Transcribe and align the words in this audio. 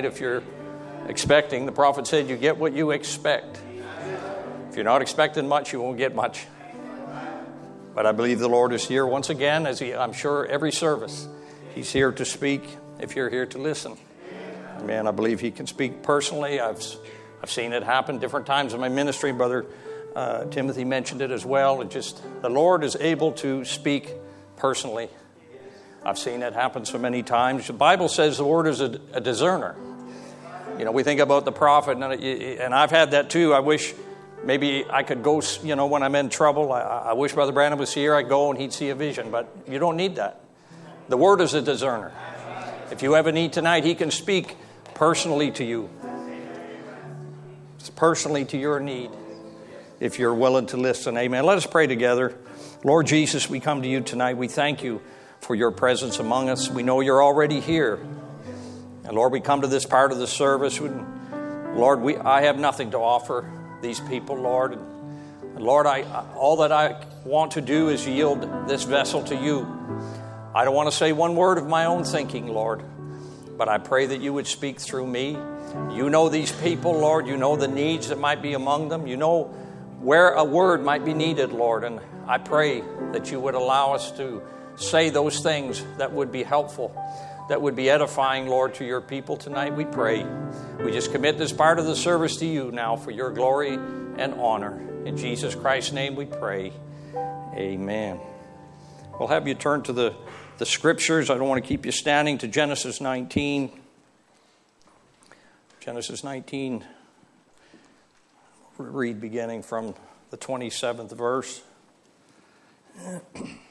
tonight 0.00 0.12
if 0.14 0.20
you're 0.20 0.42
expecting. 1.08 1.66
The 1.66 1.72
prophet 1.72 2.06
said, 2.06 2.28
You 2.28 2.36
get 2.36 2.56
what 2.56 2.72
you 2.72 2.90
expect. 2.90 3.60
If 4.68 4.76
you're 4.76 4.84
not 4.84 5.02
expecting 5.02 5.48
much, 5.48 5.72
you 5.72 5.80
won't 5.80 5.98
get 5.98 6.14
much. 6.14 6.46
But 7.94 8.06
I 8.06 8.12
believe 8.12 8.38
the 8.38 8.48
Lord 8.48 8.72
is 8.72 8.86
here 8.86 9.04
once 9.04 9.30
again, 9.30 9.66
as 9.66 9.80
he, 9.80 9.94
I'm 9.94 10.12
sure 10.12 10.46
every 10.46 10.72
service, 10.72 11.28
He's 11.74 11.92
here 11.92 12.12
to 12.12 12.24
speak 12.24 12.62
if 12.98 13.14
you're 13.14 13.30
here 13.30 13.46
to 13.46 13.58
listen. 13.58 13.96
Man, 14.84 15.06
I 15.06 15.10
believe 15.10 15.40
He 15.40 15.50
can 15.50 15.66
speak 15.66 16.02
personally. 16.02 16.60
I've, 16.60 16.82
I've 17.42 17.50
seen 17.50 17.72
it 17.72 17.82
happen 17.82 18.18
different 18.18 18.46
times 18.46 18.74
in 18.74 18.80
my 18.80 18.88
ministry. 18.88 19.32
Brother 19.32 19.66
uh, 20.16 20.44
Timothy 20.46 20.84
mentioned 20.84 21.20
it 21.20 21.30
as 21.30 21.44
well. 21.44 21.80
It 21.82 21.90
just, 21.90 22.22
the 22.42 22.48
Lord 22.48 22.84
is 22.84 22.96
able 22.96 23.32
to 23.32 23.64
speak 23.64 24.12
personally. 24.56 25.08
I've 26.02 26.18
seen 26.18 26.42
it 26.42 26.54
happen 26.54 26.84
so 26.86 26.98
many 26.98 27.22
times. 27.22 27.66
The 27.66 27.74
Bible 27.74 28.08
says 28.08 28.38
the 28.38 28.44
Lord 28.44 28.66
is 28.66 28.80
a, 28.80 29.00
a 29.12 29.20
discerner. 29.20 29.76
You 30.80 30.86
know, 30.86 30.92
we 30.92 31.02
think 31.02 31.20
about 31.20 31.44
the 31.44 31.52
prophet, 31.52 31.98
and, 31.98 32.04
uh, 32.04 32.08
and 32.08 32.74
I've 32.74 32.90
had 32.90 33.10
that 33.10 33.28
too. 33.28 33.52
I 33.52 33.60
wish 33.60 33.92
maybe 34.42 34.86
I 34.88 35.02
could 35.02 35.22
go, 35.22 35.42
you 35.62 35.76
know, 35.76 35.84
when 35.84 36.02
I'm 36.02 36.14
in 36.14 36.30
trouble. 36.30 36.72
I, 36.72 36.80
I 36.80 37.12
wish 37.12 37.34
Brother 37.34 37.52
Branham 37.52 37.78
was 37.78 37.92
here. 37.92 38.14
I'd 38.14 38.30
go 38.30 38.48
and 38.50 38.58
he'd 38.58 38.72
see 38.72 38.88
a 38.88 38.94
vision, 38.94 39.30
but 39.30 39.54
you 39.68 39.78
don't 39.78 39.98
need 39.98 40.16
that. 40.16 40.40
The 41.10 41.18
Word 41.18 41.42
is 41.42 41.52
a 41.52 41.60
discerner. 41.60 42.12
If 42.90 43.02
you 43.02 43.12
have 43.12 43.26
a 43.26 43.32
need 43.32 43.52
tonight, 43.52 43.84
He 43.84 43.94
can 43.94 44.10
speak 44.10 44.56
personally 44.94 45.50
to 45.50 45.64
you, 45.64 45.90
it's 47.78 47.90
personally 47.90 48.46
to 48.46 48.56
your 48.56 48.80
need, 48.80 49.10
if 50.00 50.18
you're 50.18 50.32
willing 50.32 50.64
to 50.68 50.78
listen. 50.78 51.14
Amen. 51.18 51.44
Let 51.44 51.58
us 51.58 51.66
pray 51.66 51.88
together. 51.88 52.38
Lord 52.84 53.06
Jesus, 53.06 53.50
we 53.50 53.60
come 53.60 53.82
to 53.82 53.88
you 53.88 54.00
tonight. 54.00 54.38
We 54.38 54.48
thank 54.48 54.82
you 54.82 55.02
for 55.40 55.54
your 55.54 55.72
presence 55.72 56.20
among 56.20 56.48
us. 56.48 56.70
We 56.70 56.82
know 56.82 57.00
you're 57.00 57.22
already 57.22 57.60
here. 57.60 57.98
And 59.10 59.16
Lord, 59.16 59.32
we 59.32 59.40
come 59.40 59.62
to 59.62 59.66
this 59.66 59.84
part 59.84 60.12
of 60.12 60.18
the 60.18 60.26
service. 60.28 60.80
Lord, 60.80 62.00
we, 62.00 62.16
I 62.16 62.42
have 62.42 62.60
nothing 62.60 62.92
to 62.92 62.98
offer 62.98 63.44
these 63.82 63.98
people, 63.98 64.36
Lord. 64.36 64.74
And 64.74 65.58
Lord, 65.58 65.84
I, 65.84 66.02
all 66.36 66.58
that 66.58 66.70
I 66.70 67.04
want 67.24 67.50
to 67.54 67.60
do 67.60 67.88
is 67.88 68.06
yield 68.06 68.68
this 68.68 68.84
vessel 68.84 69.24
to 69.24 69.34
you. 69.34 69.66
I 70.54 70.64
don't 70.64 70.76
want 70.76 70.92
to 70.92 70.96
say 70.96 71.10
one 71.10 71.34
word 71.34 71.58
of 71.58 71.66
my 71.66 71.86
own 71.86 72.04
thinking, 72.04 72.46
Lord, 72.46 72.84
but 73.58 73.68
I 73.68 73.78
pray 73.78 74.06
that 74.06 74.20
you 74.20 74.32
would 74.32 74.46
speak 74.46 74.78
through 74.78 75.08
me. 75.08 75.30
You 75.90 76.08
know 76.08 76.28
these 76.28 76.52
people, 76.52 76.92
Lord. 76.92 77.26
You 77.26 77.36
know 77.36 77.56
the 77.56 77.66
needs 77.66 78.10
that 78.10 78.18
might 78.20 78.42
be 78.42 78.52
among 78.52 78.90
them. 78.90 79.08
You 79.08 79.16
know 79.16 79.46
where 79.98 80.34
a 80.34 80.44
word 80.44 80.84
might 80.84 81.04
be 81.04 81.14
needed, 81.14 81.50
Lord. 81.50 81.82
And 81.82 81.98
I 82.28 82.38
pray 82.38 82.84
that 83.10 83.32
you 83.32 83.40
would 83.40 83.56
allow 83.56 83.92
us 83.92 84.12
to 84.18 84.40
say 84.76 85.10
those 85.10 85.40
things 85.40 85.84
that 85.98 86.12
would 86.12 86.30
be 86.30 86.44
helpful 86.44 86.94
that 87.50 87.60
would 87.60 87.74
be 87.74 87.90
edifying, 87.90 88.46
Lord, 88.46 88.74
to 88.74 88.84
your 88.84 89.00
people 89.00 89.36
tonight. 89.36 89.74
We 89.74 89.84
pray. 89.84 90.24
We 90.78 90.92
just 90.92 91.10
commit 91.10 91.36
this 91.36 91.52
part 91.52 91.80
of 91.80 91.84
the 91.84 91.96
service 91.96 92.36
to 92.36 92.46
you 92.46 92.70
now 92.70 92.94
for 92.94 93.10
your 93.10 93.32
glory 93.32 93.74
and 93.74 94.34
honor. 94.34 94.80
In 95.04 95.16
Jesus 95.16 95.56
Christ's 95.56 95.90
name 95.90 96.14
we 96.14 96.26
pray. 96.26 96.72
Amen. 97.56 98.20
We'll 99.18 99.26
have 99.26 99.48
you 99.48 99.54
turn 99.54 99.82
to 99.82 99.92
the, 99.92 100.14
the 100.58 100.64
scriptures. 100.64 101.28
I 101.28 101.38
don't 101.38 101.48
want 101.48 101.60
to 101.60 101.68
keep 101.68 101.84
you 101.84 101.90
standing 101.90 102.38
to 102.38 102.46
Genesis 102.46 103.00
19. 103.00 103.72
Genesis 105.80 106.22
19, 106.22 106.84
read 108.78 109.20
beginning 109.20 109.64
from 109.64 109.96
the 110.30 110.36
27th 110.36 111.10
verse. 111.16 111.62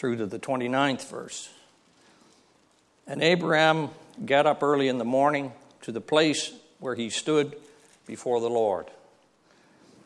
through 0.00 0.16
to 0.16 0.24
the 0.24 0.38
29th 0.38 1.10
verse. 1.10 1.50
And 3.06 3.22
Abraham 3.22 3.90
got 4.24 4.46
up 4.46 4.62
early 4.62 4.88
in 4.88 4.96
the 4.96 5.04
morning 5.04 5.52
to 5.82 5.92
the 5.92 6.00
place 6.00 6.54
where 6.78 6.94
he 6.94 7.10
stood 7.10 7.54
before 8.06 8.40
the 8.40 8.48
Lord. 8.48 8.86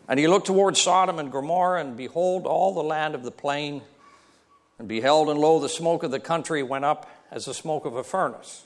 And 0.09 0.19
he 0.19 0.27
looked 0.27 0.49
toward 0.49 0.77
Sodom 0.77 1.21
and 1.21 1.31
Gomorrah, 1.31 1.81
and 1.81 1.97
behold, 1.97 2.45
all 2.45 2.75
the 2.75 2.83
land 2.83 3.15
of 3.15 3.23
the 3.23 3.31
plain, 3.31 3.83
and 4.81 4.89
beheld, 4.89 5.31
and 5.31 5.39
lo, 5.39 5.61
the 5.61 5.69
smoke 5.69 6.03
of 6.03 6.11
the 6.11 6.19
country 6.19 6.65
went 6.65 6.85
up 6.85 7.09
as 7.31 7.45
the 7.45 7.55
smoke 7.55 7.85
of 7.85 7.95
a 7.95 8.03
furnace. 8.03 8.65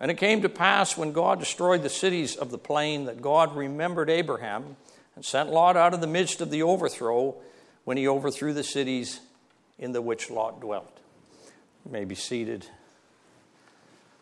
And 0.00 0.10
it 0.10 0.16
came 0.16 0.40
to 0.40 0.48
pass 0.48 0.96
when 0.96 1.12
God 1.12 1.40
destroyed 1.40 1.82
the 1.82 1.90
cities 1.90 2.36
of 2.36 2.50
the 2.50 2.56
plain 2.56 3.04
that 3.04 3.20
God 3.20 3.54
remembered 3.54 4.08
Abraham 4.08 4.76
and 5.14 5.22
sent 5.22 5.50
Lot 5.50 5.76
out 5.76 5.92
of 5.92 6.00
the 6.00 6.06
midst 6.06 6.40
of 6.40 6.50
the 6.50 6.62
overthrow 6.62 7.34
when 7.84 7.98
he 7.98 8.08
overthrew 8.08 8.54
the 8.54 8.64
cities 8.64 9.20
in 9.78 9.92
the 9.92 10.02
which 10.02 10.30
Lot 10.30 10.60
dwelt. 10.60 10.98
You 11.84 11.92
may 11.92 12.04
be 12.04 12.14
seated. 12.14 12.66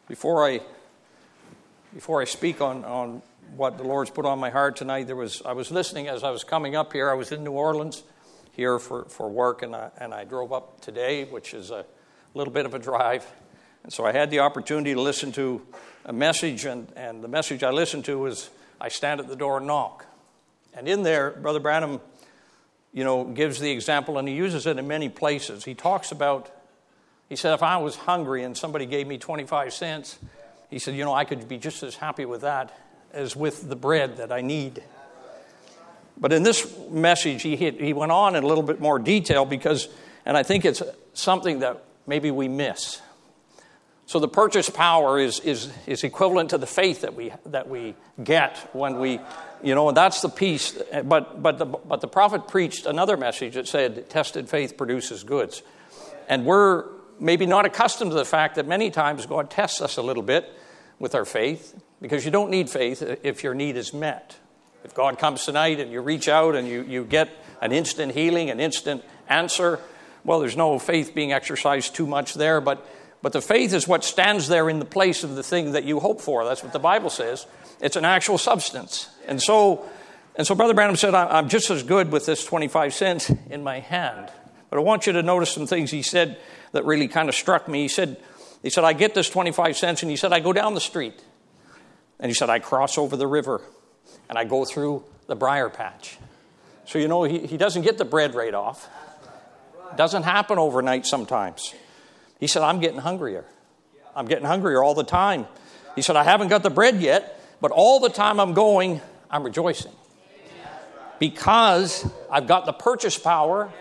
Before 0.09 0.47
I 0.47 0.61
before 1.95 2.21
I 2.21 2.25
speak 2.25 2.61
on, 2.61 2.85
on 2.85 3.23
what 3.57 3.79
the 3.79 3.85
Lord's 3.85 4.11
put 4.11 4.27
on 4.27 4.39
my 4.41 4.51
heart 4.51 4.77
tonight, 4.77 5.07
there 5.07 5.17
was 5.17 5.43
I 5.43 5.53
was 5.53 5.71
listening 5.71 6.09
as 6.09 6.25
I 6.25 6.31
was 6.31 6.45
coming 6.45 6.75
up 6.75 6.93
here. 6.93 7.11
I 7.11 7.15
was 7.15 7.31
in 7.33 7.45
New 7.45 7.53
Orleans 7.53 8.03
here 8.55 8.79
for, 8.79 9.05
for 9.07 9.29
work, 9.29 9.63
and 9.63 9.75
I, 9.75 9.91
and 9.99 10.15
I 10.15 10.25
drove 10.25 10.53
up 10.53 10.81
today, 10.81 11.25
which 11.25 11.55
is 11.55 11.71
a 11.71 11.85
little 12.35 12.53
bit 12.53 12.67
of 12.67 12.75
a 12.75 12.79
drive. 12.79 13.27
And 13.83 13.93
so 13.93 14.05
I 14.05 14.13
had 14.13 14.31
the 14.31 14.41
opportunity 14.41 14.95
to 14.95 15.01
listen 15.01 15.33
to 15.33 15.61
a 16.05 16.13
message, 16.13 16.65
and, 16.65 16.91
and 16.97 17.23
the 17.23 17.29
message 17.29 17.63
I 17.63 17.71
listened 17.71 18.05
to 18.07 18.19
was 18.19 18.51
I 18.81 18.89
stand 18.89 19.21
at 19.21 19.29
the 19.29 19.37
door 19.37 19.59
and 19.59 19.67
knock. 19.67 20.07
And 20.73 20.89
in 20.89 21.03
there, 21.03 21.31
Brother 21.31 21.61
Branham 21.61 22.01
you 22.95 23.03
know, 23.03 23.25
gives 23.25 23.59
the 23.59 23.71
example, 23.71 24.17
and 24.19 24.27
he 24.27 24.35
uses 24.35 24.67
it 24.67 24.79
in 24.79 24.87
many 24.87 25.09
places. 25.09 25.65
He 25.65 25.75
talks 25.75 26.13
about, 26.13 26.49
he 27.29 27.35
said, 27.35 27.53
if 27.53 27.63
I 27.63 27.77
was 27.79 27.97
hungry 27.97 28.45
and 28.45 28.57
somebody 28.57 28.87
gave 28.87 29.09
me 29.09 29.19
25 29.19 29.75
cents, 29.75 30.17
he 30.71 30.79
said, 30.79 30.95
you 30.95 31.05
know, 31.05 31.13
I 31.13 31.25
could 31.25 31.49
be 31.49 31.59
just 31.59 31.83
as 31.83 31.97
happy 31.97 32.25
with 32.25 32.43
that 32.43 32.73
as 33.13 33.35
with 33.35 33.69
the 33.69 33.77
bread 33.77 34.19
that 34.19 34.31
I 34.31 34.41
need. 34.41 34.83
But 36.17 36.33
in 36.33 36.45
this 36.45 36.73
message, 36.89 37.43
he, 37.43 37.57
hit, 37.57 37.81
he 37.81 37.93
went 37.93 38.13
on 38.13 38.37
in 38.37 38.45
a 38.45 38.47
little 38.47 38.63
bit 38.63 38.81
more 38.81 39.01
detail 39.01 39.45
because, 39.45 39.89
and 40.25 40.37
I 40.37 40.45
think 40.45 40.65
it's 40.65 40.81
something 41.15 41.59
that 41.59 41.83
maybe 42.07 42.31
we 42.31 42.47
miss. 42.47 43.01
So 44.07 44.19
the 44.19 44.29
purchase 44.29 44.69
power 44.69 45.19
is, 45.19 45.41
is, 45.41 45.73
is 45.87 46.05
equivalent 46.05 46.51
to 46.51 46.59
the 46.59 46.67
faith 46.67 47.01
that 47.01 47.15
we, 47.15 47.33
that 47.47 47.69
we 47.69 47.95
get 48.23 48.59
when 48.75 48.99
we, 48.99 49.19
you 49.63 49.75
know, 49.75 49.89
and 49.89 49.97
that's 49.97 50.21
the 50.21 50.29
piece. 50.29 50.79
But, 51.05 51.43
but, 51.43 51.59
the, 51.59 51.65
but 51.65 52.01
the 52.03 52.09
prophet 52.09 52.47
preached 52.47 52.85
another 52.85 53.17
message 53.17 53.55
that 53.55 53.67
said, 53.67 54.11
tested 54.11 54.49
faith 54.49 54.77
produces 54.77 55.25
goods. 55.25 55.63
And 56.29 56.45
we're 56.45 56.85
maybe 57.19 57.47
not 57.47 57.65
accustomed 57.65 58.11
to 58.11 58.17
the 58.17 58.25
fact 58.25 58.57
that 58.57 58.67
many 58.67 58.91
times 58.91 59.25
God 59.25 59.51
tests 59.51 59.81
us 59.81 59.97
a 59.97 60.03
little 60.03 60.23
bit 60.23 60.53
with 60.99 61.15
our 61.15 61.25
faith 61.25 61.81
because 62.01 62.25
you 62.25 62.31
don't 62.31 62.51
need 62.51 62.69
faith 62.69 63.03
if 63.23 63.43
your 63.43 63.55
need 63.55 63.77
is 63.77 63.95
met. 63.95 64.37
If 64.85 64.95
God 64.95 65.19
comes 65.19 65.47
tonight 65.47 65.81
and 65.81 65.91
you 65.91 66.03
reach 66.03 66.29
out 66.29 66.55
and 66.55 66.69
you, 66.69 66.83
you 66.83 67.05
get 67.05 67.31
an 67.63 67.73
instant 67.73 68.13
healing, 68.13 68.51
an 68.51 68.61
instant 68.61 69.03
answer, 69.31 69.81
well, 70.25 70.41
there's 70.41 70.57
no 70.57 70.79
faith 70.79 71.15
being 71.15 71.33
exercised 71.33 71.95
too 71.95 72.07
much 72.07 72.35
there, 72.35 72.61
but 72.61 72.87
but 73.25 73.33
the 73.33 73.41
faith 73.41 73.73
is 73.73 73.89
what 73.89 74.05
stands 74.05 74.49
there 74.49 74.69
in 74.69 74.81
the 74.81 74.85
place 74.85 75.25
of 75.25 75.35
the 75.35 75.43
thing 75.43 75.73
that 75.73 75.85
you 75.85 75.99
hope 75.99 76.21
for. 76.21 76.45
That's 76.45 76.63
what 76.63 76.75
the 76.75 76.79
Bible 76.79 77.09
says. 77.09 77.47
It's 77.81 77.97
an 77.97 78.05
actual 78.05 78.37
substance. 78.37 79.09
And 79.27 79.41
so, 79.41 79.89
and 80.37 80.47
so 80.47 80.55
Brother 80.55 80.75
Branham 80.75 80.97
said, 80.97 81.15
I'm 81.15 81.49
just 81.49 81.71
as 81.71 81.83
good 81.83 82.13
with 82.13 82.27
this 82.27 82.45
25 82.45 82.93
cents 82.93 83.31
in 83.49 83.65
my 83.65 83.81
hand. 83.81 84.31
But 84.69 84.79
I 84.79 84.83
want 84.83 85.07
you 85.07 85.15
to 85.15 85.23
notice 85.23 85.51
some 85.51 85.67
things 85.67 85.91
he 85.91 86.03
said 86.03 86.39
that 86.73 86.85
really 86.85 87.09
kind 87.09 87.31
of 87.31 87.35
struck 87.35 87.67
me. 87.67 87.81
He 87.81 87.89
said, 87.89 88.23
he 88.63 88.69
said, 88.69 88.85
I 88.85 88.93
get 88.93 89.15
this 89.15 89.31
25 89.31 89.75
cents, 89.75 90.03
and 90.03 90.11
he 90.11 90.19
said, 90.19 90.35
I 90.35 90.41
go 90.41 90.53
down 90.53 90.75
the 90.75 90.81
street. 90.83 91.19
And 92.21 92.29
he 92.29 92.35
said, 92.35 92.51
I 92.51 92.59
cross 92.59 92.99
over 92.99 93.17
the 93.17 93.27
river, 93.27 93.63
and 94.29 94.37
I 94.37 94.45
go 94.45 94.67
through 94.67 95.03
the 95.29 95.35
briar 95.35 95.71
patch. 95.71 96.19
So, 96.85 96.99
you 96.99 97.09
know, 97.09 97.23
he, 97.23 97.47
he 97.47 97.57
doesn't 97.57 97.83
get 97.83 97.97
the 97.97 98.05
bread 98.05 98.35
right 98.35 98.53
off. 98.53 98.87
Doesn't 99.97 100.25
happen 100.25 100.59
overnight 100.59 101.07
sometimes. 101.07 101.75
He 102.41 102.47
said, 102.47 102.63
I'm 102.63 102.81
getting 102.81 102.99
hungrier. 102.99 103.45
I'm 104.15 104.27
getting 104.27 104.45
hungrier 104.45 104.83
all 104.83 104.95
the 104.95 105.05
time. 105.05 105.47
He 105.95 106.03
said, 106.03 106.17
I 106.17 106.25
haven't 106.25 106.49
got 106.49 106.63
the 106.63 106.71
bread 106.71 107.01
yet, 107.01 107.41
but 107.61 107.71
all 107.71 108.01
the 108.01 108.09
time 108.09 108.41
I'm 108.41 108.55
going, 108.55 109.01
I'm 109.31 109.43
rejoicing. 109.43 109.93
Because 111.19 112.09
I've 112.31 112.47
got 112.47 112.67
the 112.67 112.73
purchase 112.73 113.17
power, 113.17 113.73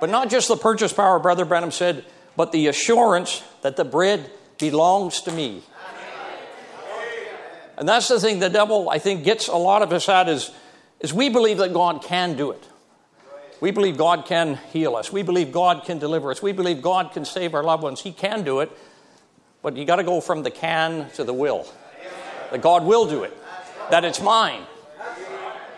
but 0.00 0.10
not 0.10 0.30
just 0.30 0.48
the 0.48 0.56
purchase 0.56 0.92
power, 0.92 1.18
Brother 1.18 1.44
Branham 1.44 1.70
said, 1.70 2.04
but 2.36 2.52
the 2.52 2.66
assurance 2.66 3.42
that 3.62 3.76
the 3.76 3.84
bread 3.84 4.30
belongs 4.58 5.22
to 5.22 5.32
me. 5.32 5.62
And 7.76 7.88
that's 7.88 8.08
the 8.08 8.20
thing 8.20 8.40
the 8.40 8.50
devil, 8.50 8.90
I 8.90 8.98
think, 8.98 9.24
gets 9.24 9.48
a 9.48 9.56
lot 9.56 9.80
of 9.82 9.92
us 9.92 10.08
at 10.08 10.28
is, 10.28 10.50
is 11.00 11.14
we 11.14 11.30
believe 11.30 11.58
that 11.58 11.72
God 11.72 12.02
can 12.02 12.36
do 12.36 12.50
it. 12.50 12.62
We 13.60 13.70
believe 13.70 13.98
God 13.98 14.24
can 14.24 14.58
heal 14.72 14.96
us. 14.96 15.12
We 15.12 15.22
believe 15.22 15.52
God 15.52 15.84
can 15.84 15.98
deliver 15.98 16.30
us. 16.30 16.42
We 16.42 16.52
believe 16.52 16.80
God 16.80 17.12
can 17.12 17.24
save 17.24 17.54
our 17.54 17.62
loved 17.62 17.82
ones. 17.82 18.00
He 18.00 18.12
can 18.12 18.42
do 18.42 18.60
it, 18.60 18.70
but 19.62 19.76
you 19.76 19.84
got 19.84 19.96
to 19.96 20.04
go 20.04 20.20
from 20.20 20.42
the 20.42 20.50
can 20.50 21.10
to 21.10 21.24
the 21.24 21.34
will. 21.34 21.66
That 22.50 22.62
God 22.62 22.84
will 22.84 23.06
do 23.06 23.22
it, 23.22 23.36
that 23.90 24.04
it's 24.04 24.20
mine. 24.20 24.62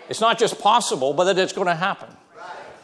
It's 0.09 0.21
not 0.21 0.39
just 0.39 0.61
possible, 0.61 1.13
but 1.13 1.25
that 1.25 1.39
it's 1.39 1.53
going 1.53 1.67
to 1.67 1.75
happen. 1.75 2.09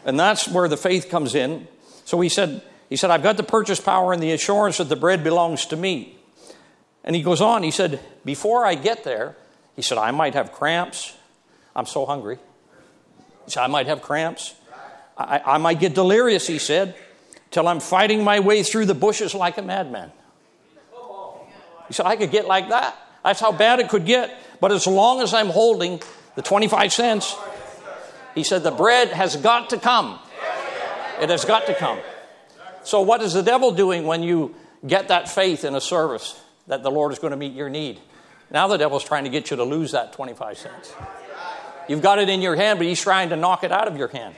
And 0.05 0.19
that's 0.19 0.47
where 0.47 0.67
the 0.67 0.77
faith 0.77 1.09
comes 1.09 1.35
in. 1.35 1.67
So 2.05 2.19
he 2.19 2.29
said, 2.29 2.61
He 2.89 2.95
said, 2.95 3.11
I've 3.11 3.23
got 3.23 3.37
the 3.37 3.43
purchase 3.43 3.79
power 3.79 4.13
and 4.13 4.21
the 4.21 4.31
assurance 4.31 4.77
that 4.77 4.89
the 4.89 4.95
bread 4.95 5.23
belongs 5.23 5.65
to 5.67 5.75
me. 5.75 6.17
And 7.03 7.15
he 7.15 7.21
goes 7.21 7.41
on, 7.41 7.63
he 7.63 7.71
said, 7.71 7.99
Before 8.25 8.65
I 8.65 8.75
get 8.75 9.03
there, 9.03 9.35
he 9.75 9.81
said, 9.81 9.97
I 9.97 10.11
might 10.11 10.33
have 10.33 10.51
cramps. 10.51 11.15
I'm 11.75 11.85
so 11.85 12.05
hungry. 12.05 12.37
He 13.45 13.51
said, 13.51 13.63
I 13.63 13.67
might 13.67 13.87
have 13.87 14.01
cramps. 14.01 14.55
I, 15.19 15.41
I 15.45 15.57
might 15.57 15.79
get 15.79 15.93
delirious, 15.93 16.47
he 16.47 16.57
said, 16.57 16.95
till 17.51 17.67
I'm 17.67 17.81
fighting 17.81 18.23
my 18.23 18.39
way 18.39 18.63
through 18.63 18.85
the 18.85 18.95
bushes 18.95 19.35
like 19.35 19.57
a 19.57 19.61
madman. 19.61 20.11
He 21.87 21.93
said, 21.93 22.05
I 22.05 22.15
could 22.15 22.31
get 22.31 22.47
like 22.47 22.69
that. 22.69 22.95
That's 23.23 23.39
how 23.39 23.51
bad 23.51 23.79
it 23.79 23.89
could 23.89 24.05
get. 24.05 24.33
But 24.61 24.71
as 24.71 24.87
long 24.87 25.21
as 25.21 25.33
I'm 25.33 25.49
holding 25.49 26.01
the 26.35 26.41
25 26.41 26.93
cents, 26.93 27.35
he 28.33 28.43
said, 28.43 28.63
the 28.63 28.71
bread 28.71 29.09
has 29.09 29.35
got 29.35 29.71
to 29.71 29.77
come. 29.77 30.19
It 31.19 31.29
has 31.29 31.43
got 31.43 31.65
to 31.65 31.73
come. 31.75 31.99
So, 32.83 33.01
what 33.01 33.21
is 33.21 33.33
the 33.33 33.43
devil 33.43 33.71
doing 33.71 34.05
when 34.05 34.23
you 34.23 34.55
get 34.87 35.09
that 35.09 35.27
faith 35.27 35.65
in 35.65 35.75
a 35.75 35.81
service 35.81 36.41
that 36.67 36.81
the 36.81 36.89
Lord 36.89 37.11
is 37.11 37.19
going 37.19 37.31
to 37.31 37.37
meet 37.37 37.53
your 37.53 37.67
need? 37.67 37.99
Now, 38.49 38.67
the 38.67 38.77
devil's 38.77 39.03
trying 39.03 39.25
to 39.25 39.29
get 39.29 39.51
you 39.51 39.57
to 39.57 39.63
lose 39.63 39.91
that 39.91 40.13
25 40.13 40.57
cents. 40.57 40.93
You've 41.89 42.01
got 42.01 42.19
it 42.19 42.29
in 42.29 42.41
your 42.41 42.55
hand, 42.55 42.79
but 42.79 42.87
he's 42.87 43.01
trying 43.01 43.29
to 43.29 43.35
knock 43.35 43.63
it 43.63 43.71
out 43.71 43.87
of 43.87 43.97
your 43.97 44.07
hand. 44.07 44.35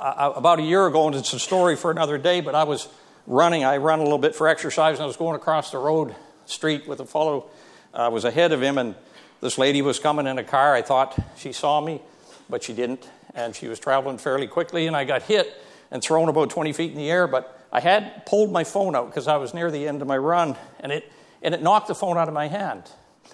About 0.00 0.60
a 0.60 0.62
year 0.62 0.86
ago, 0.86 1.08
and 1.08 1.16
it's 1.16 1.32
a 1.32 1.40
story 1.40 1.74
for 1.74 1.90
another 1.90 2.18
day, 2.18 2.40
but 2.40 2.54
I 2.54 2.62
was 2.62 2.88
running. 3.26 3.64
I 3.64 3.78
run 3.78 3.98
a 3.98 4.04
little 4.04 4.18
bit 4.18 4.34
for 4.34 4.46
exercise, 4.46 4.96
and 4.96 5.02
I 5.02 5.06
was 5.06 5.16
going 5.16 5.34
across 5.34 5.72
the 5.72 5.78
road 5.78 6.14
street 6.46 6.86
with 6.86 7.00
a 7.00 7.04
fellow. 7.04 7.50
I 7.92 8.06
was 8.06 8.24
ahead 8.24 8.52
of 8.52 8.62
him, 8.62 8.78
and 8.78 8.94
this 9.40 9.58
lady 9.58 9.82
was 9.82 9.98
coming 9.98 10.28
in 10.28 10.38
a 10.38 10.44
car. 10.44 10.74
I 10.74 10.82
thought 10.82 11.18
she 11.36 11.52
saw 11.52 11.80
me, 11.80 12.00
but 12.48 12.62
she 12.62 12.74
didn't, 12.74 13.08
and 13.34 13.56
she 13.56 13.66
was 13.66 13.80
traveling 13.80 14.18
fairly 14.18 14.46
quickly, 14.46 14.86
and 14.86 14.96
I 14.96 15.02
got 15.04 15.22
hit 15.22 15.52
and 15.90 16.00
thrown 16.00 16.28
about 16.28 16.50
20 16.50 16.72
feet 16.72 16.92
in 16.92 16.96
the 16.96 17.10
air. 17.10 17.26
But 17.26 17.66
I 17.72 17.80
had 17.80 18.24
pulled 18.24 18.52
my 18.52 18.62
phone 18.62 18.94
out 18.94 19.06
because 19.06 19.26
I 19.26 19.36
was 19.36 19.52
near 19.52 19.68
the 19.68 19.88
end 19.88 20.00
of 20.00 20.06
my 20.06 20.18
run, 20.18 20.56
and 20.78 20.92
it 20.92 21.10
and 21.42 21.54
it 21.54 21.62
knocked 21.62 21.88
the 21.88 21.94
phone 21.94 22.16
out 22.16 22.28
of 22.28 22.34
my 22.34 22.48
hand. 22.48 22.84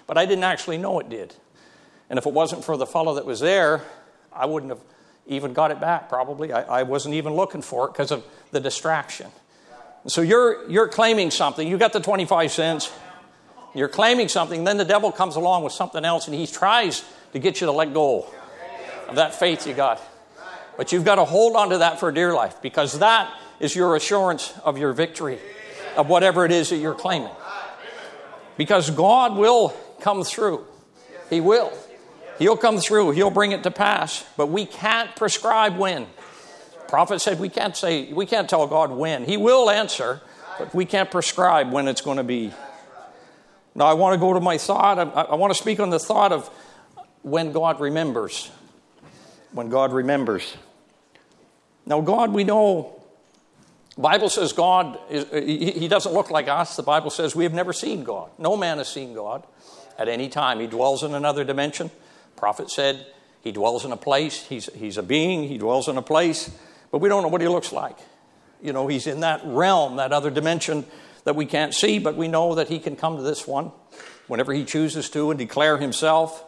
But 0.06 0.18
I 0.18 0.26
didn't 0.26 0.44
actually 0.44 0.78
know 0.78 0.98
it 1.00 1.08
did. 1.08 1.34
And 2.10 2.18
if 2.18 2.26
it 2.26 2.32
wasn't 2.32 2.64
for 2.64 2.76
the 2.76 2.86
fellow 2.86 3.14
that 3.14 3.24
was 3.24 3.40
there, 3.40 3.82
I 4.32 4.46
wouldn't 4.46 4.70
have 4.70 4.80
even 5.26 5.52
got 5.52 5.70
it 5.70 5.80
back, 5.80 6.08
probably. 6.08 6.52
I, 6.52 6.80
I 6.80 6.82
wasn't 6.82 7.14
even 7.14 7.34
looking 7.34 7.62
for 7.62 7.86
it 7.86 7.92
because 7.92 8.10
of 8.10 8.24
the 8.50 8.60
distraction. 8.60 9.26
So 10.06 10.20
you're, 10.20 10.68
you're 10.70 10.88
claiming 10.88 11.30
something. 11.30 11.66
You 11.66 11.78
got 11.78 11.92
the 11.92 12.00
25 12.00 12.52
cents. 12.52 12.92
You're 13.74 13.88
claiming 13.88 14.28
something. 14.28 14.64
Then 14.64 14.76
the 14.76 14.84
devil 14.84 15.10
comes 15.10 15.36
along 15.36 15.64
with 15.64 15.72
something 15.72 16.04
else 16.04 16.28
and 16.28 16.36
he 16.36 16.46
tries 16.46 17.04
to 17.32 17.38
get 17.38 17.60
you 17.60 17.66
to 17.66 17.72
let 17.72 17.94
go 17.94 18.26
of 19.08 19.16
that 19.16 19.34
faith 19.34 19.66
you 19.66 19.74
got. 19.74 20.00
But 20.76 20.92
you've 20.92 21.04
got 21.04 21.16
to 21.16 21.24
hold 21.24 21.56
on 21.56 21.70
to 21.70 21.78
that 21.78 22.00
for 22.00 22.12
dear 22.12 22.34
life 22.34 22.60
because 22.60 22.98
that 22.98 23.32
is 23.60 23.74
your 23.74 23.96
assurance 23.96 24.52
of 24.64 24.76
your 24.76 24.92
victory 24.92 25.38
of 25.96 26.08
whatever 26.08 26.44
it 26.44 26.52
is 26.52 26.70
that 26.70 26.76
you're 26.76 26.94
claiming. 26.94 27.30
Because 28.56 28.90
God 28.90 29.36
will 29.36 29.74
come 30.00 30.22
through. 30.22 30.66
He 31.30 31.40
will. 31.40 31.72
He'll 32.38 32.56
come 32.56 32.78
through, 32.78 33.12
He'll 33.12 33.30
bring 33.30 33.52
it 33.52 33.62
to 33.62 33.70
pass, 33.70 34.24
but 34.36 34.48
we 34.48 34.66
can't 34.66 35.14
prescribe 35.16 35.76
when. 35.76 36.06
Prophet 36.88 37.20
said 37.20 37.40
we 37.40 37.48
can't 37.48 37.76
say, 37.76 38.12
we 38.12 38.26
can't 38.26 38.48
tell 38.48 38.66
God 38.66 38.90
when. 38.90 39.24
He 39.24 39.36
will 39.36 39.70
answer, 39.70 40.20
but 40.58 40.74
we 40.74 40.84
can't 40.84 41.10
prescribe 41.10 41.72
when 41.72 41.88
it's 41.88 42.00
going 42.00 42.18
to 42.18 42.24
be. 42.24 42.52
Now, 43.74 43.86
I 43.86 43.94
want 43.94 44.14
to 44.14 44.20
go 44.20 44.32
to 44.32 44.40
my 44.40 44.58
thought. 44.58 44.98
I, 44.98 45.02
I 45.02 45.34
want 45.34 45.52
to 45.52 45.58
speak 45.58 45.80
on 45.80 45.90
the 45.90 45.98
thought 45.98 46.30
of 46.30 46.48
when 47.22 47.52
God 47.52 47.80
remembers. 47.80 48.50
When 49.52 49.68
God 49.68 49.92
remembers. 49.92 50.56
Now, 51.86 52.00
God, 52.00 52.32
we 52.32 52.44
know, 52.44 53.02
Bible 53.98 54.28
says 54.28 54.52
God, 54.52 54.98
is, 55.10 55.26
he 55.32 55.88
doesn't 55.88 56.12
look 56.12 56.30
like 56.30 56.48
us. 56.48 56.76
The 56.76 56.82
Bible 56.82 57.10
says 57.10 57.34
we 57.34 57.44
have 57.44 57.54
never 57.54 57.72
seen 57.72 58.04
God. 58.04 58.30
No 58.38 58.56
man 58.56 58.78
has 58.78 58.88
seen 58.88 59.14
God 59.14 59.44
at 59.98 60.08
any 60.08 60.28
time. 60.28 60.60
He 60.60 60.66
dwells 60.66 61.02
in 61.02 61.14
another 61.14 61.42
dimension. 61.44 61.90
Prophet 62.36 62.70
said 62.70 63.06
he 63.40 63.52
dwells 63.52 63.84
in 63.84 63.92
a 63.92 63.96
place, 63.96 64.46
he's, 64.46 64.72
he's 64.74 64.96
a 64.96 65.02
being, 65.02 65.48
he 65.48 65.58
dwells 65.58 65.88
in 65.88 65.96
a 65.96 66.02
place, 66.02 66.50
but 66.90 66.98
we 66.98 67.08
don't 67.08 67.22
know 67.22 67.28
what 67.28 67.40
he 67.40 67.48
looks 67.48 67.72
like. 67.72 67.96
You 68.62 68.72
know, 68.72 68.86
he's 68.86 69.06
in 69.06 69.20
that 69.20 69.42
realm, 69.44 69.96
that 69.96 70.12
other 70.12 70.30
dimension 70.30 70.86
that 71.24 71.36
we 71.36 71.46
can't 71.46 71.74
see, 71.74 71.98
but 71.98 72.16
we 72.16 72.28
know 72.28 72.54
that 72.54 72.68
he 72.68 72.78
can 72.78 72.96
come 72.96 73.16
to 73.16 73.22
this 73.22 73.46
one 73.46 73.72
whenever 74.26 74.52
he 74.52 74.64
chooses 74.64 75.10
to 75.10 75.30
and 75.30 75.38
declare 75.38 75.76
himself. 75.78 76.42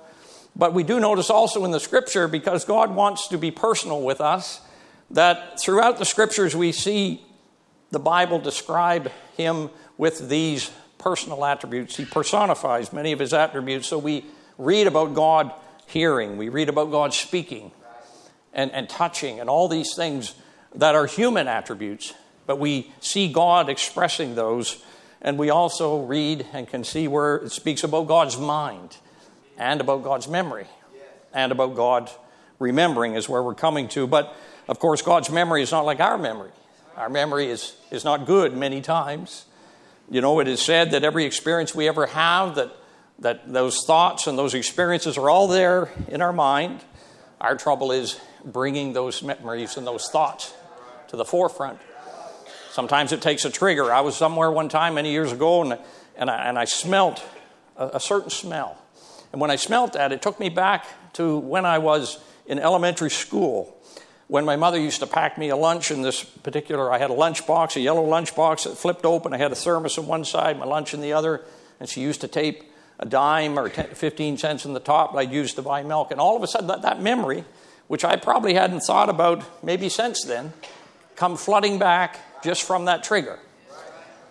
But 0.54 0.72
we 0.72 0.82
do 0.82 0.98
notice 0.98 1.28
also 1.28 1.64
in 1.64 1.70
the 1.70 1.80
scripture, 1.80 2.28
because 2.28 2.64
God 2.64 2.94
wants 2.94 3.28
to 3.28 3.38
be 3.38 3.50
personal 3.50 4.02
with 4.02 4.20
us, 4.20 4.60
that 5.10 5.60
throughout 5.60 5.98
the 5.98 6.04
scriptures 6.04 6.56
we 6.56 6.72
see 6.72 7.22
the 7.90 7.98
Bible 7.98 8.38
describe 8.38 9.12
him 9.36 9.70
with 9.98 10.28
these 10.28 10.70
personal 10.98 11.44
attributes. 11.44 11.96
He 11.96 12.04
personifies 12.04 12.92
many 12.92 13.12
of 13.12 13.18
his 13.18 13.32
attributes, 13.32 13.86
so 13.86 13.98
we 13.98 14.24
read 14.58 14.86
about 14.86 15.14
God 15.14 15.52
hearing, 15.86 16.36
we 16.36 16.48
read 16.48 16.68
about 16.68 16.90
God 16.90 17.14
speaking 17.14 17.72
and, 18.52 18.70
and 18.72 18.88
touching, 18.88 19.40
and 19.40 19.48
all 19.48 19.68
these 19.68 19.94
things 19.94 20.34
that 20.74 20.94
are 20.94 21.06
human 21.06 21.48
attributes, 21.48 22.14
but 22.46 22.58
we 22.58 22.92
see 23.00 23.32
God 23.32 23.68
expressing 23.68 24.34
those. 24.34 24.82
And 25.22 25.38
we 25.38 25.50
also 25.50 26.02
read 26.02 26.46
and 26.52 26.68
can 26.68 26.84
see 26.84 27.08
where 27.08 27.36
it 27.36 27.50
speaks 27.50 27.82
about 27.82 28.06
God's 28.06 28.38
mind 28.38 28.96
and 29.58 29.80
about 29.80 30.04
God's 30.04 30.28
memory 30.28 30.66
and 31.32 31.50
about 31.50 31.74
God 31.74 32.10
remembering, 32.58 33.14
is 33.14 33.28
where 33.28 33.42
we're 33.42 33.54
coming 33.54 33.88
to. 33.88 34.06
But 34.06 34.34
of 34.68 34.78
course, 34.78 35.02
God's 35.02 35.30
memory 35.30 35.62
is 35.62 35.72
not 35.72 35.84
like 35.84 36.00
our 36.00 36.18
memory. 36.18 36.50
Our 36.96 37.08
memory 37.08 37.50
is, 37.50 37.76
is 37.90 38.04
not 38.04 38.26
good 38.26 38.56
many 38.56 38.80
times. 38.80 39.46
You 40.11 40.20
know, 40.20 40.38
it 40.40 40.49
is 40.49 40.61
said 40.61 40.92
that 40.92 41.02
every 41.02 41.25
experience 41.25 41.75
we 41.75 41.88
ever 41.88 42.06
have, 42.06 42.54
that 42.54 42.72
that 43.18 43.50
those 43.50 43.85
thoughts 43.87 44.26
and 44.26 44.38
those 44.38 44.54
experiences 44.54 45.16
are 45.16 45.30
all 45.30 45.49
there 45.49 45.90
in 46.08 46.20
our 46.20 46.32
mind. 46.32 46.80
Our 47.40 47.56
trouble 47.56 47.92
is 47.92 48.20
bringing 48.44 48.92
those 48.92 49.23
memories 49.23 49.76
and 49.76 49.87
those 49.87 50.08
thoughts 50.08 50.54
to 51.08 51.16
the 51.16 51.25
forefront. 51.25 51.78
Sometimes 52.70 53.12
it 53.12 53.23
takes 53.23 53.44
a 53.44 53.50
trigger. 53.50 53.92
I 53.92 54.00
was 54.00 54.16
somewhere 54.16 54.50
one 54.50 54.68
time 54.68 54.94
many 54.94 55.11
years 55.11 55.32
ago 55.32 55.62
and, 55.62 55.78
and, 56.16 56.30
I, 56.30 56.49
and 56.49 56.58
I 56.58 56.66
smelt 56.66 57.25
a, 57.76 57.88
a 57.94 58.00
certain 58.00 58.30
smell. 58.30 58.76
And 59.32 59.40
when 59.40 59.50
I 59.50 59.56
smelt 59.56 59.94
that, 59.94 60.12
it 60.12 60.20
took 60.20 60.38
me 60.38 60.50
back 60.50 60.87
to 61.14 61.38
when 61.38 61.64
I 61.64 61.78
was 61.78 62.18
in 62.46 62.58
elementary 62.58 63.11
school 63.11 63.73
when 64.28 64.44
my 64.44 64.56
mother 64.56 64.78
used 64.78 65.00
to 65.00 65.06
pack 65.06 65.38
me 65.38 65.50
a 65.50 65.56
lunch 65.56 65.90
in 65.90 66.02
this 66.02 66.23
particular 66.23 66.92
i 66.92 66.99
had 66.99 67.11
a 67.11 67.14
lunch 67.14 67.46
box 67.46 67.76
a 67.76 67.80
yellow 67.80 68.04
lunch 68.04 68.35
box 68.37 68.64
that 68.64 68.76
flipped 68.76 69.04
open 69.04 69.32
i 69.32 69.37
had 69.37 69.50
a 69.50 69.54
thermos 69.54 69.99
on 69.99 70.06
one 70.06 70.25
side 70.25 70.58
my 70.58 70.64
lunch 70.64 70.94
in 70.94 71.00
the 71.00 71.12
other 71.12 71.42
and 71.80 71.88
she 71.88 72.00
used 72.00 72.20
to 72.20 72.28
tape 72.28 72.62
a 72.98 73.06
dime 73.06 73.58
or 73.58 73.68
10, 73.68 73.88
15 73.94 74.38
cents 74.38 74.64
in 74.64 74.72
the 74.72 74.80
top 74.80 75.14
I'd 75.14 75.32
use 75.32 75.54
to 75.54 75.62
buy 75.62 75.82
milk. 75.82 76.10
And 76.10 76.20
all 76.20 76.36
of 76.36 76.42
a 76.42 76.46
sudden, 76.46 76.68
that, 76.68 76.82
that 76.82 77.02
memory, 77.02 77.44
which 77.88 78.04
I 78.04 78.16
probably 78.16 78.54
hadn't 78.54 78.80
thought 78.80 79.08
about 79.08 79.44
maybe 79.62 79.88
since 79.88 80.24
then, 80.24 80.52
come 81.14 81.36
flooding 81.36 81.78
back 81.78 82.42
just 82.42 82.62
from 82.62 82.86
that 82.86 83.04
trigger. 83.04 83.38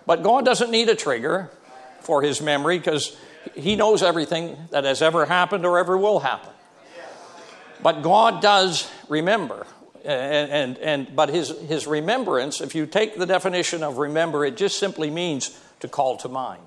But 0.05 0.23
God 0.23 0.45
doesn't 0.45 0.71
need 0.71 0.89
a 0.89 0.95
trigger 0.95 1.51
for 2.01 2.21
his 2.21 2.41
memory 2.41 2.77
because 2.77 3.17
he 3.55 3.75
knows 3.75 4.03
everything 4.03 4.57
that 4.71 4.83
has 4.83 5.01
ever 5.01 5.25
happened 5.25 5.65
or 5.65 5.77
ever 5.77 5.97
will 5.97 6.19
happen. 6.19 6.51
But 7.81 8.01
God 8.01 8.41
does 8.41 8.89
remember. 9.09 9.67
And, 10.03 10.51
and, 10.51 10.77
and, 10.77 11.15
but 11.15 11.29
his, 11.29 11.49
his 11.61 11.87
remembrance, 11.87 12.61
if 12.61 12.75
you 12.75 12.85
take 12.85 13.17
the 13.17 13.25
definition 13.25 13.81
of 13.83 13.97
remember, 13.97 14.45
it 14.45 14.55
just 14.55 14.77
simply 14.77 15.09
means 15.09 15.59
to 15.79 15.87
call 15.87 16.17
to 16.17 16.29
mind. 16.29 16.61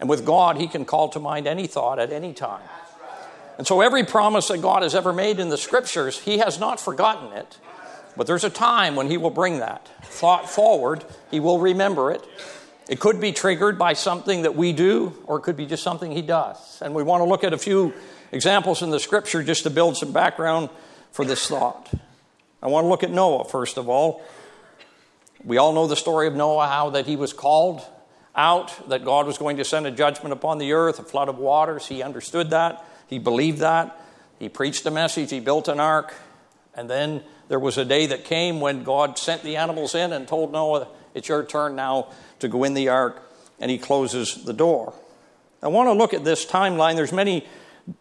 And 0.00 0.08
with 0.08 0.24
God, 0.24 0.56
He 0.56 0.66
can 0.66 0.84
call 0.84 1.08
to 1.10 1.20
mind 1.20 1.46
any 1.46 1.66
thought 1.66 1.98
at 1.98 2.12
any 2.12 2.32
time. 2.32 2.62
And 3.56 3.66
so, 3.66 3.80
every 3.80 4.04
promise 4.04 4.48
that 4.48 4.58
God 4.58 4.82
has 4.82 4.94
ever 4.94 5.12
made 5.12 5.38
in 5.38 5.48
the 5.48 5.56
scriptures, 5.56 6.20
He 6.20 6.38
has 6.38 6.58
not 6.58 6.80
forgotten 6.80 7.36
it. 7.36 7.58
But 8.16 8.26
there's 8.26 8.44
a 8.44 8.50
time 8.50 8.96
when 8.96 9.08
He 9.08 9.16
will 9.16 9.30
bring 9.30 9.58
that 9.58 9.88
thought 10.02 10.48
forward, 10.48 11.04
He 11.30 11.40
will 11.40 11.58
remember 11.58 12.10
it. 12.10 12.24
It 12.88 13.00
could 13.00 13.20
be 13.20 13.32
triggered 13.32 13.78
by 13.78 13.94
something 13.94 14.42
that 14.42 14.54
we 14.54 14.72
do, 14.72 15.14
or 15.24 15.38
it 15.38 15.42
could 15.42 15.56
be 15.56 15.66
just 15.66 15.82
something 15.82 16.10
He 16.10 16.22
does. 16.22 16.82
And 16.82 16.94
we 16.94 17.02
want 17.02 17.22
to 17.22 17.24
look 17.24 17.44
at 17.44 17.52
a 17.52 17.58
few 17.58 17.94
examples 18.32 18.82
in 18.82 18.90
the 18.90 19.00
scripture 19.00 19.42
just 19.42 19.62
to 19.62 19.70
build 19.70 19.96
some 19.96 20.12
background 20.12 20.68
for 21.12 21.24
this 21.24 21.46
thought. 21.46 21.90
I 22.62 22.66
want 22.66 22.84
to 22.84 22.88
look 22.88 23.02
at 23.02 23.10
Noah, 23.10 23.44
first 23.44 23.78
of 23.78 23.88
all. 23.88 24.22
We 25.44 25.58
all 25.58 25.72
know 25.72 25.86
the 25.86 25.96
story 25.96 26.26
of 26.26 26.34
Noah, 26.34 26.66
how 26.66 26.90
that 26.90 27.06
he 27.06 27.16
was 27.16 27.32
called 27.32 27.82
out 28.36 28.88
that 28.88 29.04
God 29.04 29.26
was 29.26 29.38
going 29.38 29.58
to 29.58 29.64
send 29.64 29.86
a 29.86 29.90
judgment 29.90 30.32
upon 30.32 30.58
the 30.58 30.72
earth, 30.72 30.98
a 30.98 31.04
flood 31.04 31.28
of 31.28 31.38
waters. 31.38 31.86
He 31.86 32.02
understood 32.02 32.50
that. 32.50 32.84
He 33.06 33.18
believed 33.18 33.58
that. 33.58 34.00
He 34.38 34.48
preached 34.48 34.84
a 34.86 34.90
message. 34.90 35.30
He 35.30 35.40
built 35.40 35.68
an 35.68 35.80
ark. 35.80 36.14
And 36.74 36.90
then 36.90 37.22
there 37.48 37.60
was 37.60 37.78
a 37.78 37.84
day 37.84 38.06
that 38.06 38.24
came 38.24 38.60
when 38.60 38.82
God 38.82 39.18
sent 39.18 39.42
the 39.42 39.56
animals 39.56 39.94
in 39.94 40.12
and 40.12 40.26
told 40.26 40.52
Noah, 40.52 40.88
It's 41.14 41.28
your 41.28 41.44
turn 41.44 41.76
now 41.76 42.08
to 42.40 42.48
go 42.48 42.64
in 42.64 42.74
the 42.74 42.88
ark. 42.88 43.22
And 43.60 43.70
he 43.70 43.78
closes 43.78 44.44
the 44.44 44.52
door. 44.52 44.94
I 45.62 45.68
want 45.68 45.88
to 45.88 45.92
look 45.92 46.12
at 46.12 46.24
this 46.24 46.44
timeline. 46.44 46.96
There's 46.96 47.12
many 47.12 47.46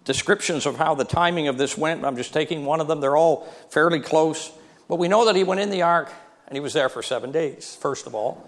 descriptions 0.04 0.66
of 0.66 0.78
how 0.78 0.96
the 0.96 1.06
timing 1.06 1.48
of 1.48 1.58
this 1.58 1.78
went. 1.78 2.04
I'm 2.04 2.16
just 2.16 2.34
taking 2.34 2.66
one 2.66 2.82
of 2.82 2.88
them. 2.88 3.00
They're 3.02 3.16
all 3.16 3.48
fairly 3.70 4.00
close. 4.00 4.52
But 4.90 4.98
we 4.98 5.08
know 5.08 5.25
that 5.25 5.36
he 5.36 5.44
went 5.44 5.62
in 5.62 5.70
the 5.70 5.84
ark 5.84 6.12
And 6.48 6.56
he 6.56 6.60
was 6.60 6.74
there 6.74 6.90
for 6.90 7.02
seven 7.02 7.32
days, 7.32 7.78
first 7.80 8.08
of 8.08 8.16
all. 8.16 8.48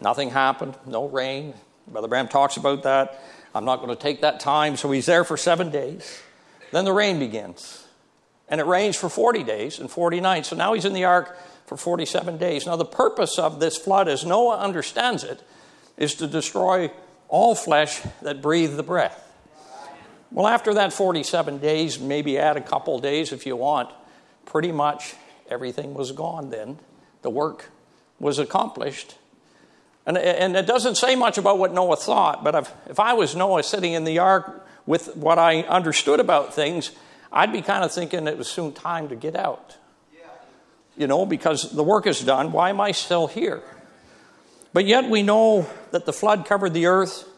Nothing 0.00 0.30
happened, 0.30 0.76
no 0.86 1.06
rain. 1.06 1.54
Brother 1.86 2.08
Branham 2.08 2.28
talks 2.28 2.56
about 2.56 2.84
that. 2.84 3.22
I'm 3.54 3.64
not 3.64 3.76
going 3.76 3.94
to 3.94 4.00
take 4.00 4.20
that 4.20 4.40
time. 4.40 4.76
So 4.76 4.90
he's 4.90 5.06
there 5.06 5.24
for 5.24 5.36
seven 5.36 5.70
days. 5.70 6.22
Then 6.72 6.84
the 6.84 6.92
rain 6.92 7.18
begins. 7.18 7.84
And 8.48 8.60
it 8.60 8.66
rains 8.66 8.96
for 8.96 9.08
40 9.08 9.42
days 9.44 9.78
and 9.78 9.90
40 9.90 10.20
nights. 10.20 10.48
So 10.48 10.56
now 10.56 10.72
he's 10.72 10.84
in 10.84 10.92
the 10.92 11.04
ark 11.04 11.36
for 11.66 11.76
47 11.76 12.36
days. 12.36 12.66
Now, 12.66 12.76
the 12.76 12.84
purpose 12.84 13.38
of 13.38 13.60
this 13.60 13.76
flood, 13.76 14.08
as 14.08 14.24
Noah 14.24 14.58
understands 14.58 15.22
it, 15.22 15.42
is 15.96 16.14
to 16.16 16.26
destroy 16.26 16.90
all 17.28 17.54
flesh 17.54 18.00
that 18.22 18.42
breathe 18.42 18.76
the 18.76 18.82
breath. 18.82 19.26
Well, 20.32 20.46
after 20.46 20.74
that 20.74 20.92
47 20.92 21.58
days, 21.58 21.98
maybe 21.98 22.38
add 22.38 22.56
a 22.56 22.60
couple 22.60 22.98
days 22.98 23.32
if 23.32 23.46
you 23.46 23.56
want, 23.56 23.90
pretty 24.46 24.72
much 24.72 25.14
everything 25.48 25.94
was 25.94 26.12
gone 26.12 26.50
then. 26.50 26.78
The 27.22 27.30
work 27.30 27.70
was 28.18 28.38
accomplished. 28.38 29.16
And, 30.10 30.18
and 30.18 30.56
it 30.56 30.66
doesn't 30.66 30.96
say 30.96 31.14
much 31.14 31.38
about 31.38 31.58
what 31.58 31.72
Noah 31.72 31.94
thought, 31.94 32.42
but 32.42 32.56
if, 32.56 32.72
if 32.88 32.98
I 32.98 33.12
was 33.12 33.36
Noah 33.36 33.62
sitting 33.62 33.92
in 33.92 34.02
the 34.02 34.18
ark 34.18 34.66
with 34.84 35.14
what 35.14 35.38
I 35.38 35.60
understood 35.60 36.18
about 36.18 36.52
things, 36.52 36.90
I'd 37.32 37.52
be 37.52 37.62
kind 37.62 37.84
of 37.84 37.92
thinking 37.92 38.26
it 38.26 38.36
was 38.36 38.48
soon 38.48 38.72
time 38.72 39.08
to 39.10 39.14
get 39.14 39.36
out. 39.36 39.76
You 40.96 41.06
know, 41.06 41.24
because 41.26 41.70
the 41.70 41.84
work 41.84 42.08
is 42.08 42.20
done. 42.20 42.50
Why 42.50 42.70
am 42.70 42.80
I 42.80 42.90
still 42.90 43.28
here? 43.28 43.62
But 44.72 44.84
yet 44.84 45.08
we 45.08 45.22
know 45.22 45.70
that 45.92 46.06
the 46.06 46.12
flood 46.12 46.44
covered 46.44 46.74
the 46.74 46.86
earth 46.86 47.28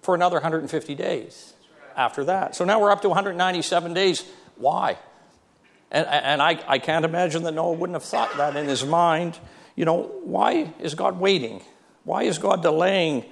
for 0.00 0.14
another 0.14 0.36
150 0.36 0.94
days 0.94 1.52
after 1.98 2.24
that. 2.24 2.56
So 2.56 2.64
now 2.64 2.80
we're 2.80 2.90
up 2.90 3.02
to 3.02 3.08
197 3.10 3.92
days. 3.92 4.24
Why? 4.56 4.96
And, 5.90 6.06
and 6.06 6.40
I, 6.40 6.64
I 6.66 6.78
can't 6.78 7.04
imagine 7.04 7.42
that 7.42 7.52
Noah 7.52 7.74
wouldn't 7.74 7.94
have 7.94 8.04
thought 8.04 8.34
that 8.38 8.56
in 8.56 8.66
his 8.66 8.86
mind. 8.86 9.38
You 9.74 9.84
know, 9.84 10.10
why 10.24 10.72
is 10.80 10.94
God 10.94 11.20
waiting? 11.20 11.60
Why 12.06 12.22
is 12.22 12.38
God 12.38 12.62
delaying, 12.62 13.24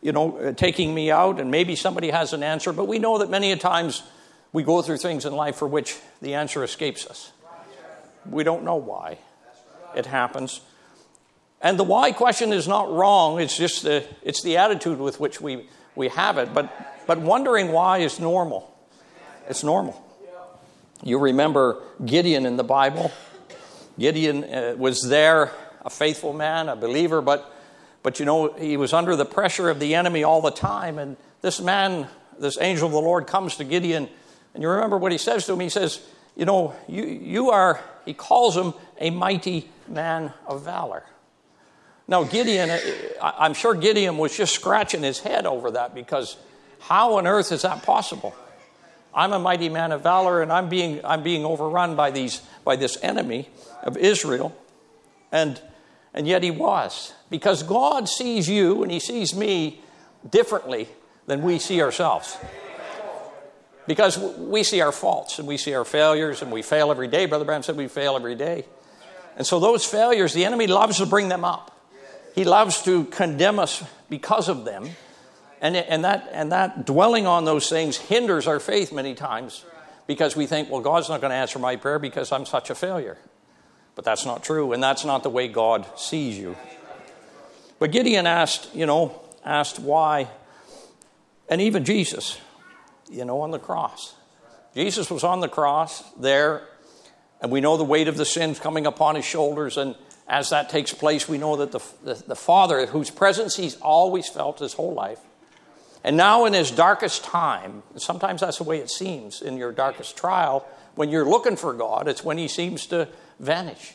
you 0.00 0.10
know, 0.10 0.38
uh, 0.38 0.52
taking 0.52 0.94
me 0.94 1.10
out? 1.10 1.38
And 1.38 1.50
maybe 1.50 1.76
somebody 1.76 2.08
has 2.08 2.32
an 2.32 2.42
answer, 2.42 2.72
but 2.72 2.88
we 2.88 2.98
know 2.98 3.18
that 3.18 3.28
many 3.28 3.52
a 3.52 3.56
times 3.56 4.02
we 4.54 4.62
go 4.62 4.80
through 4.80 4.96
things 4.96 5.26
in 5.26 5.34
life 5.34 5.56
for 5.56 5.68
which 5.68 5.98
the 6.22 6.32
answer 6.32 6.64
escapes 6.64 7.06
us. 7.06 7.30
We 8.24 8.42
don't 8.42 8.64
know 8.64 8.76
why 8.76 9.18
it 9.94 10.06
happens. 10.06 10.62
And 11.60 11.78
the 11.78 11.84
why 11.84 12.12
question 12.12 12.54
is 12.54 12.66
not 12.66 12.90
wrong, 12.90 13.38
it's 13.38 13.56
just 13.56 13.82
the, 13.82 14.02
it's 14.22 14.42
the 14.42 14.56
attitude 14.56 14.98
with 14.98 15.20
which 15.20 15.38
we, 15.38 15.68
we 15.94 16.08
have 16.08 16.38
it. 16.38 16.54
But, 16.54 16.72
but 17.06 17.20
wondering 17.20 17.70
why 17.70 17.98
is 17.98 18.18
normal. 18.18 18.74
It's 19.46 19.62
normal. 19.62 20.02
You 21.04 21.18
remember 21.18 21.82
Gideon 22.02 22.46
in 22.46 22.56
the 22.56 22.64
Bible. 22.64 23.12
Gideon 23.98 24.44
uh, 24.44 24.74
was 24.78 25.02
there, 25.02 25.50
a 25.84 25.90
faithful 25.90 26.32
man, 26.32 26.70
a 26.70 26.76
believer, 26.76 27.20
but, 27.20 27.51
but 28.02 28.18
you 28.18 28.24
know, 28.24 28.52
he 28.54 28.76
was 28.76 28.92
under 28.92 29.14
the 29.16 29.24
pressure 29.24 29.70
of 29.70 29.78
the 29.78 29.94
enemy 29.94 30.24
all 30.24 30.40
the 30.40 30.50
time. 30.50 30.98
And 30.98 31.16
this 31.40 31.60
man, 31.60 32.08
this 32.38 32.58
angel 32.60 32.86
of 32.86 32.92
the 32.92 33.00
Lord, 33.00 33.26
comes 33.26 33.56
to 33.56 33.64
Gideon. 33.64 34.08
And 34.54 34.62
you 34.62 34.68
remember 34.68 34.98
what 34.98 35.12
he 35.12 35.18
says 35.18 35.46
to 35.46 35.52
him? 35.52 35.60
He 35.60 35.68
says, 35.68 36.00
You 36.36 36.44
know, 36.44 36.74
you, 36.88 37.04
you 37.04 37.50
are, 37.50 37.80
he 38.04 38.14
calls 38.14 38.56
him 38.56 38.74
a 38.98 39.10
mighty 39.10 39.68
man 39.88 40.32
of 40.46 40.64
valor. 40.64 41.04
Now, 42.08 42.24
Gideon, 42.24 42.70
eh, 42.70 42.80
I'm 43.22 43.54
sure 43.54 43.74
Gideon 43.74 44.18
was 44.18 44.36
just 44.36 44.54
scratching 44.54 45.02
his 45.02 45.20
head 45.20 45.46
over 45.46 45.70
that 45.72 45.94
because 45.94 46.36
how 46.80 47.16
on 47.16 47.26
earth 47.26 47.52
is 47.52 47.62
that 47.62 47.84
possible? 47.84 48.34
I'm 49.14 49.32
a 49.32 49.38
mighty 49.38 49.68
man 49.68 49.92
of 49.92 50.02
valor 50.02 50.42
and 50.42 50.52
I'm 50.52 50.68
being, 50.68 51.00
I'm 51.04 51.22
being 51.22 51.44
overrun 51.44 51.94
by, 51.96 52.10
these, 52.10 52.40
by 52.64 52.76
this 52.76 52.98
enemy 53.02 53.48
of 53.82 53.96
Israel. 53.96 54.56
And, 55.30 55.60
and 56.12 56.26
yet 56.26 56.42
he 56.42 56.50
was. 56.50 57.12
Because 57.32 57.62
God 57.62 58.10
sees 58.10 58.46
you 58.46 58.82
and 58.82 58.92
he 58.92 59.00
sees 59.00 59.34
me 59.34 59.80
differently 60.28 60.86
than 61.26 61.40
we 61.40 61.58
see 61.58 61.80
ourselves. 61.80 62.36
Because 63.86 64.18
we 64.18 64.62
see 64.62 64.82
our 64.82 64.92
faults 64.92 65.38
and 65.38 65.48
we 65.48 65.56
see 65.56 65.72
our 65.72 65.86
failures 65.86 66.42
and 66.42 66.52
we 66.52 66.60
fail 66.60 66.90
every 66.90 67.08
day. 67.08 67.24
Brother 67.24 67.46
Branham 67.46 67.62
said 67.62 67.78
we 67.78 67.88
fail 67.88 68.16
every 68.16 68.34
day. 68.34 68.66
And 69.38 69.46
so 69.46 69.58
those 69.60 69.82
failures, 69.82 70.34
the 70.34 70.44
enemy 70.44 70.66
loves 70.66 70.98
to 70.98 71.06
bring 71.06 71.30
them 71.30 71.42
up. 71.42 71.74
He 72.34 72.44
loves 72.44 72.82
to 72.82 73.04
condemn 73.06 73.58
us 73.58 73.82
because 74.10 74.50
of 74.50 74.66
them. 74.66 74.90
And, 75.62 75.74
and, 75.74 76.04
that, 76.04 76.28
and 76.32 76.52
that 76.52 76.84
dwelling 76.84 77.26
on 77.26 77.46
those 77.46 77.70
things 77.70 77.96
hinders 77.96 78.46
our 78.46 78.60
faith 78.60 78.92
many 78.92 79.14
times 79.14 79.64
because 80.06 80.36
we 80.36 80.44
think, 80.44 80.68
well, 80.68 80.82
God's 80.82 81.08
not 81.08 81.22
going 81.22 81.30
to 81.30 81.36
answer 81.36 81.58
my 81.58 81.76
prayer 81.76 81.98
because 81.98 82.30
I'm 82.30 82.44
such 82.44 82.68
a 82.68 82.74
failure. 82.74 83.16
But 83.94 84.04
that's 84.04 84.26
not 84.26 84.44
true, 84.44 84.74
and 84.74 84.82
that's 84.82 85.06
not 85.06 85.22
the 85.22 85.30
way 85.30 85.48
God 85.48 85.86
sees 85.98 86.38
you. 86.38 86.56
But 87.82 87.90
Gideon 87.90 88.28
asked, 88.28 88.72
you 88.76 88.86
know, 88.86 89.20
asked 89.44 89.80
why, 89.80 90.28
and 91.48 91.60
even 91.60 91.84
Jesus, 91.84 92.40
you 93.10 93.24
know, 93.24 93.40
on 93.40 93.50
the 93.50 93.58
cross. 93.58 94.14
Jesus 94.72 95.10
was 95.10 95.24
on 95.24 95.40
the 95.40 95.48
cross 95.48 96.04
there, 96.12 96.62
and 97.40 97.50
we 97.50 97.60
know 97.60 97.76
the 97.76 97.82
weight 97.82 98.06
of 98.06 98.16
the 98.16 98.24
sins 98.24 98.60
coming 98.60 98.86
upon 98.86 99.16
his 99.16 99.24
shoulders, 99.24 99.78
and 99.78 99.96
as 100.28 100.50
that 100.50 100.68
takes 100.70 100.94
place, 100.94 101.28
we 101.28 101.38
know 101.38 101.56
that 101.56 101.72
the, 101.72 101.80
the, 102.04 102.14
the, 102.28 102.36
Father, 102.36 102.86
whose 102.86 103.10
presence 103.10 103.56
he's 103.56 103.74
always 103.80 104.28
felt 104.28 104.60
his 104.60 104.74
whole 104.74 104.94
life, 104.94 105.18
and 106.04 106.16
now 106.16 106.44
in 106.44 106.52
his 106.52 106.70
darkest 106.70 107.24
time, 107.24 107.82
sometimes 107.96 108.42
that's 108.42 108.58
the 108.58 108.62
way 108.62 108.78
it 108.78 108.90
seems 108.90 109.42
in 109.42 109.56
your 109.56 109.72
darkest 109.72 110.16
trial, 110.16 110.64
when 110.94 111.08
you're 111.08 111.28
looking 111.28 111.56
for 111.56 111.72
God, 111.72 112.06
it's 112.06 112.22
when 112.22 112.38
he 112.38 112.46
seems 112.46 112.86
to 112.86 113.08
vanish. 113.40 113.94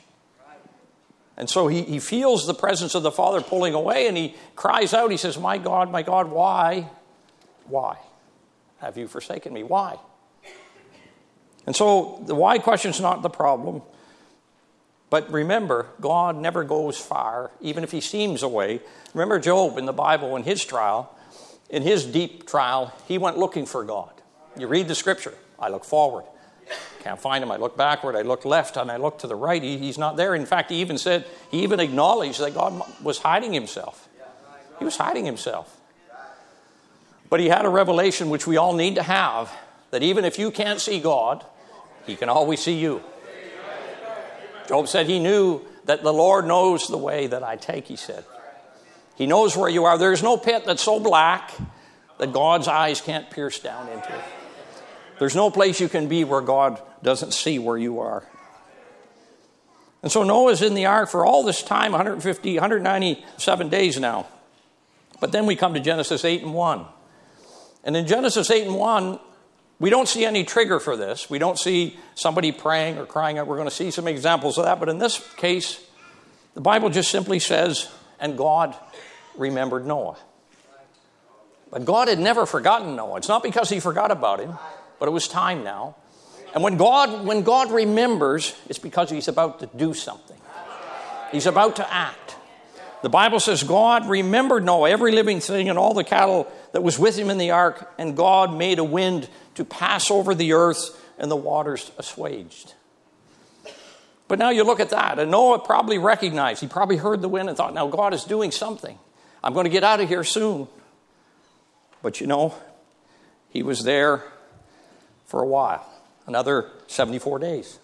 And 1.37 1.49
so 1.49 1.67
he, 1.67 1.83
he 1.83 1.99
feels 1.99 2.47
the 2.47 2.53
presence 2.53 2.95
of 2.95 3.03
the 3.03 3.11
Father 3.11 3.41
pulling 3.41 3.75
away 3.75 4.07
and 4.07 4.17
he 4.17 4.35
cries 4.55 4.93
out, 4.93 5.11
he 5.11 5.17
says, 5.17 5.37
My 5.37 5.57
God, 5.57 5.91
my 5.91 6.01
God, 6.01 6.29
why? 6.29 6.89
Why 7.67 7.97
have 8.79 8.97
you 8.97 9.07
forsaken 9.07 9.53
me? 9.53 9.63
Why? 9.63 9.97
And 11.65 11.75
so 11.75 12.23
the 12.25 12.33
why 12.33 12.57
question 12.57 12.91
is 12.91 12.99
not 12.99 13.21
the 13.21 13.29
problem. 13.29 13.81
But 15.09 15.31
remember, 15.31 15.87
God 16.01 16.35
never 16.35 16.63
goes 16.63 16.97
far, 16.97 17.51
even 17.61 17.83
if 17.83 17.91
he 17.91 18.01
seems 18.01 18.43
away. 18.43 18.81
Remember 19.13 19.39
Job 19.39 19.77
in 19.77 19.85
the 19.85 19.93
Bible 19.93 20.35
in 20.35 20.43
his 20.43 20.65
trial, 20.65 21.15
in 21.69 21.83
his 21.83 22.05
deep 22.05 22.47
trial, 22.47 22.93
he 23.07 23.17
went 23.17 23.37
looking 23.37 23.65
for 23.65 23.83
God. 23.83 24.11
You 24.57 24.67
read 24.67 24.87
the 24.87 24.95
scripture. 24.95 25.33
I 25.59 25.69
look 25.69 25.85
forward. 25.85 26.25
Can't 27.03 27.19
find 27.19 27.43
him. 27.43 27.51
I 27.51 27.57
look 27.57 27.77
backward. 27.77 28.15
I 28.15 28.21
look 28.21 28.43
left 28.45 28.77
and 28.77 28.91
I 28.91 28.97
look 28.97 29.19
to 29.19 29.27
the 29.27 29.35
right. 29.35 29.61
He, 29.61 29.77
he's 29.77 29.97
not 29.97 30.17
there. 30.17 30.35
In 30.35 30.45
fact, 30.45 30.71
he 30.71 30.77
even 30.77 30.97
said, 30.97 31.25
he 31.49 31.63
even 31.63 31.79
acknowledged 31.79 32.39
that 32.39 32.53
God 32.53 32.81
was 33.01 33.19
hiding 33.19 33.53
himself. 33.53 34.09
He 34.79 34.85
was 34.85 34.97
hiding 34.97 35.25
himself. 35.25 35.79
But 37.29 37.39
he 37.39 37.47
had 37.47 37.65
a 37.65 37.69
revelation 37.69 38.29
which 38.29 38.47
we 38.47 38.57
all 38.57 38.73
need 38.73 38.95
to 38.95 39.03
have 39.03 39.51
that 39.91 40.03
even 40.03 40.25
if 40.25 40.37
you 40.37 40.51
can't 40.51 40.79
see 40.79 40.99
God, 40.99 41.45
he 42.05 42.15
can 42.15 42.29
always 42.29 42.61
see 42.61 42.77
you. 42.77 43.01
Job 44.67 44.87
said 44.87 45.07
he 45.07 45.19
knew 45.19 45.61
that 45.85 46.03
the 46.03 46.13
Lord 46.13 46.45
knows 46.45 46.87
the 46.87 46.97
way 46.97 47.27
that 47.27 47.43
I 47.43 47.55
take, 47.55 47.87
he 47.87 47.95
said. 47.95 48.25
He 49.15 49.25
knows 49.25 49.55
where 49.55 49.69
you 49.69 49.85
are. 49.85 49.97
There's 49.97 50.21
no 50.21 50.37
pit 50.37 50.63
that's 50.65 50.83
so 50.83 50.99
black 50.99 51.53
that 52.17 52.33
God's 52.33 52.67
eyes 52.67 53.01
can't 53.01 53.29
pierce 53.29 53.59
down 53.59 53.87
into 53.89 54.13
it. 54.13 54.23
There's 55.19 55.35
no 55.35 55.49
place 55.49 55.79
you 55.79 55.89
can 55.89 56.07
be 56.07 56.23
where 56.23 56.41
God 56.41 56.81
doesn't 57.03 57.33
see 57.33 57.59
where 57.59 57.77
you 57.77 57.99
are. 57.99 58.23
And 60.03 60.11
so 60.11 60.23
Noah's 60.23 60.61
in 60.61 60.73
the 60.73 60.85
ark 60.85 61.09
for 61.09 61.25
all 61.25 61.43
this 61.43 61.63
time 61.63 61.91
150, 61.91 62.53
197 62.53 63.69
days 63.69 63.99
now. 63.99 64.27
But 65.19 65.31
then 65.31 65.45
we 65.45 65.55
come 65.55 65.73
to 65.73 65.79
Genesis 65.79 66.23
8 66.23 66.43
and 66.43 66.53
1. 66.53 66.85
And 67.83 67.97
in 67.97 68.05
Genesis 68.05 68.51
8 68.51 68.67
and 68.67 68.75
1, 68.75 69.19
we 69.79 69.89
don't 69.89 70.07
see 70.07 70.25
any 70.25 70.43
trigger 70.43 70.79
for 70.79 70.95
this. 70.95 71.29
We 71.29 71.39
don't 71.39 71.57
see 71.57 71.97
somebody 72.15 72.51
praying 72.51 72.97
or 72.97 73.05
crying 73.05 73.37
out. 73.37 73.47
We're 73.47 73.57
going 73.57 73.69
to 73.69 73.75
see 73.75 73.91
some 73.91 74.07
examples 74.07 74.57
of 74.57 74.65
that. 74.65 74.79
But 74.79 74.89
in 74.89 74.97
this 74.97 75.19
case, 75.35 75.83
the 76.53 76.61
Bible 76.61 76.89
just 76.89 77.11
simply 77.11 77.39
says, 77.39 77.89
and 78.19 78.37
God 78.37 78.75
remembered 79.35 79.85
Noah. 79.85 80.17
But 81.69 81.85
God 81.85 82.07
had 82.07 82.19
never 82.19 82.45
forgotten 82.45 82.95
Noah. 82.95 83.17
It's 83.17 83.27
not 83.27 83.43
because 83.43 83.69
he 83.69 83.79
forgot 83.79 84.09
about 84.09 84.39
him, 84.39 84.57
but 84.99 85.07
it 85.07 85.11
was 85.11 85.27
time 85.27 85.63
now. 85.63 85.95
And 86.53 86.63
when 86.63 86.77
God, 86.77 87.25
when 87.25 87.43
God 87.43 87.71
remembers, 87.71 88.55
it's 88.67 88.79
because 88.79 89.09
he's 89.09 89.27
about 89.27 89.59
to 89.59 89.69
do 89.75 89.93
something. 89.93 90.37
He's 91.31 91.45
about 91.45 91.75
to 91.77 91.93
act. 91.93 92.35
The 93.03 93.09
Bible 93.09 93.39
says 93.39 93.63
God 93.63 94.09
remembered 94.09 94.63
Noah, 94.63 94.89
every 94.89 95.11
living 95.11 95.39
thing, 95.39 95.69
and 95.69 95.77
all 95.77 95.93
the 95.93 96.03
cattle 96.03 96.51
that 96.71 96.81
was 96.81 96.97
with 96.97 97.17
him 97.17 97.29
in 97.29 97.37
the 97.37 97.51
ark, 97.51 97.93
and 97.97 98.17
God 98.17 98.57
made 98.57 98.79
a 98.79 98.83
wind 98.83 99.29
to 99.55 99.63
pass 99.63 100.09
over 100.09 100.33
the 100.33 100.53
earth, 100.53 100.99
and 101.19 101.29
the 101.29 101.35
waters 101.35 101.91
assuaged. 101.97 102.73
But 104.27 104.39
now 104.39 104.49
you 104.49 104.63
look 104.63 104.79
at 104.79 104.89
that, 104.89 105.19
and 105.19 105.31
Noah 105.31 105.59
probably 105.59 105.97
recognized, 105.97 106.61
he 106.61 106.67
probably 106.67 106.97
heard 106.97 107.21
the 107.21 107.29
wind 107.29 107.49
and 107.49 107.57
thought, 107.57 107.73
now 107.73 107.87
God 107.87 108.13
is 108.13 108.23
doing 108.23 108.51
something. 108.51 108.97
I'm 109.43 109.53
going 109.53 109.65
to 109.65 109.69
get 109.69 109.83
out 109.83 110.01
of 110.01 110.09
here 110.09 110.23
soon. 110.23 110.67
But 112.01 112.19
you 112.19 112.27
know, 112.27 112.55
he 113.49 113.63
was 113.63 113.83
there 113.83 114.23
for 115.27 115.43
a 115.43 115.47
while, 115.47 115.85
another 116.25 116.71
74 116.87 117.39
days. 117.39 117.79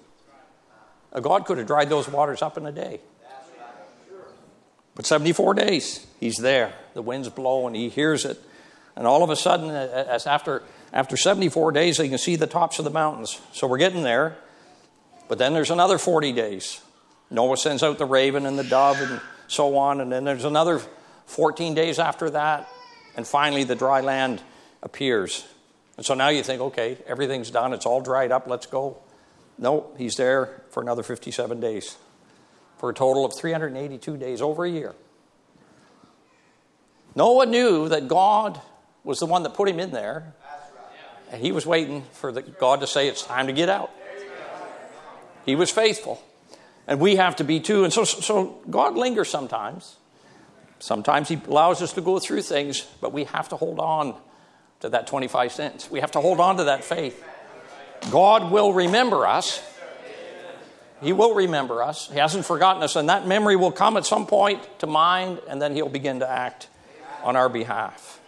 God 1.21 1.45
could 1.45 1.59
have 1.59 1.67
dried 1.67 1.89
those 1.89 2.07
waters 2.07 2.41
up 2.41 2.57
in 2.57 2.65
a 2.65 2.71
day. 2.71 2.99
But 4.95 5.05
74 5.05 5.55
days, 5.55 6.05
he's 6.19 6.37
there. 6.37 6.73
The 6.93 7.01
winds 7.01 7.29
blow 7.29 7.67
and 7.67 7.75
he 7.75 7.89
hears 7.89 8.25
it. 8.25 8.39
And 8.95 9.07
all 9.07 9.23
of 9.23 9.29
a 9.29 9.35
sudden, 9.35 9.69
as 9.71 10.27
after, 10.27 10.61
after 10.91 11.17
74 11.17 11.71
days, 11.71 11.97
they 11.97 12.09
can 12.09 12.19
see 12.19 12.35
the 12.35 12.47
tops 12.47 12.77
of 12.77 12.85
the 12.85 12.91
mountains. 12.91 13.41
So 13.51 13.67
we're 13.67 13.79
getting 13.79 14.03
there. 14.03 14.37
But 15.27 15.39
then 15.39 15.53
there's 15.53 15.71
another 15.71 15.97
40 15.97 16.31
days. 16.31 16.81
Noah 17.31 17.57
sends 17.57 17.81
out 17.81 17.97
the 17.97 18.05
raven 18.05 18.45
and 18.45 18.57
the 18.57 18.63
dove 18.63 19.01
and 19.01 19.19
so 19.47 19.77
on. 19.77 19.99
And 19.99 20.11
then 20.11 20.25
there's 20.25 20.45
another 20.45 20.79
14 21.25 21.73
days 21.73 21.97
after 21.97 22.29
that. 22.29 22.67
And 23.15 23.27
finally, 23.27 23.63
the 23.63 23.75
dry 23.75 24.01
land 24.01 24.43
appears. 24.83 25.47
And 25.97 26.05
so 26.05 26.13
now 26.13 26.29
you 26.29 26.43
think, 26.43 26.61
okay, 26.61 26.97
everything's 27.05 27.51
done. 27.51 27.73
It's 27.73 27.85
all 27.85 28.01
dried 28.01 28.31
up. 28.31 28.47
Let's 28.47 28.65
go. 28.65 28.97
No, 29.57 29.91
he's 29.97 30.15
there 30.15 30.63
for 30.69 30.81
another 30.81 31.03
57 31.03 31.59
days 31.59 31.97
for 32.77 32.89
a 32.89 32.93
total 32.93 33.23
of 33.23 33.33
382 33.33 34.17
days, 34.17 34.41
over 34.41 34.65
a 34.65 34.69
year. 34.69 34.93
Noah 37.15 37.45
knew 37.45 37.87
that 37.89 38.07
God 38.07 38.59
was 39.03 39.19
the 39.19 39.25
one 39.25 39.43
that 39.43 39.53
put 39.53 39.69
him 39.69 39.79
in 39.79 39.91
there. 39.91 40.33
And 41.31 41.41
he 41.41 41.51
was 41.51 41.65
waiting 41.65 42.03
for 42.11 42.31
the, 42.31 42.41
God 42.41 42.81
to 42.81 42.87
say, 42.87 43.07
It's 43.07 43.23
time 43.23 43.47
to 43.47 43.53
get 43.53 43.69
out. 43.69 43.89
He 45.45 45.55
was 45.55 45.71
faithful. 45.71 46.21
And 46.85 46.99
we 46.99 47.15
have 47.15 47.37
to 47.37 47.43
be 47.43 47.59
too. 47.59 47.83
And 47.83 47.93
so, 47.93 48.03
so 48.03 48.59
God 48.69 48.95
lingers 48.95 49.29
sometimes. 49.29 49.95
Sometimes 50.79 51.29
He 51.29 51.39
allows 51.47 51.81
us 51.81 51.93
to 51.93 52.01
go 52.01 52.19
through 52.19 52.41
things, 52.41 52.85
but 52.99 53.13
we 53.13 53.23
have 53.23 53.47
to 53.49 53.55
hold 53.55 53.79
on 53.79 54.15
to 54.83 54.89
that 54.89 55.07
25 55.07 55.53
cents. 55.53 55.89
We 55.89 56.01
have 56.01 56.11
to 56.11 56.19
hold 56.19 56.41
on 56.41 56.57
to 56.57 56.65
that 56.65 56.83
faith. 56.83 57.23
God 58.11 58.51
will 58.51 58.73
remember 58.73 59.25
us. 59.25 59.63
He 61.01 61.13
will 61.13 61.35
remember 61.35 61.81
us. 61.81 62.09
He 62.11 62.19
hasn't 62.19 62.45
forgotten 62.45 62.83
us, 62.83 62.97
and 62.97 63.07
that 63.07 63.25
memory 63.25 63.55
will 63.55 63.71
come 63.71 63.95
at 63.95 64.05
some 64.05 64.27
point 64.27 64.61
to 64.79 64.87
mind, 64.87 65.39
and 65.47 65.61
then 65.61 65.73
He'll 65.73 65.87
begin 65.87 66.19
to 66.19 66.29
act 66.29 66.67
on 67.23 67.37
our 67.37 67.47
behalf. 67.47 68.19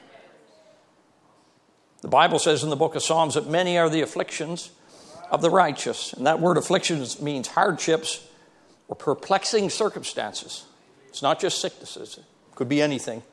The 1.99 2.07
Bible 2.07 2.39
says 2.39 2.63
in 2.63 2.69
the 2.69 2.77
book 2.77 2.95
of 2.95 3.03
Psalms 3.03 3.33
that 3.33 3.47
many 3.47 3.77
are 3.77 3.89
the 3.89 3.99
afflictions 3.99 4.71
of 5.29 5.41
the 5.41 5.49
righteous. 5.49 6.13
And 6.13 6.25
that 6.25 6.39
word 6.39 6.55
afflictions 6.55 7.21
means 7.21 7.49
hardships 7.49 8.25
or 8.87 8.95
perplexing 8.95 9.69
circumstances. 9.69 10.63
It's 11.09 11.21
not 11.21 11.41
just 11.41 11.59
sicknesses, 11.59 12.17
it 12.17 12.55
could 12.55 12.69
be 12.69 12.81
anything. 12.81 13.23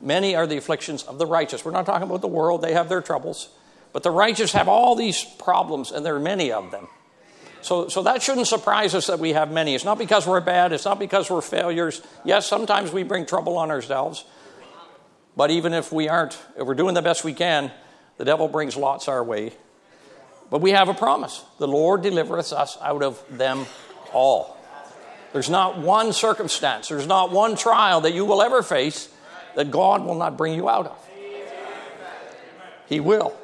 Many 0.00 0.36
are 0.36 0.46
the 0.46 0.56
afflictions 0.56 1.02
of 1.04 1.18
the 1.18 1.26
righteous. 1.26 1.64
We're 1.64 1.70
not 1.70 1.86
talking 1.86 2.08
about 2.08 2.20
the 2.20 2.28
world, 2.28 2.62
they 2.62 2.74
have 2.74 2.88
their 2.88 3.00
troubles. 3.00 3.48
But 3.92 4.02
the 4.02 4.10
righteous 4.10 4.52
have 4.52 4.68
all 4.68 4.94
these 4.94 5.24
problems, 5.38 5.90
and 5.90 6.04
there 6.04 6.16
are 6.16 6.20
many 6.20 6.52
of 6.52 6.70
them. 6.70 6.88
So, 7.62 7.88
so 7.88 8.02
that 8.02 8.22
shouldn't 8.22 8.46
surprise 8.46 8.94
us 8.94 9.06
that 9.08 9.18
we 9.18 9.32
have 9.32 9.50
many. 9.50 9.74
It's 9.74 9.84
not 9.84 9.98
because 9.98 10.26
we're 10.26 10.40
bad, 10.40 10.72
it's 10.72 10.84
not 10.84 10.98
because 10.98 11.30
we're 11.30 11.40
failures. 11.40 12.02
Yes, 12.24 12.46
sometimes 12.46 12.92
we 12.92 13.02
bring 13.02 13.26
trouble 13.26 13.56
on 13.56 13.70
ourselves. 13.70 14.24
But 15.36 15.50
even 15.50 15.72
if 15.72 15.92
we 15.92 16.08
aren't, 16.08 16.38
if 16.56 16.66
we're 16.66 16.74
doing 16.74 16.94
the 16.94 17.02
best 17.02 17.24
we 17.24 17.32
can, 17.34 17.70
the 18.18 18.24
devil 18.24 18.48
brings 18.48 18.76
lots 18.76 19.08
our 19.08 19.24
way. 19.24 19.52
But 20.50 20.60
we 20.60 20.70
have 20.70 20.88
a 20.88 20.94
promise 20.94 21.44
the 21.58 21.66
Lord 21.66 22.02
delivereth 22.02 22.52
us 22.52 22.78
out 22.80 23.02
of 23.02 23.22
them 23.30 23.66
all. 24.12 24.56
There's 25.32 25.50
not 25.50 25.78
one 25.78 26.12
circumstance, 26.12 26.88
there's 26.88 27.06
not 27.06 27.32
one 27.32 27.56
trial 27.56 28.02
that 28.02 28.14
you 28.14 28.24
will 28.24 28.42
ever 28.42 28.62
face 28.62 29.08
that 29.56 29.70
God 29.70 30.04
will 30.04 30.14
not 30.14 30.36
bring 30.36 30.54
you 30.54 30.68
out 30.68 30.86
of. 30.86 31.08
He 32.88 33.00
will. 33.00 33.34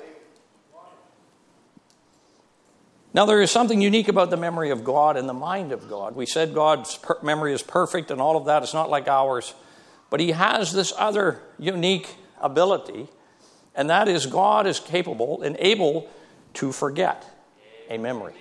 Now, 3.14 3.26
there 3.26 3.42
is 3.42 3.50
something 3.50 3.82
unique 3.82 4.08
about 4.08 4.30
the 4.30 4.36
memory 4.36 4.70
of 4.70 4.84
God 4.84 5.16
and 5.16 5.28
the 5.28 5.34
mind 5.34 5.72
of 5.72 5.88
God. 5.88 6.14
We 6.14 6.24
said 6.24 6.54
God's 6.54 6.96
per- 6.96 7.18
memory 7.22 7.52
is 7.52 7.62
perfect 7.62 8.10
and 8.10 8.20
all 8.20 8.36
of 8.36 8.44
that. 8.46 8.62
It's 8.62 8.72
not 8.72 8.88
like 8.88 9.08
ours. 9.08 9.54
But 10.08 10.20
He 10.20 10.30
has 10.30 10.72
this 10.72 10.92
other 10.96 11.40
unique 11.58 12.14
ability, 12.40 13.08
and 13.74 13.90
that 13.90 14.06
is 14.08 14.26
God 14.26 14.66
is 14.66 14.80
capable 14.80 15.42
and 15.42 15.56
able 15.58 16.08
to 16.54 16.72
forget 16.72 17.24
a 17.90 17.98
memory. 17.98 18.34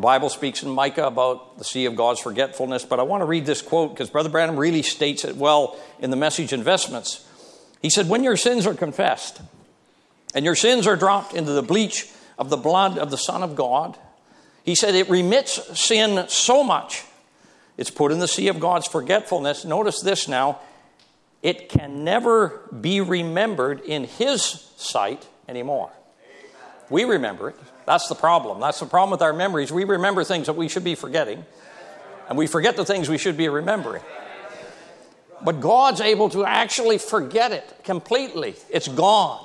The 0.00 0.04
Bible 0.06 0.30
speaks 0.30 0.62
in 0.62 0.70
Micah 0.70 1.06
about 1.06 1.58
the 1.58 1.64
sea 1.64 1.84
of 1.84 1.94
God's 1.94 2.20
forgetfulness, 2.20 2.86
but 2.86 2.98
I 2.98 3.02
want 3.02 3.20
to 3.20 3.26
read 3.26 3.44
this 3.44 3.60
quote 3.60 3.92
because 3.92 4.08
Brother 4.08 4.30
Branham 4.30 4.56
really 4.56 4.80
states 4.80 5.26
it 5.26 5.36
well 5.36 5.78
in 5.98 6.08
the 6.08 6.16
message 6.16 6.54
Investments. 6.54 7.28
He 7.82 7.90
said, 7.90 8.08
When 8.08 8.24
your 8.24 8.38
sins 8.38 8.66
are 8.66 8.72
confessed 8.72 9.42
and 10.34 10.42
your 10.42 10.54
sins 10.54 10.86
are 10.86 10.96
dropped 10.96 11.34
into 11.34 11.52
the 11.52 11.60
bleach 11.60 12.08
of 12.38 12.48
the 12.48 12.56
blood 12.56 12.96
of 12.96 13.10
the 13.10 13.18
Son 13.18 13.42
of 13.42 13.54
God, 13.54 13.98
he 14.64 14.74
said, 14.74 14.94
it 14.94 15.10
remits 15.10 15.78
sin 15.78 16.26
so 16.28 16.64
much. 16.64 17.04
It's 17.76 17.90
put 17.90 18.10
in 18.10 18.20
the 18.20 18.26
sea 18.26 18.48
of 18.48 18.58
God's 18.58 18.86
forgetfulness. 18.86 19.66
Notice 19.66 20.00
this 20.00 20.28
now 20.28 20.60
it 21.42 21.68
can 21.68 22.04
never 22.04 22.62
be 22.80 23.02
remembered 23.02 23.80
in 23.82 24.04
His 24.04 24.42
sight 24.78 25.28
anymore. 25.46 25.90
We 26.88 27.04
remember 27.04 27.50
it. 27.50 27.56
That's 27.90 28.06
the 28.06 28.14
problem. 28.14 28.60
That's 28.60 28.78
the 28.78 28.86
problem 28.86 29.10
with 29.10 29.20
our 29.20 29.32
memories. 29.32 29.72
We 29.72 29.82
remember 29.82 30.22
things 30.22 30.46
that 30.46 30.52
we 30.52 30.68
should 30.68 30.84
be 30.84 30.94
forgetting, 30.94 31.44
and 32.28 32.38
we 32.38 32.46
forget 32.46 32.76
the 32.76 32.84
things 32.84 33.08
we 33.08 33.18
should 33.18 33.36
be 33.36 33.48
remembering. 33.48 34.00
But 35.42 35.58
God's 35.58 36.00
able 36.00 36.28
to 36.28 36.44
actually 36.44 36.98
forget 36.98 37.50
it 37.50 37.80
completely. 37.82 38.54
It's 38.68 38.86
gone. 38.86 39.44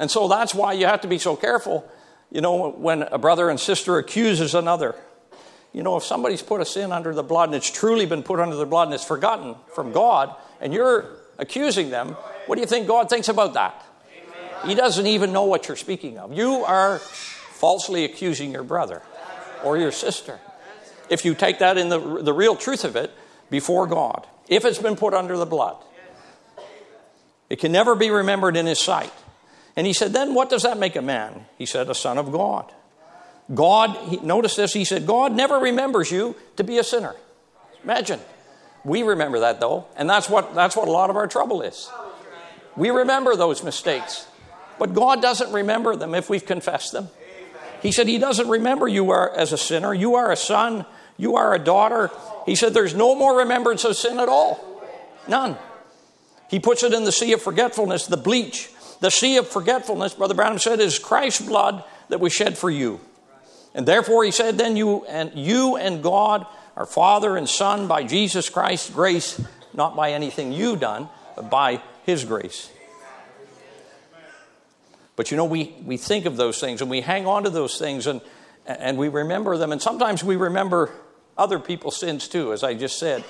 And 0.00 0.10
so 0.10 0.26
that's 0.26 0.52
why 0.52 0.72
you 0.72 0.86
have 0.86 1.02
to 1.02 1.06
be 1.06 1.18
so 1.18 1.36
careful. 1.36 1.88
You 2.32 2.40
know, 2.40 2.72
when 2.72 3.02
a 3.02 3.18
brother 3.18 3.50
and 3.50 3.60
sister 3.60 3.98
accuses 3.98 4.56
another, 4.56 4.96
you 5.72 5.84
know, 5.84 5.96
if 5.96 6.02
somebody's 6.02 6.42
put 6.42 6.60
a 6.60 6.64
sin 6.64 6.90
under 6.90 7.14
the 7.14 7.22
blood 7.22 7.50
and 7.50 7.54
it's 7.54 7.70
truly 7.70 8.04
been 8.04 8.24
put 8.24 8.40
under 8.40 8.56
the 8.56 8.66
blood 8.66 8.88
and 8.88 8.94
it's 8.94 9.04
forgotten 9.04 9.54
from 9.76 9.92
God, 9.92 10.34
and 10.60 10.74
you're 10.74 11.06
accusing 11.38 11.90
them, 11.90 12.16
what 12.46 12.56
do 12.56 12.62
you 12.62 12.66
think 12.66 12.88
God 12.88 13.08
thinks 13.08 13.28
about 13.28 13.54
that? 13.54 13.80
He 14.64 14.74
doesn't 14.74 15.06
even 15.06 15.32
know 15.32 15.44
what 15.44 15.68
you're 15.68 15.76
speaking 15.76 16.18
of. 16.18 16.32
You 16.32 16.64
are 16.64 17.00
falsely 17.56 18.04
accusing 18.04 18.52
your 18.52 18.62
brother 18.62 19.02
or 19.64 19.78
your 19.78 19.90
sister. 19.90 20.38
If 21.08 21.24
you 21.24 21.34
take 21.34 21.58
that 21.60 21.78
in 21.78 21.88
the, 21.88 22.22
the 22.22 22.32
real 22.32 22.56
truth 22.56 22.84
of 22.84 22.96
it 22.96 23.10
before 23.50 23.86
God, 23.86 24.26
if 24.48 24.64
it's 24.64 24.78
been 24.78 24.96
put 24.96 25.14
under 25.14 25.36
the 25.36 25.46
blood, 25.46 25.76
it 27.48 27.58
can 27.58 27.72
never 27.72 27.94
be 27.94 28.10
remembered 28.10 28.56
in 28.56 28.66
his 28.66 28.80
sight. 28.80 29.12
And 29.76 29.86
he 29.86 29.92
said, 29.92 30.12
then 30.12 30.34
what 30.34 30.50
does 30.50 30.62
that 30.62 30.78
make 30.78 30.96
a 30.96 31.02
man? 31.02 31.46
He 31.58 31.66
said, 31.66 31.88
a 31.88 31.94
son 31.94 32.18
of 32.18 32.32
God. 32.32 32.72
God, 33.54 33.96
he, 34.08 34.16
notice 34.18 34.56
this, 34.56 34.72
he 34.72 34.84
said, 34.84 35.06
God 35.06 35.32
never 35.32 35.58
remembers 35.58 36.10
you 36.10 36.34
to 36.56 36.64
be 36.64 36.78
a 36.78 36.84
sinner. 36.84 37.14
Imagine. 37.84 38.20
We 38.84 39.02
remember 39.02 39.40
that 39.40 39.60
though, 39.60 39.86
and 39.96 40.10
that's 40.10 40.28
what, 40.28 40.54
that's 40.54 40.76
what 40.76 40.88
a 40.88 40.90
lot 40.90 41.10
of 41.10 41.16
our 41.16 41.26
trouble 41.26 41.62
is. 41.62 41.90
We 42.76 42.90
remember 42.90 43.36
those 43.36 43.62
mistakes. 43.62 44.26
But 44.78 44.92
God 44.92 45.22
doesn't 45.22 45.52
remember 45.52 45.96
them 45.96 46.14
if 46.14 46.28
we've 46.28 46.44
confessed 46.44 46.92
them. 46.92 47.08
He 47.82 47.92
said, 47.92 48.08
He 48.08 48.18
doesn't 48.18 48.48
remember 48.48 48.88
you 48.88 49.10
are 49.10 49.30
as 49.30 49.52
a 49.52 49.58
sinner. 49.58 49.94
You 49.94 50.16
are 50.16 50.30
a 50.30 50.36
son. 50.36 50.86
You 51.16 51.36
are 51.36 51.54
a 51.54 51.58
daughter. 51.58 52.10
He 52.44 52.54
said, 52.54 52.74
There's 52.74 52.94
no 52.94 53.14
more 53.14 53.38
remembrance 53.38 53.84
of 53.84 53.96
sin 53.96 54.18
at 54.18 54.28
all. 54.28 54.82
None. 55.28 55.56
He 56.48 56.60
puts 56.60 56.82
it 56.82 56.92
in 56.92 57.04
the 57.04 57.12
sea 57.12 57.32
of 57.32 57.42
forgetfulness, 57.42 58.06
the 58.06 58.16
bleach. 58.16 58.70
The 59.00 59.10
sea 59.10 59.36
of 59.36 59.48
forgetfulness, 59.48 60.14
Brother 60.14 60.34
Branham 60.34 60.58
said, 60.58 60.80
is 60.80 60.98
Christ's 60.98 61.42
blood 61.44 61.84
that 62.08 62.20
was 62.20 62.32
shed 62.32 62.56
for 62.56 62.70
you. 62.70 63.00
And 63.74 63.86
therefore, 63.86 64.24
he 64.24 64.30
said, 64.30 64.56
then 64.56 64.76
you 64.76 65.04
and 65.04 65.32
you 65.34 65.76
and 65.76 66.02
God 66.02 66.46
are 66.76 66.86
Father 66.86 67.36
and 67.36 67.48
Son 67.48 67.88
by 67.88 68.04
Jesus 68.04 68.48
Christ's 68.48 68.90
grace, 68.90 69.40
not 69.74 69.96
by 69.96 70.12
anything 70.12 70.52
you've 70.52 70.80
done, 70.80 71.08
but 71.34 71.50
by 71.50 71.82
His 72.04 72.24
grace. 72.24 72.70
But 75.16 75.30
you 75.30 75.36
know, 75.36 75.46
we, 75.46 75.74
we 75.84 75.96
think 75.96 76.26
of 76.26 76.36
those 76.36 76.60
things 76.60 76.82
and 76.82 76.90
we 76.90 77.00
hang 77.00 77.26
on 77.26 77.44
to 77.44 77.50
those 77.50 77.78
things 77.78 78.06
and, 78.06 78.20
and 78.66 78.98
we 78.98 79.08
remember 79.08 79.56
them. 79.56 79.72
And 79.72 79.80
sometimes 79.80 80.22
we 80.22 80.36
remember 80.36 80.92
other 81.36 81.58
people's 81.58 81.98
sins 81.98 82.28
too, 82.28 82.52
as 82.52 82.62
I 82.62 82.74
just 82.74 82.98
said. 82.98 83.24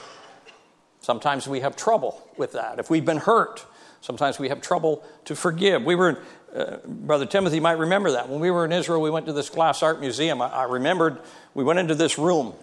Sometimes 1.01 1.46
we 1.46 1.61
have 1.61 1.77
trouble 1.77 2.29
with 2.37 2.53
that. 2.53 2.81
If 2.81 2.90
we've 2.90 3.05
been 3.05 3.18
hurt, 3.18 3.64
sometimes 4.01 4.40
we 4.40 4.49
have 4.49 4.61
trouble 4.61 5.05
to 5.27 5.37
forgive. 5.37 5.85
We 5.85 5.94
were, 5.94 6.20
uh, 6.53 6.79
Brother 6.85 7.27
Timothy 7.27 7.61
might 7.61 7.79
remember 7.79 8.12
that. 8.12 8.29
When 8.29 8.40
we 8.40 8.51
were 8.51 8.64
in 8.64 8.72
Israel, 8.72 9.01
we 9.01 9.11
went 9.11 9.27
to 9.27 9.33
this 9.33 9.49
glass 9.49 9.85
art 9.85 10.01
museum. 10.01 10.42
I, 10.42 10.49
I 10.49 10.62
remembered 10.64 11.18
we 11.55 11.62
went 11.62 11.79
into 11.79 11.94
this 11.94 12.18
room, 12.18 12.55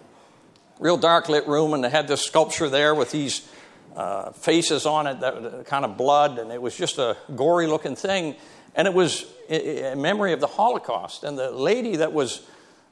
real 0.78 0.98
dark 0.98 1.30
lit 1.30 1.46
room, 1.48 1.72
and 1.72 1.82
they 1.82 1.88
had 1.88 2.06
this 2.06 2.22
sculpture 2.22 2.68
there 2.68 2.94
with 2.94 3.10
these 3.10 3.48
uh, 3.96 4.32
faces 4.32 4.84
on 4.84 5.06
it, 5.06 5.20
that 5.20 5.64
kind 5.66 5.84
of 5.84 5.96
blood, 5.96 6.38
and 6.38 6.52
it 6.52 6.60
was 6.60 6.76
just 6.76 6.98
a 6.98 7.16
gory 7.34 7.66
looking 7.66 7.96
thing. 7.96 8.34
And 8.74 8.88
it 8.88 8.94
was 8.94 9.26
a 9.48 9.94
memory 9.94 10.32
of 10.32 10.40
the 10.40 10.46
Holocaust. 10.46 11.24
And 11.24 11.38
the 11.38 11.50
lady 11.50 11.96
that 11.96 12.12
was, 12.12 12.42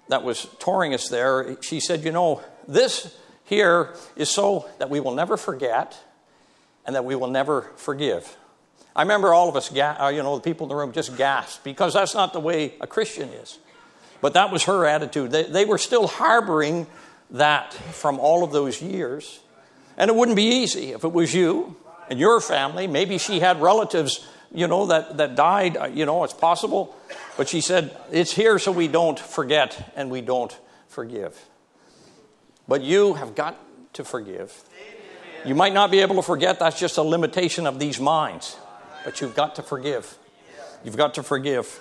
that 0.08 0.22
was 0.22 0.46
touring 0.58 0.94
us 0.94 1.08
there, 1.08 1.56
she 1.60 1.80
said, 1.80 2.04
You 2.04 2.12
know, 2.12 2.42
this 2.68 3.16
here 3.44 3.94
is 4.16 4.30
so 4.30 4.68
that 4.78 4.90
we 4.90 5.00
will 5.00 5.14
never 5.14 5.36
forget 5.36 5.98
and 6.86 6.94
that 6.94 7.04
we 7.04 7.14
will 7.14 7.28
never 7.28 7.62
forgive. 7.76 8.36
I 8.94 9.02
remember 9.02 9.32
all 9.32 9.48
of 9.48 9.56
us, 9.56 9.74
uh, 9.74 10.10
you 10.14 10.22
know, 10.22 10.36
the 10.36 10.42
people 10.42 10.66
in 10.66 10.68
the 10.68 10.74
room 10.74 10.92
just 10.92 11.16
gasped 11.16 11.64
because 11.64 11.94
that's 11.94 12.14
not 12.14 12.32
the 12.32 12.40
way 12.40 12.74
a 12.80 12.86
Christian 12.86 13.28
is. 13.30 13.58
But 14.20 14.34
that 14.34 14.52
was 14.52 14.64
her 14.64 14.86
attitude. 14.86 15.30
They, 15.30 15.44
they 15.44 15.64
were 15.64 15.78
still 15.78 16.06
harboring 16.06 16.86
that 17.30 17.72
from 17.72 18.20
all 18.20 18.44
of 18.44 18.52
those 18.52 18.82
years. 18.82 19.40
And 19.96 20.10
it 20.10 20.14
wouldn't 20.14 20.36
be 20.36 20.44
easy 20.44 20.92
if 20.92 21.04
it 21.04 21.12
was 21.12 21.34
you 21.34 21.76
and 22.08 22.18
your 22.18 22.40
family. 22.40 22.86
Maybe 22.86 23.18
she 23.18 23.40
had 23.40 23.60
relatives, 23.60 24.26
you 24.54 24.66
know, 24.66 24.86
that, 24.86 25.16
that 25.16 25.34
died. 25.34 25.76
Uh, 25.76 25.86
you 25.86 26.06
know, 26.06 26.24
it's 26.24 26.34
possible. 26.34 26.94
But 27.36 27.48
she 27.48 27.60
said, 27.60 27.96
It's 28.10 28.32
here 28.32 28.58
so 28.58 28.72
we 28.72 28.88
don't 28.88 29.18
forget 29.18 29.92
and 29.96 30.10
we 30.10 30.20
don't 30.20 30.56
forgive. 30.88 31.38
But 32.68 32.82
you 32.82 33.14
have 33.14 33.34
got 33.34 33.58
to 33.94 34.04
forgive. 34.04 34.62
You 35.44 35.54
might 35.54 35.72
not 35.72 35.90
be 35.90 36.00
able 36.00 36.16
to 36.16 36.22
forget, 36.22 36.60
that's 36.60 36.78
just 36.78 36.98
a 36.98 37.02
limitation 37.02 37.66
of 37.66 37.78
these 37.78 37.98
minds. 37.98 38.56
But 39.04 39.20
you've 39.20 39.34
got 39.34 39.56
to 39.56 39.62
forgive. 39.62 40.16
You've 40.84 40.96
got 40.96 41.14
to 41.14 41.22
forgive. 41.22 41.80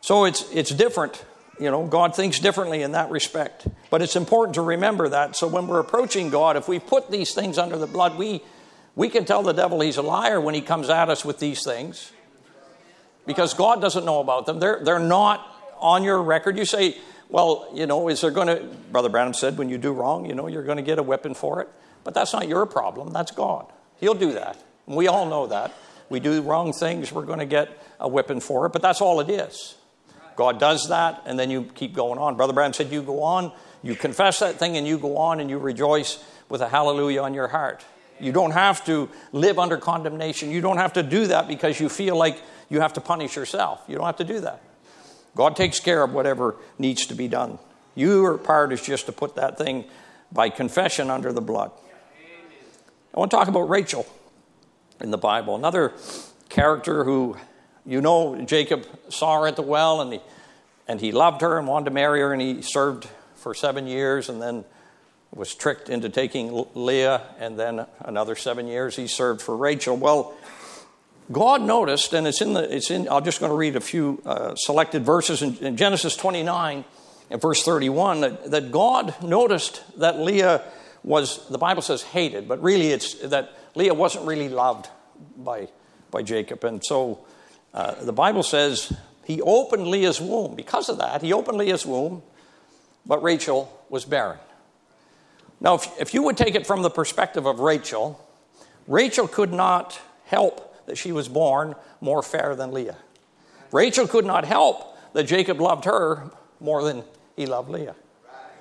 So 0.00 0.24
it's, 0.24 0.50
it's 0.52 0.70
different. 0.70 1.24
You 1.60 1.70
know, 1.70 1.86
God 1.86 2.16
thinks 2.16 2.40
differently 2.40 2.82
in 2.82 2.92
that 2.92 3.10
respect. 3.10 3.68
But 3.90 4.02
it's 4.02 4.16
important 4.16 4.56
to 4.56 4.62
remember 4.62 5.08
that. 5.10 5.36
So 5.36 5.46
when 5.46 5.68
we're 5.68 5.78
approaching 5.78 6.30
God, 6.30 6.56
if 6.56 6.66
we 6.66 6.80
put 6.80 7.10
these 7.10 7.32
things 7.32 7.58
under 7.58 7.76
the 7.76 7.86
blood, 7.86 8.18
we, 8.18 8.42
we 8.96 9.08
can 9.08 9.24
tell 9.24 9.42
the 9.42 9.52
devil 9.52 9.80
he's 9.80 9.96
a 9.96 10.02
liar 10.02 10.40
when 10.40 10.54
he 10.54 10.60
comes 10.60 10.88
at 10.88 11.08
us 11.08 11.24
with 11.24 11.38
these 11.38 11.64
things 11.64 12.12
because 13.26 13.54
God 13.54 13.80
doesn't 13.80 14.04
know 14.04 14.20
about 14.20 14.46
them. 14.46 14.60
They're, 14.60 14.80
they're 14.82 14.98
not 14.98 15.46
on 15.78 16.02
your 16.04 16.22
record. 16.22 16.56
You 16.56 16.64
say, 16.64 16.98
well, 17.28 17.68
you 17.74 17.86
know, 17.86 18.08
is 18.08 18.20
there 18.20 18.30
going 18.30 18.48
to, 18.48 18.64
Brother 18.92 19.08
Branham 19.08 19.34
said, 19.34 19.58
when 19.58 19.68
you 19.68 19.78
do 19.78 19.92
wrong, 19.92 20.26
you 20.26 20.34
know, 20.34 20.46
you're 20.46 20.62
going 20.62 20.76
to 20.76 20.82
get 20.82 20.98
a 20.98 21.02
whipping 21.02 21.34
for 21.34 21.60
it. 21.60 21.68
But 22.04 22.14
that's 22.14 22.32
not 22.32 22.48
your 22.48 22.66
problem, 22.66 23.12
that's 23.12 23.30
God. 23.30 23.66
He'll 23.98 24.14
do 24.14 24.32
that. 24.32 24.62
We 24.86 25.08
all 25.08 25.26
know 25.26 25.46
that. 25.46 25.72
We 26.10 26.20
do 26.20 26.42
wrong 26.42 26.72
things, 26.72 27.10
we're 27.10 27.24
going 27.24 27.38
to 27.38 27.46
get 27.46 27.82
a 27.98 28.08
whipping 28.08 28.40
for 28.40 28.66
it, 28.66 28.72
but 28.72 28.82
that's 28.82 29.00
all 29.00 29.20
it 29.20 29.30
is. 29.30 29.74
God 30.36 30.60
does 30.60 30.88
that, 30.88 31.22
and 31.26 31.38
then 31.38 31.50
you 31.50 31.64
keep 31.64 31.94
going 31.94 32.18
on. 32.18 32.36
Brother 32.36 32.52
Branham 32.52 32.74
said, 32.74 32.92
You 32.92 33.02
go 33.02 33.22
on, 33.22 33.52
you 33.82 33.94
confess 33.94 34.40
that 34.40 34.58
thing, 34.58 34.76
and 34.76 34.86
you 34.86 34.98
go 34.98 35.16
on 35.16 35.40
and 35.40 35.48
you 35.48 35.58
rejoice 35.58 36.22
with 36.48 36.60
a 36.60 36.68
hallelujah 36.68 37.22
on 37.22 37.34
your 37.34 37.48
heart. 37.48 37.84
You 38.24 38.32
don't 38.32 38.52
have 38.52 38.84
to 38.86 39.08
live 39.32 39.58
under 39.58 39.76
condemnation. 39.76 40.50
You 40.50 40.60
don't 40.60 40.78
have 40.78 40.94
to 40.94 41.02
do 41.02 41.26
that 41.26 41.46
because 41.46 41.78
you 41.78 41.88
feel 41.88 42.16
like 42.16 42.40
you 42.70 42.80
have 42.80 42.94
to 42.94 43.00
punish 43.00 43.36
yourself. 43.36 43.82
You 43.86 43.96
don't 43.96 44.06
have 44.06 44.16
to 44.16 44.24
do 44.24 44.40
that. 44.40 44.62
God 45.36 45.56
takes 45.56 45.78
care 45.80 46.02
of 46.02 46.12
whatever 46.12 46.56
needs 46.78 47.06
to 47.06 47.14
be 47.14 47.28
done. 47.28 47.58
Your 47.94 48.38
part 48.38 48.72
is 48.72 48.80
just 48.80 49.06
to 49.06 49.12
put 49.12 49.36
that 49.36 49.58
thing 49.58 49.84
by 50.32 50.48
confession 50.48 51.10
under 51.10 51.32
the 51.32 51.40
blood. 51.40 51.70
I 53.14 53.18
want 53.18 53.30
to 53.30 53.36
talk 53.36 53.48
about 53.48 53.68
Rachel 53.68 54.06
in 55.00 55.10
the 55.10 55.18
Bible. 55.18 55.54
Another 55.54 55.92
character 56.48 57.04
who, 57.04 57.36
you 57.84 58.00
know, 58.00 58.40
Jacob 58.44 58.86
saw 59.10 59.40
her 59.40 59.46
at 59.46 59.56
the 59.56 59.62
well 59.62 60.00
and 60.00 60.14
he, 60.14 60.20
and 60.88 61.00
he 61.00 61.12
loved 61.12 61.42
her 61.42 61.58
and 61.58 61.68
wanted 61.68 61.86
to 61.86 61.90
marry 61.90 62.20
her, 62.20 62.32
and 62.32 62.42
he 62.42 62.62
served 62.62 63.08
for 63.36 63.54
seven 63.54 63.86
years 63.86 64.28
and 64.28 64.40
then 64.40 64.64
was 65.34 65.54
tricked 65.54 65.88
into 65.88 66.08
taking 66.08 66.66
Leah, 66.74 67.22
and 67.38 67.58
then 67.58 67.86
another 68.00 68.36
seven 68.36 68.66
years 68.66 68.96
he 68.96 69.06
served 69.06 69.42
for 69.42 69.56
Rachel. 69.56 69.96
Well, 69.96 70.34
God 71.32 71.62
noticed, 71.62 72.12
and 72.12 72.26
it's 72.26 72.40
in 72.40 72.52
the, 72.52 72.74
it's 72.74 72.90
in, 72.90 73.08
I'm 73.08 73.24
just 73.24 73.40
going 73.40 73.50
to 73.50 73.56
read 73.56 73.76
a 73.76 73.80
few 73.80 74.22
uh, 74.24 74.54
selected 74.54 75.04
verses 75.04 75.42
in, 75.42 75.56
in, 75.56 75.76
Genesis 75.76 76.16
29 76.16 76.84
and 77.30 77.40
verse 77.40 77.62
31, 77.64 78.20
that, 78.20 78.50
that 78.50 78.70
God 78.70 79.14
noticed 79.22 79.82
that 79.98 80.18
Leah 80.18 80.62
was, 81.02 81.48
the 81.48 81.58
Bible 81.58 81.82
says 81.82 82.02
hated, 82.02 82.46
but 82.46 82.62
really 82.62 82.88
it's 82.88 83.14
that 83.14 83.52
Leah 83.74 83.94
wasn't 83.94 84.26
really 84.26 84.48
loved 84.48 84.88
by, 85.36 85.68
by 86.10 86.22
Jacob. 86.22 86.62
And 86.64 86.84
so 86.84 87.24
uh, 87.72 87.94
the 88.04 88.12
Bible 88.12 88.42
says 88.42 88.92
he 89.24 89.40
opened 89.40 89.86
Leah's 89.86 90.20
womb. 90.20 90.54
Because 90.54 90.88
of 90.88 90.98
that, 90.98 91.22
he 91.22 91.32
opened 91.32 91.58
Leah's 91.58 91.86
womb, 91.86 92.22
but 93.06 93.22
Rachel 93.22 93.84
was 93.88 94.04
barren. 94.04 94.38
Now, 95.64 95.76
if, 95.76 95.98
if 95.98 96.12
you 96.12 96.22
would 96.24 96.36
take 96.36 96.54
it 96.54 96.66
from 96.66 96.82
the 96.82 96.90
perspective 96.90 97.46
of 97.46 97.58
Rachel, 97.58 98.22
Rachel 98.86 99.26
could 99.26 99.50
not 99.50 99.98
help 100.26 100.86
that 100.86 100.98
she 100.98 101.10
was 101.10 101.26
born 101.26 101.74
more 102.02 102.22
fair 102.22 102.54
than 102.54 102.70
Leah. 102.70 102.98
Rachel 103.72 104.06
could 104.06 104.26
not 104.26 104.44
help 104.44 104.94
that 105.14 105.24
Jacob 105.24 105.62
loved 105.62 105.86
her 105.86 106.30
more 106.60 106.84
than 106.84 107.02
he 107.34 107.46
loved 107.46 107.70
Leah. 107.70 107.94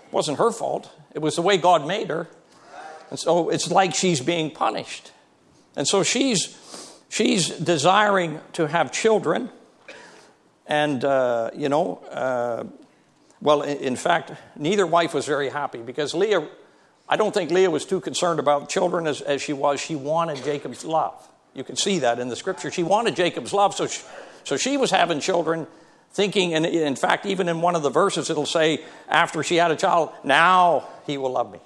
It 0.06 0.14
wasn't 0.14 0.38
her 0.38 0.50
fault, 0.50 0.90
it 1.14 1.20
was 1.20 1.36
the 1.36 1.42
way 1.42 1.58
God 1.58 1.86
made 1.86 2.10
her. 2.10 2.30
And 3.10 3.20
so 3.20 3.50
it's 3.50 3.70
like 3.70 3.94
she's 3.94 4.22
being 4.22 4.50
punished. 4.50 5.12
And 5.76 5.86
so 5.86 6.04
she's, 6.04 6.58
she's 7.10 7.50
desiring 7.50 8.40
to 8.54 8.68
have 8.68 8.94
children. 8.94 9.50
And, 10.66 11.04
uh, 11.04 11.52
you 11.54 11.68
know, 11.68 11.98
uh, 12.10 12.64
well, 13.42 13.62
in 13.62 13.98
fact, 13.98 14.32
neither 14.56 14.88
wife 14.88 15.14
was 15.14 15.26
very 15.26 15.50
happy 15.50 15.80
because 15.80 16.14
Leah, 16.14 16.48
I 17.08 17.18
don't 17.18 17.34
think 17.34 17.52
Leah 17.52 17.70
was 17.70 17.86
too 17.86 18.00
concerned 18.00 18.40
about 18.40 18.70
children 18.70 19.08
as, 19.08 19.22
as 19.22 19.42
she 19.42 19.54
was. 19.54 19.80
She 19.80 19.96
wanted 19.96 20.44
Jacob's 20.44 20.86
love. 20.86 21.28
You 21.54 21.64
can 21.64 21.76
see 21.76 22.00
that 22.00 22.20
in 22.20 22.30
the 22.30 22.36
scripture. 22.36 22.72
She 22.72 22.84
wanted 22.84 23.16
Jacob's 23.16 23.54
love, 23.54 23.76
so 23.76 23.88
she, 23.88 24.02
so 24.44 24.58
she 24.58 24.78
was 24.78 24.90
having 24.90 25.20
children, 25.20 25.68
thinking, 26.12 26.54
and 26.54 26.66
in 26.66 26.96
fact, 26.96 27.26
even 27.26 27.48
in 27.48 27.62
one 27.62 27.76
of 27.76 27.84
the 27.84 27.90
verses, 27.90 28.30
it'll 28.30 28.46
say, 28.46 28.84
after 29.08 29.44
she 29.44 29.58
had 29.58 29.72
a 29.72 29.76
child, 29.76 30.12
now 30.24 30.88
he 31.06 31.18
will 31.18 31.32
love 31.32 31.52
me. 31.52 31.60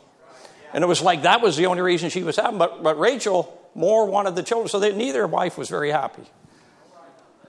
And 0.73 0.83
it 0.83 0.87
was 0.87 1.01
like 1.01 1.21
that 1.21 1.41
was 1.41 1.55
the 1.55 1.67
only 1.67 1.81
reason 1.81 2.09
she 2.09 2.23
was 2.23 2.35
having. 2.35 2.57
But, 2.57 2.83
but 2.83 2.99
Rachel 2.99 3.53
more 3.73 4.05
wanted 4.05 4.35
the 4.35 4.43
children, 4.43 4.67
so 4.67 4.79
they, 4.79 4.93
neither 4.93 5.25
wife 5.27 5.57
was 5.57 5.69
very 5.69 5.91
happy. 5.91 6.23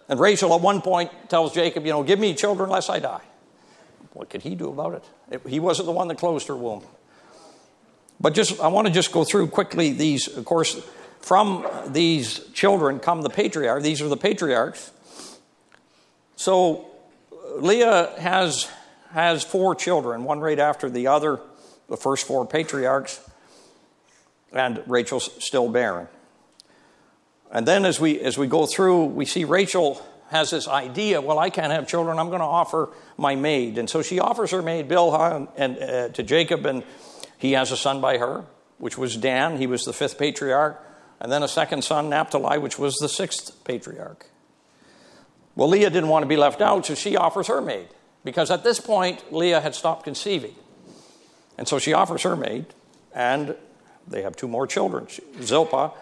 And 0.09 0.21
Rachel 0.21 0.55
at 0.55 0.61
one 0.61 0.81
point 0.81 1.11
tells 1.29 1.53
Jacob, 1.53 1.85
You 1.85 1.93
know, 1.93 2.03
give 2.03 2.19
me 2.19 2.35
children 2.35 2.71
lest 2.71 2.89
I 2.89 2.99
die. 2.99 3.23
What 4.13 4.31
could 4.31 4.43
he 4.43 4.55
do 4.55 4.71
about 4.71 4.95
it? 4.95 5.05
it 5.31 5.49
he 5.49 5.61
wasn't 5.61 5.87
the 5.87 5.93
one 5.93 6.09
that 6.09 6.19
closed 6.19 6.49
her 6.49 6.57
womb. 6.57 6.83
But 8.21 8.35
just, 8.35 8.61
I 8.61 8.69
want 8.69 8.87
to 8.87 8.93
just 8.93 9.13
go 9.13 9.25
through 9.25 9.49
quickly 9.49 9.93
these, 9.93 10.29
of 10.29 10.45
course, 10.45 10.81
from 11.21 11.67
these 11.89 12.41
children 12.53 12.99
come 12.99 13.23
the 13.23 13.31
patriarch. 13.31 13.83
These 13.83 14.03
are 14.03 14.09
the 14.09 14.17
patriarchs. 14.17 14.91
So 16.37 16.87
Leah 17.57 18.15
has, 18.19 18.69
has 19.11 19.45
four 19.45 19.75
children, 19.75 20.25
one 20.25 20.41
right 20.41 20.59
after 20.59 20.91
the 20.91 21.09
other, 21.09 21.41
the 21.89 21.97
first 21.97 22.27
four 22.27 22.47
patriarchs, 22.47 23.21
and 24.53 24.83
Rachel's 24.87 25.31
still 25.45 25.69
barren. 25.69 26.09
And 27.51 27.67
then 27.67 27.85
as 27.85 27.99
we, 27.99 28.21
as 28.21 28.37
we 28.37 28.47
go 28.47 28.67
through, 28.67 29.07
we 29.07 29.25
see 29.25 29.45
Rachel 29.45 30.05
has 30.31 30.51
this 30.51 30.69
idea 30.69 31.21
well, 31.21 31.39
I 31.39 31.51
can't 31.51 31.73
have 31.73 31.89
children, 31.89 32.19
I'm 32.19 32.29
going 32.29 32.41
to 32.41 32.45
offer 32.45 32.91
my 33.17 33.35
maid. 33.35 33.79
And 33.79 33.89
so 33.89 34.03
she 34.03 34.21
offers 34.21 34.51
her 34.51 34.63
maid 34.63 34.89
Bilhah 34.89 35.37
and, 35.37 35.49
and 35.57 35.79
uh, 35.79 36.09
to 36.11 36.23
Jacob, 36.23 36.67
and 36.67 36.83
he 37.39 37.53
has 37.53 37.73
a 37.73 37.77
son 37.77 38.01
by 38.01 38.19
her, 38.19 38.45
which 38.77 38.99
was 38.99 39.17
Dan. 39.17 39.57
He 39.57 39.67
was 39.67 39.85
the 39.85 39.93
fifth 39.93 40.19
patriarch 40.19 40.85
and 41.21 41.33
then 41.33 41.43
a 41.43 41.49
second 41.49 41.83
son, 41.83 42.09
Naphtali, 42.09 42.59
which 42.59 42.79
was 42.79 42.95
the 42.97 43.09
sixth 43.09 43.65
patriarch. 43.65 44.27
Well, 45.57 45.69
Leah 45.69 45.91
didn't 45.91 46.09
want 46.09 46.23
to 46.23 46.29
be 46.29 46.37
left 46.37 46.61
out, 46.61 46.87
so 46.87 46.95
she 46.95 47.17
offers 47.17 47.49
her 47.49 47.61
maid, 47.61 47.89
because 48.25 48.51
at 48.51 48.63
this 48.63 48.79
point, 48.79 49.33
Leah 49.33 49.61
had 49.61 49.75
stopped 49.75 50.05
conceiving. 50.05 50.55
And 51.57 51.67
so 51.67 51.81
she 51.81 51.93
offers 51.93 52.23
her 52.23 52.37
maid, 52.37 52.67
and 53.13 53.57
they 54.07 54.23
have 54.23 54.37
two 54.37 54.47
more 54.47 54.69
children. 54.69 55.09
Zilpah, 55.43 55.93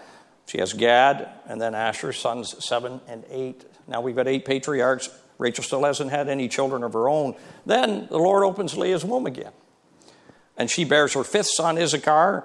she 0.44 0.59
has 0.59 0.75
Gad, 0.75 1.29
and 1.46 1.61
then 1.61 1.75
Asher, 1.75 2.12
sons 2.12 2.62
seven 2.62 3.01
and 3.09 3.25
eight. 3.31 3.64
Now 3.88 4.03
we've 4.03 4.14
got 4.14 4.29
eight 4.29 4.44
patriarchs. 4.44 5.09
Rachel 5.38 5.64
still 5.64 5.85
hasn't 5.85 6.11
had 6.11 6.29
any 6.29 6.49
children 6.49 6.83
of 6.83 6.92
her 6.92 7.09
own. 7.09 7.35
Then 7.64 8.07
the 8.09 8.18
Lord 8.18 8.44
opens 8.44 8.77
Leah's 8.77 9.05
womb 9.05 9.27
again. 9.27 9.53
And 10.57 10.71
she 10.71 10.85
bears 10.85 11.12
her 11.14 11.25
fifth 11.25 11.49
son, 11.49 11.79
Issachar, 11.79 12.45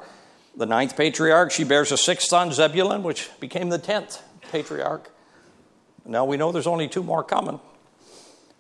the 0.56 0.66
ninth 0.66 0.98
patriarch. 0.98 1.52
She 1.52 1.64
bears 1.64 1.92
a 1.92 1.98
sixth 1.98 2.28
son, 2.28 2.52
Zebulun, 2.52 3.04
which 3.04 3.30
became 3.40 3.70
the 3.70 3.78
tenth 3.78 4.22
patriarch. 4.52 5.10
Now 6.06 6.26
we 6.26 6.38
know 6.38 6.52
there's 6.52 6.68
only 6.68 6.88
two 6.88 7.04
more 7.04 7.24
coming. 7.24 7.60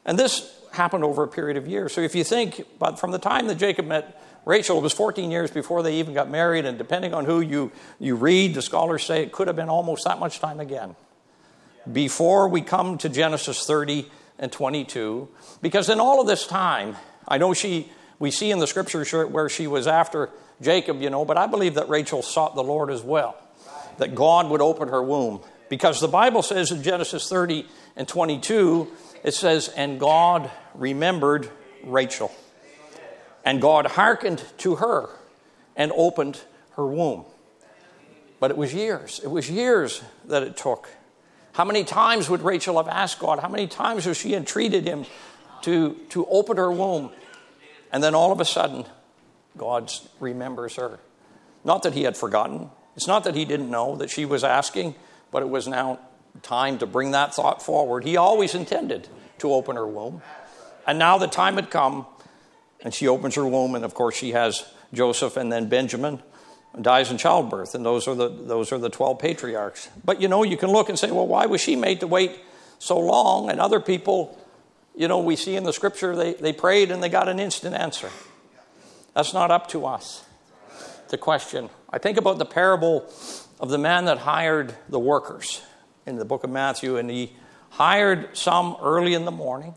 And 0.05 0.17
this 0.17 0.57
happened 0.71 1.03
over 1.03 1.23
a 1.23 1.27
period 1.27 1.57
of 1.57 1.67
years. 1.67 1.93
So 1.93 2.01
if 2.01 2.15
you 2.15 2.23
think, 2.23 2.65
but 2.79 2.99
from 2.99 3.11
the 3.11 3.19
time 3.19 3.47
that 3.47 3.55
Jacob 3.55 3.87
met 3.87 4.21
Rachel, 4.45 4.77
it 4.77 4.81
was 4.81 4.93
14 4.93 5.29
years 5.29 5.51
before 5.51 5.83
they 5.83 5.95
even 5.95 6.13
got 6.13 6.29
married, 6.29 6.65
and 6.65 6.77
depending 6.77 7.13
on 7.13 7.25
who 7.25 7.41
you, 7.41 7.71
you 7.99 8.15
read, 8.15 8.55
the 8.55 8.61
scholars 8.61 9.03
say 9.03 9.21
it 9.21 9.31
could 9.31 9.47
have 9.47 9.55
been 9.55 9.69
almost 9.69 10.05
that 10.05 10.19
much 10.19 10.39
time 10.39 10.59
again. 10.59 10.95
Before 11.91 12.47
we 12.47 12.61
come 12.61 12.97
to 12.99 13.09
Genesis 13.09 13.65
30 13.65 14.09
and 14.39 14.51
22, 14.51 15.29
because 15.61 15.89
in 15.89 15.99
all 15.99 16.19
of 16.21 16.27
this 16.27 16.47
time, 16.47 16.95
I 17.27 17.37
know 17.37 17.53
she, 17.53 17.91
we 18.21 18.29
see 18.29 18.51
in 18.51 18.59
the 18.59 18.67
scriptures 18.67 19.11
where 19.11 19.49
she 19.49 19.65
was 19.65 19.87
after 19.87 20.29
Jacob, 20.61 21.01
you 21.01 21.09
know, 21.09 21.25
but 21.25 21.37
I 21.37 21.47
believe 21.47 21.73
that 21.73 21.89
Rachel 21.89 22.21
sought 22.21 22.53
the 22.53 22.63
Lord 22.63 22.91
as 22.91 23.01
well, 23.01 23.35
that 23.97 24.13
God 24.13 24.47
would 24.51 24.61
open 24.61 24.89
her 24.89 25.01
womb. 25.01 25.41
Because 25.69 25.99
the 25.99 26.07
Bible 26.07 26.43
says 26.43 26.71
in 26.71 26.83
Genesis 26.83 27.27
30 27.27 27.65
and 27.95 28.07
22, 28.07 28.91
it 29.23 29.33
says, 29.33 29.69
And 29.69 29.99
God 29.99 30.51
remembered 30.75 31.49
Rachel. 31.83 32.31
And 33.43 33.59
God 33.59 33.87
hearkened 33.87 34.43
to 34.59 34.75
her 34.75 35.09
and 35.75 35.91
opened 35.95 36.39
her 36.75 36.85
womb. 36.85 37.25
But 38.39 38.51
it 38.51 38.57
was 38.57 38.71
years. 38.71 39.19
It 39.23 39.31
was 39.31 39.49
years 39.49 40.03
that 40.25 40.43
it 40.43 40.57
took. 40.57 40.89
How 41.53 41.65
many 41.65 41.83
times 41.83 42.29
would 42.29 42.43
Rachel 42.43 42.77
have 42.77 42.87
asked 42.87 43.17
God? 43.17 43.39
How 43.39 43.49
many 43.49 43.65
times 43.65 44.05
has 44.05 44.15
she 44.15 44.35
entreated 44.35 44.85
him 44.85 45.05
to, 45.63 45.95
to 46.09 46.27
open 46.27 46.57
her 46.57 46.71
womb? 46.71 47.11
And 47.91 48.03
then 48.03 48.15
all 48.15 48.31
of 48.31 48.39
a 48.39 48.45
sudden, 48.45 48.85
God 49.57 49.91
remembers 50.19 50.75
her. 50.75 50.99
Not 51.63 51.83
that 51.83 51.93
he 51.93 52.03
had 52.03 52.17
forgotten. 52.17 52.69
It's 52.95 53.07
not 53.07 53.23
that 53.25 53.35
he 53.35 53.45
didn't 53.45 53.69
know 53.69 53.95
that 53.97 54.09
she 54.09 54.25
was 54.25 54.43
asking, 54.43 54.95
but 55.31 55.43
it 55.43 55.49
was 55.49 55.67
now 55.67 55.99
time 56.41 56.77
to 56.79 56.85
bring 56.85 57.11
that 57.11 57.33
thought 57.33 57.61
forward. 57.61 58.03
He 58.03 58.17
always 58.17 58.55
intended 58.55 59.07
to 59.39 59.53
open 59.53 59.75
her 59.75 59.87
womb. 59.87 60.21
And 60.87 60.97
now 60.97 61.17
the 61.17 61.27
time 61.27 61.55
had 61.55 61.69
come, 61.69 62.05
and 62.81 62.93
she 62.93 63.07
opens 63.07 63.35
her 63.35 63.45
womb, 63.45 63.75
and 63.75 63.85
of 63.85 63.93
course 63.93 64.15
she 64.15 64.31
has 64.31 64.65
Joseph 64.93 65.37
and 65.37 65.51
then 65.51 65.69
Benjamin 65.69 66.21
dies 66.79 67.11
in 67.11 67.17
childbirth, 67.17 67.75
and 67.75 67.85
those 67.85 68.07
are 68.07 68.15
the 68.15 68.29
those 68.29 68.71
are 68.71 68.77
the 68.77 68.89
twelve 68.89 69.19
patriarchs. 69.19 69.89
But 70.03 70.21
you 70.21 70.27
know, 70.27 70.43
you 70.43 70.57
can 70.57 70.71
look 70.71 70.89
and 70.89 70.97
say, 70.97 71.11
well, 71.11 71.27
why 71.27 71.45
was 71.45 71.61
she 71.61 71.75
made 71.75 71.99
to 71.99 72.07
wait 72.07 72.39
so 72.79 72.97
long? 72.97 73.49
And 73.49 73.59
other 73.59 73.79
people, 73.79 74.37
you 74.95 75.07
know, 75.07 75.19
we 75.19 75.35
see 75.35 75.55
in 75.55 75.63
the 75.63 75.73
scripture 75.73 76.15
they, 76.15 76.33
they 76.33 76.53
prayed 76.53 76.91
and 76.91 77.01
they 77.01 77.09
got 77.09 77.27
an 77.27 77.39
instant 77.39 77.75
answer. 77.75 78.09
That's 79.13 79.33
not 79.33 79.51
up 79.51 79.67
to 79.69 79.85
us. 79.85 80.23
The 81.09 81.17
question. 81.17 81.69
I 81.89 81.97
think 81.97 82.17
about 82.17 82.37
the 82.37 82.45
parable 82.45 83.05
of 83.59 83.69
the 83.69 83.77
man 83.77 84.05
that 84.05 84.19
hired 84.19 84.75
the 84.89 84.99
workers 84.99 85.61
in 86.05 86.15
the 86.15 86.25
book 86.25 86.43
of 86.43 86.49
Matthew, 86.49 86.97
and 86.97 87.09
he 87.09 87.33
hired 87.69 88.35
some 88.35 88.77
early 88.81 89.13
in 89.13 89.25
the 89.25 89.31
morning. 89.31 89.75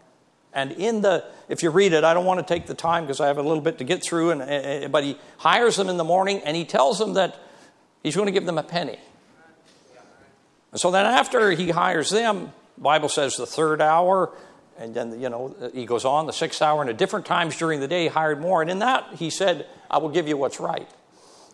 And 0.52 0.70
in 0.72 1.02
the, 1.02 1.24
if 1.48 1.62
you 1.64 1.70
read 1.70 1.92
it, 1.92 2.04
I 2.04 2.14
don't 2.14 2.24
want 2.24 2.46
to 2.46 2.54
take 2.54 2.66
the 2.66 2.74
time 2.74 3.04
because 3.04 3.20
I 3.20 3.26
have 3.26 3.38
a 3.38 3.42
little 3.42 3.60
bit 3.60 3.78
to 3.78 3.84
get 3.84 4.02
through, 4.02 4.30
and, 4.30 4.42
uh, 4.84 4.88
but 4.88 5.02
he 5.02 5.18
hires 5.38 5.76
them 5.76 5.88
in 5.88 5.96
the 5.96 6.04
morning 6.04 6.40
and 6.44 6.56
he 6.56 6.64
tells 6.64 6.98
them 6.98 7.14
that 7.14 7.36
he's 8.02 8.14
going 8.14 8.26
to 8.26 8.32
give 8.32 8.46
them 8.46 8.58
a 8.58 8.62
penny. 8.62 8.98
And 10.70 10.80
so 10.80 10.92
then 10.92 11.06
after 11.06 11.50
he 11.50 11.70
hires 11.70 12.10
them, 12.10 12.52
Bible 12.78 13.08
says 13.08 13.36
the 13.36 13.46
third 13.46 13.82
hour, 13.82 14.30
and 14.78 14.94
then, 14.94 15.20
you 15.20 15.28
know, 15.28 15.54
he 15.72 15.86
goes 15.86 16.04
on 16.04 16.26
the 16.26 16.32
sixth 16.32 16.60
hour, 16.60 16.80
and 16.80 16.90
at 16.90 16.98
different 16.98 17.26
times 17.26 17.56
during 17.56 17.80
the 17.80 17.88
day, 17.88 18.08
hired 18.08 18.40
more. 18.40 18.62
And 18.62 18.70
in 18.70 18.80
that, 18.80 19.14
he 19.14 19.30
said, 19.30 19.66
I 19.90 19.98
will 19.98 20.08
give 20.08 20.28
you 20.28 20.36
what's 20.36 20.60
right. 20.60 20.88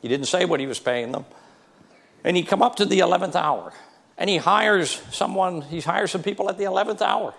He 0.02 0.08
didn't 0.08 0.26
say 0.26 0.44
what 0.44 0.60
he 0.60 0.66
was 0.66 0.78
paying 0.78 1.12
them. 1.12 1.26
And 2.24 2.36
he 2.36 2.42
come 2.42 2.62
up 2.62 2.76
to 2.76 2.84
the 2.84 3.00
11th 3.00 3.34
hour, 3.34 3.72
and 4.18 4.28
he 4.28 4.36
hires 4.36 5.00
someone, 5.10 5.62
he 5.62 5.80
hires 5.80 6.10
some 6.10 6.22
people 6.22 6.48
at 6.48 6.58
the 6.58 6.64
11th 6.64 7.02
hour. 7.02 7.34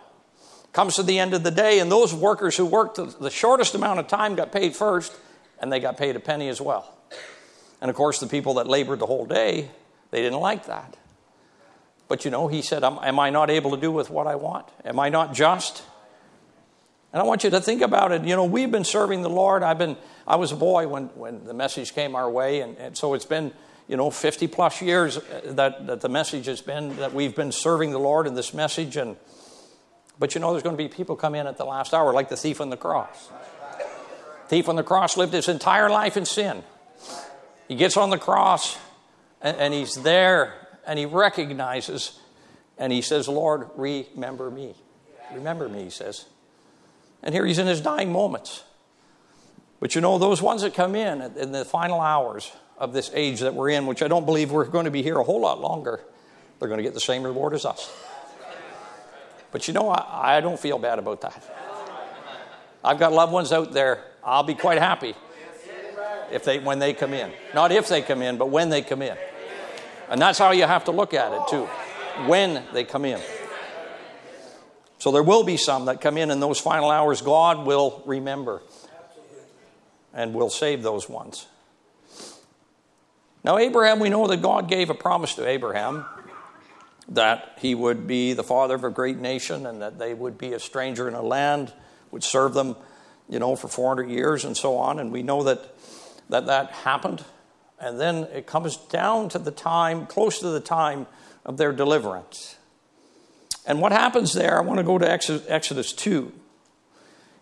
Comes 0.74 0.96
to 0.96 1.04
the 1.04 1.20
end 1.20 1.34
of 1.34 1.44
the 1.44 1.52
day, 1.52 1.80
and 1.80 1.92
those 1.92 2.14
workers 2.14 2.56
who 2.56 2.66
worked 2.66 2.98
the 3.20 3.30
shortest 3.30 3.76
amount 3.76 4.00
of 4.00 4.08
time 4.08 4.36
got 4.36 4.52
paid 4.52 4.76
first, 4.76 5.14
and 5.60 5.72
they 5.72 5.80
got 5.80 5.98
paid 5.98 6.16
a 6.16 6.20
penny 6.20 6.48
as 6.48 6.62
well. 6.62 6.96
And 7.82 7.90
of 7.90 7.96
course, 7.96 8.20
the 8.20 8.28
people 8.28 8.54
that 8.56 8.68
labored 8.68 9.00
the 9.00 9.06
whole 9.06 9.26
day, 9.26 9.70
they 10.12 10.22
didn't 10.22 10.40
like 10.40 10.68
that. 10.68 10.96
But 12.12 12.26
you 12.26 12.32
know, 12.32 12.50
he 12.50 12.62
said, 12.62 12.84
Am 12.84 13.22
I 13.22 13.30
not 13.30 13.50
able 13.50 13.72
to 13.72 13.78
do 13.78 13.90
with 13.90 14.10
what 14.10 14.28
I 14.28 14.36
want? 14.36 14.68
Am 14.84 15.00
I 15.00 15.08
not 15.08 15.34
just? 15.34 15.82
And 17.14 17.22
I 17.22 17.24
want 17.24 17.46
you 17.46 17.50
to 17.52 17.62
think 17.62 17.82
about 17.82 18.12
it. 18.12 18.26
You 18.26 18.36
know, 18.36 18.44
we've 18.44 18.70
been 18.70 18.84
serving 18.84 19.22
the 19.22 19.30
Lord. 19.30 19.64
I've 19.64 19.78
been, 19.78 19.96
I 20.28 20.36
was 20.36 20.52
a 20.52 20.58
boy 20.58 20.90
when, 20.90 21.06
when 21.16 21.46
the 21.46 21.54
message 21.54 21.94
came 21.94 22.14
our 22.14 22.30
way, 22.30 22.60
and, 22.60 22.78
and 22.78 22.98
so 22.98 23.14
it's 23.14 23.24
been, 23.24 23.54
you 23.88 23.96
know, 23.96 24.10
50 24.10 24.48
plus 24.48 24.82
years 24.82 25.20
uh, 25.20 25.54
that, 25.54 25.88
that 25.88 26.02
the 26.02 26.10
message 26.10 26.48
has 26.48 26.60
been 26.60 26.98
that 26.98 27.14
we've 27.14 27.34
been 27.34 27.54
serving 27.54 27.92
the 27.92 28.00
Lord 28.00 28.28
in 28.28 28.34
this 28.34 28.54
message. 28.54 28.98
And 28.98 29.16
but 30.20 30.36
you 30.36 30.42
know, 30.42 30.52
there's 30.52 30.64
going 30.64 30.76
to 30.76 30.84
be 30.84 30.90
people 30.90 31.16
come 31.16 31.34
in 31.34 31.48
at 31.48 31.56
the 31.56 31.64
last 31.64 31.94
hour, 31.94 32.12
like 32.12 32.28
the 32.28 32.36
thief 32.36 32.60
on 32.60 32.70
the 32.70 32.76
cross. 32.76 33.30
Thief 34.50 34.68
on 34.68 34.76
the 34.76 34.84
cross 34.84 35.16
lived 35.16 35.32
his 35.32 35.48
entire 35.48 35.90
life 35.90 36.18
in 36.18 36.26
sin. 36.26 36.62
He 37.70 37.76
gets 37.76 37.96
on 37.96 38.10
the 38.10 38.18
cross, 38.18 38.78
and, 39.42 39.56
and 39.56 39.74
he's 39.74 39.96
there, 39.96 40.61
and 40.86 40.98
he 40.98 41.06
recognizes, 41.06 42.20
and 42.78 42.92
he 42.92 43.02
says, 43.02 43.28
Lord, 43.28 43.70
remember 43.76 44.50
me. 44.50 44.76
Remember 45.34 45.70
me, 45.70 45.84
he 45.84 45.90
says. 45.90 46.26
And 47.24 47.34
here 47.34 47.46
he's 47.46 47.60
in 47.60 47.68
his 47.68 47.82
dying 47.82 48.12
moments. 48.12 48.64
But 49.80 49.96
you 49.96 50.02
know, 50.02 50.18
those 50.18 50.42
ones 50.42 50.62
that 50.62 50.74
come 50.74 50.96
in 50.96 51.22
in 51.38 51.52
the 51.52 51.66
final 51.66 52.00
hours 52.00 52.52
of 52.78 52.94
this 52.94 53.12
age 53.14 53.42
that 53.42 53.54
we're 53.54 53.70
in, 53.70 53.86
which 53.86 54.02
I 54.02 54.08
don't 54.08 54.26
believe 54.26 54.52
we're 54.52 54.66
going 54.66 54.86
to 54.86 54.92
be 54.92 55.04
here 55.04 55.18
a 55.18 55.24
whole 55.24 55.42
lot 55.42 55.60
longer, 55.60 56.02
they're 56.60 56.68
going 56.68 56.80
to 56.80 56.84
get 56.84 56.94
the 56.94 57.00
same 57.00 57.24
reward 57.24 57.54
as 57.54 57.66
us. 57.66 57.92
But 59.52 59.68
you 59.68 59.74
know, 59.74 59.90
I, 59.90 60.38
I 60.38 60.42
don't 60.42 60.60
feel 60.60 60.80
bad 60.80 61.00
about 61.00 61.22
that. 61.22 61.44
I've 62.84 63.00
got 63.00 63.14
loved 63.14 63.34
ones 63.34 63.52
out 63.52 63.74
there. 63.74 64.04
I'll 64.24 64.44
be 64.44 64.56
quite 64.56 64.80
happy 64.80 65.14
if 66.32 66.44
they 66.44 66.60
when 66.60 66.80
they 66.80 66.94
come 66.94 67.14
in. 67.14 67.32
Not 67.54 67.72
if 67.72 67.88
they 67.88 68.02
come 68.02 68.22
in, 68.22 68.38
but 68.38 68.50
when 68.50 68.70
they 68.70 68.82
come 68.82 69.02
in. 69.02 69.18
And 70.12 70.22
that's 70.22 70.38
how 70.38 70.52
you 70.52 70.66
have 70.66 70.84
to 70.86 70.92
look 70.92 71.14
at 71.14 71.32
it 71.32 71.42
too. 71.48 71.66
When 72.28 72.64
they 72.74 72.84
come 72.84 73.06
in. 73.06 73.20
So 75.00 75.12
there 75.12 75.24
will 75.24 75.44
be 75.44 75.58
some 75.58 75.86
that 75.86 76.02
come 76.02 76.18
in 76.18 76.30
in 76.30 76.40
those 76.40 76.60
final 76.60 76.92
hours. 76.92 77.22
God 77.22 77.66
will 77.66 78.04
remember 78.06 78.62
and 80.14 80.34
will 80.34 80.50
save 80.50 80.84
those 80.84 81.10
ones. 81.10 81.48
Now, 83.44 83.58
Abraham, 83.58 84.00
we 84.00 84.10
know 84.10 84.28
that 84.28 84.42
God 84.42 84.68
gave 84.68 84.90
a 84.92 84.94
promise 84.94 85.34
to 85.36 85.48
Abraham 85.48 86.06
that 87.10 87.58
he 87.60 87.74
would 87.74 88.06
be 88.06 88.34
the 88.34 88.44
father 88.44 88.76
of 88.76 88.84
a 88.84 88.90
great 88.90 89.18
nation 89.18 89.66
and 89.66 89.82
that 89.82 89.98
they 89.98 90.14
would 90.14 90.38
be 90.38 90.54
a 90.54 90.60
stranger 90.60 91.08
in 91.08 91.14
a 91.14 91.22
land, 91.22 91.74
would 92.12 92.24
serve 92.24 92.54
them, 92.54 92.76
you 93.28 93.40
know, 93.40 93.56
for 93.56 93.68
400 93.68 94.10
years 94.10 94.46
and 94.46 94.56
so 94.56 94.78
on. 94.78 95.00
And 95.00 95.12
we 95.12 95.24
know 95.24 95.44
that 95.44 95.74
that, 96.30 96.46
that 96.46 96.72
happened. 96.72 97.24
And 97.82 98.00
then 98.00 98.26
it 98.32 98.46
comes 98.46 98.78
down 98.78 99.28
to 99.30 99.40
the 99.40 99.52
time, 99.52 100.06
close 100.06 100.40
to 100.40 100.50
the 100.50 100.60
time 100.60 101.08
of 101.44 101.58
their 101.58 101.74
deliverance. 101.74 102.56
And 103.66 103.82
what 103.82 103.92
happens 103.92 104.34
there, 104.34 104.58
I 104.58 104.62
want 104.62 104.78
to 104.78 104.84
go 104.84 104.98
to 104.98 105.10
Exodus 105.10 105.92
2. 105.92 106.32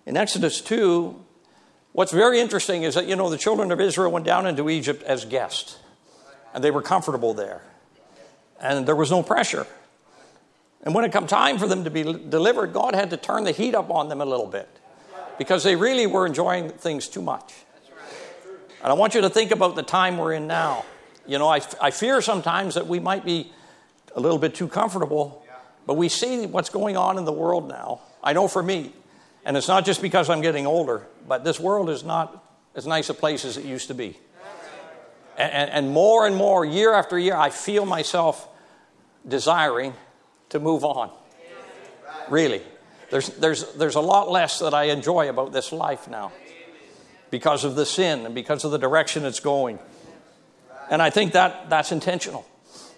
In 0.06 0.17
Exodus 0.17 0.62
2, 0.62 1.15
what's 1.91 2.12
very 2.12 2.39
interesting 2.39 2.84
is 2.84 2.95
that, 2.95 3.06
you 3.06 3.15
know, 3.15 3.30
the 3.30 3.38
children 3.38 3.71
of 3.71 3.80
Israel 3.80 4.12
went 4.12 4.25
down 4.25 4.47
into 4.47 4.69
Egypt 4.69 5.04
as 5.04 5.25
guests, 5.25 5.78
and 6.54 6.63
they 6.63 6.71
were 6.71 6.82
comfortable 6.82 7.34
there 7.34 7.62
and 8.60 8.86
there 8.86 8.95
was 8.95 9.12
no 9.12 9.23
pressure. 9.23 9.65
And 10.84 10.93
when 10.93 11.04
it 11.06 11.12
come 11.12 11.28
time 11.28 11.58
for 11.58 11.67
them 11.67 11.84
to 11.84 11.89
be 11.89 12.04
delivered, 12.04 12.73
God 12.73 12.95
had 12.95 13.10
to 13.10 13.17
turn 13.17 13.43
the 13.43 13.52
heat 13.52 13.75
up 13.75 13.89
on 13.89 14.10
them 14.10 14.21
a 14.21 14.25
little 14.25 14.47
bit 14.47 14.69
because 15.38 15.63
they 15.63 15.75
really 15.75 16.08
were 16.08 16.25
enjoying 16.25 16.69
things 16.69 17.08
too 17.08 17.21
much. 17.21 17.54
And 18.82 18.92
I 18.92 18.94
want 18.94 19.13
you 19.13 19.22
to 19.22 19.30
think 19.30 19.52
about 19.52 19.76
the 19.76 19.84
time 19.84 20.18
we're 20.18 20.34
in 20.34 20.48
now. 20.48 20.86
You 21.28 21.38
know, 21.38 21.48
I, 21.48 21.62
I 21.82 21.92
fear 21.92 22.22
sometimes 22.22 22.76
that 22.76 22.88
we 22.88 23.00
might 23.00 23.26
be 23.26 23.52
a 24.15 24.20
little 24.20 24.38
bit 24.38 24.56
too 24.56 24.68
comfortable, 24.68 25.46
but 25.86 25.96
we 25.96 26.08
see 26.10 26.46
what's 26.46 26.70
going 26.70 26.96
on 26.96 27.18
in 27.18 27.26
the 27.26 27.34
world 27.34 27.68
now. 27.68 28.02
I 28.24 28.34
know 28.34 28.48
for 28.48 28.63
me, 28.63 28.94
and 29.46 29.58
it's 29.58 29.68
not 29.68 29.86
just 29.86 30.02
because 30.02 30.30
I'm 30.30 30.42
getting 30.42 30.65
older, 30.65 31.06
but 31.28 31.44
this 31.44 31.60
world 31.60 31.89
is 31.89 32.04
not 32.04 32.44
as 32.74 32.88
nice 32.88 33.10
a 33.10 33.13
place 33.13 33.46
as 33.46 33.58
it 33.58 33.65
used 33.65 33.89
to 33.89 33.94
be. 33.94 34.18
And, 35.38 35.70
and 35.72 35.92
more 35.92 36.26
and 36.26 36.36
more, 36.36 36.65
year 36.65 36.94
after 36.94 37.18
year, 37.18 37.36
I 37.36 37.50
feel 37.50 37.86
myself 37.86 38.48
desiring 39.28 39.94
to 40.50 40.60
move 40.60 40.84
on. 40.84 41.12
Really. 42.30 42.62
There's, 43.10 43.30
there's, 43.30 43.74
there's 43.74 43.96
a 43.96 44.02
lot 44.02 44.30
less 44.30 44.60
that 44.60 44.74
I 44.74 44.86
enjoy 44.86 45.30
about 45.30 45.52
this 45.52 45.72
life 45.72 46.08
now 46.08 46.32
because 47.30 47.63
of 47.63 47.76
the 47.76 47.86
sin 47.86 48.26
and 48.26 48.36
because 48.36 48.63
of 48.63 48.72
the 48.72 48.78
direction 48.78 49.26
it's 49.26 49.39
going. 49.39 49.80
And 50.89 51.02
I 51.02 51.10
think 51.10 51.34
that 51.34 51.70
that's 51.70 51.92
intentional 51.92 52.46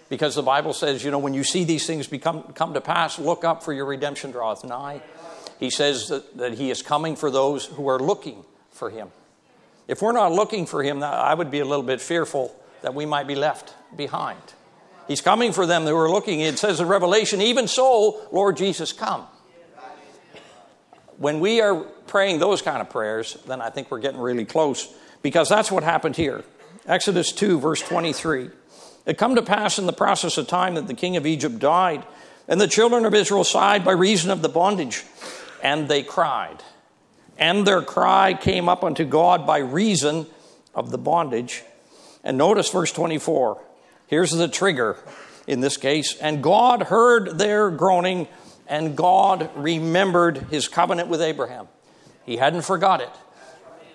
because 0.08 0.34
the 0.34 0.42
Bible 0.42 0.72
says, 0.72 1.04
you 1.04 1.10
know, 1.10 1.18
when 1.18 1.34
you 1.34 1.44
see 1.44 1.64
these 1.64 1.86
things 1.86 2.06
become, 2.06 2.42
come 2.54 2.74
to 2.74 2.80
pass, 2.80 3.18
look 3.18 3.44
up 3.44 3.62
for 3.62 3.72
your 3.72 3.86
redemption 3.86 4.30
draweth 4.30 4.64
nigh. 4.64 5.02
He 5.58 5.70
says 5.70 6.08
that, 6.08 6.36
that 6.38 6.54
he 6.54 6.70
is 6.70 6.82
coming 6.82 7.16
for 7.16 7.30
those 7.30 7.66
who 7.66 7.88
are 7.88 7.98
looking 7.98 8.44
for 8.70 8.90
him. 8.90 9.10
If 9.88 10.02
we're 10.02 10.12
not 10.12 10.32
looking 10.32 10.66
for 10.66 10.82
him, 10.82 11.02
I 11.02 11.34
would 11.34 11.50
be 11.50 11.60
a 11.60 11.64
little 11.64 11.84
bit 11.84 12.00
fearful 12.00 12.54
that 12.82 12.94
we 12.94 13.06
might 13.06 13.26
be 13.26 13.34
left 13.34 13.74
behind. 13.96 14.40
He's 15.08 15.20
coming 15.20 15.52
for 15.52 15.66
them 15.66 15.84
that 15.84 15.94
were 15.94 16.10
looking. 16.10 16.40
It 16.40 16.58
says 16.58 16.80
in 16.80 16.88
Revelation, 16.88 17.40
even 17.40 17.68
so, 17.68 18.20
Lord 18.32 18.56
Jesus, 18.56 18.92
come. 18.92 19.26
When 21.22 21.38
we 21.38 21.60
are 21.60 21.76
praying 22.08 22.40
those 22.40 22.62
kind 22.62 22.80
of 22.80 22.90
prayers, 22.90 23.38
then 23.46 23.60
I 23.60 23.70
think 23.70 23.92
we're 23.92 24.00
getting 24.00 24.18
really 24.18 24.44
close 24.44 24.92
because 25.22 25.48
that's 25.48 25.70
what 25.70 25.84
happened 25.84 26.16
here. 26.16 26.42
Exodus 26.84 27.30
2, 27.30 27.60
verse 27.60 27.80
23. 27.80 28.50
It 29.06 29.18
come 29.18 29.36
to 29.36 29.42
pass 29.42 29.78
in 29.78 29.86
the 29.86 29.92
process 29.92 30.36
of 30.36 30.48
time 30.48 30.74
that 30.74 30.88
the 30.88 30.94
king 30.94 31.16
of 31.16 31.24
Egypt 31.24 31.60
died, 31.60 32.04
and 32.48 32.60
the 32.60 32.66
children 32.66 33.04
of 33.04 33.14
Israel 33.14 33.44
sighed 33.44 33.84
by 33.84 33.92
reason 33.92 34.32
of 34.32 34.42
the 34.42 34.48
bondage, 34.48 35.04
and 35.62 35.86
they 35.86 36.02
cried. 36.02 36.60
And 37.38 37.64
their 37.64 37.82
cry 37.82 38.34
came 38.34 38.68
up 38.68 38.82
unto 38.82 39.04
God 39.04 39.46
by 39.46 39.58
reason 39.58 40.26
of 40.74 40.90
the 40.90 40.98
bondage. 40.98 41.62
And 42.24 42.36
notice 42.36 42.68
verse 42.68 42.90
24. 42.90 43.62
Here's 44.08 44.32
the 44.32 44.48
trigger 44.48 44.96
in 45.46 45.60
this 45.60 45.76
case. 45.76 46.16
And 46.16 46.42
God 46.42 46.82
heard 46.82 47.38
their 47.38 47.70
groaning, 47.70 48.26
and 48.72 48.96
God 48.96 49.50
remembered 49.54 50.38
his 50.50 50.66
covenant 50.66 51.08
with 51.08 51.20
Abraham. 51.20 51.68
He 52.24 52.38
hadn't 52.38 52.62
forgot 52.62 53.00
it. 53.00 53.10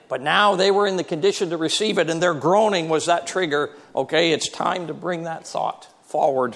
But 0.08 0.22
now 0.22 0.56
they 0.56 0.72
were 0.72 0.88
in 0.88 0.96
the 0.96 1.04
condition 1.04 1.50
to 1.50 1.58
receive 1.58 1.98
it, 1.98 2.10
and 2.10 2.22
their 2.22 2.34
groaning 2.34 2.88
was 2.88 3.08
that 3.08 3.28
trigger. 3.28 3.72
Okay, 3.94 4.32
it's 4.32 4.48
time 4.48 4.88
to 4.88 4.94
bring 4.94 5.24
that 5.24 5.46
thought 5.46 5.88
forward. 6.04 6.56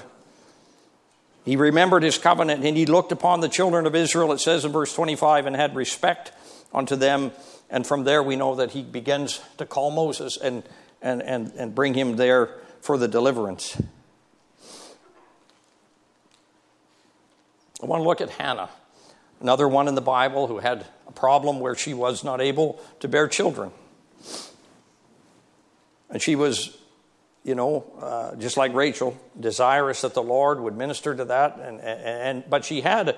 He 1.43 1.55
remembered 1.55 2.03
his 2.03 2.17
covenant, 2.17 2.63
and 2.63 2.77
he 2.77 2.85
looked 2.85 3.11
upon 3.11 3.41
the 3.41 3.49
children 3.49 3.85
of 3.85 3.95
Israel, 3.95 4.31
it 4.31 4.39
says 4.39 4.63
in 4.63 4.71
verse 4.71 4.93
25, 4.93 5.47
and 5.47 5.55
had 5.55 5.75
respect 5.75 6.31
unto 6.73 6.95
them. 6.95 7.31
And 7.69 7.85
from 7.85 8.05
there, 8.05 8.23
we 8.23 8.37
know 8.37 8.55
that 8.55 8.71
he 8.71 8.83
begins 8.83 9.41
to 9.57 9.65
call 9.65 9.91
Moses. 9.91 10.37
And 10.37 10.63
and, 11.01 11.21
and, 11.21 11.51
and 11.57 11.75
bring 11.75 11.93
him 11.93 12.15
there 12.15 12.49
for 12.81 12.97
the 12.97 13.07
deliverance. 13.07 13.81
I 17.81 17.85
want 17.85 18.01
to 18.01 18.07
look 18.07 18.21
at 18.21 18.29
Hannah, 18.29 18.69
another 19.39 19.67
one 19.67 19.87
in 19.87 19.95
the 19.95 20.01
Bible 20.01 20.47
who 20.47 20.59
had 20.59 20.85
a 21.07 21.11
problem 21.11 21.59
where 21.59 21.75
she 21.75 21.93
was 21.93 22.23
not 22.23 22.39
able 22.39 22.79
to 22.99 23.07
bear 23.07 23.27
children. 23.27 23.71
And 26.09 26.21
she 26.21 26.35
was, 26.35 26.77
you 27.43 27.55
know, 27.55 27.85
uh, 27.99 28.35
just 28.35 28.55
like 28.55 28.73
Rachel, 28.73 29.17
desirous 29.39 30.01
that 30.01 30.13
the 30.13 30.21
Lord 30.21 30.59
would 30.59 30.77
minister 30.77 31.15
to 31.15 31.25
that. 31.25 31.57
And, 31.57 31.79
and, 31.81 32.43
but 32.49 32.65
she 32.65 32.81
had, 32.81 33.15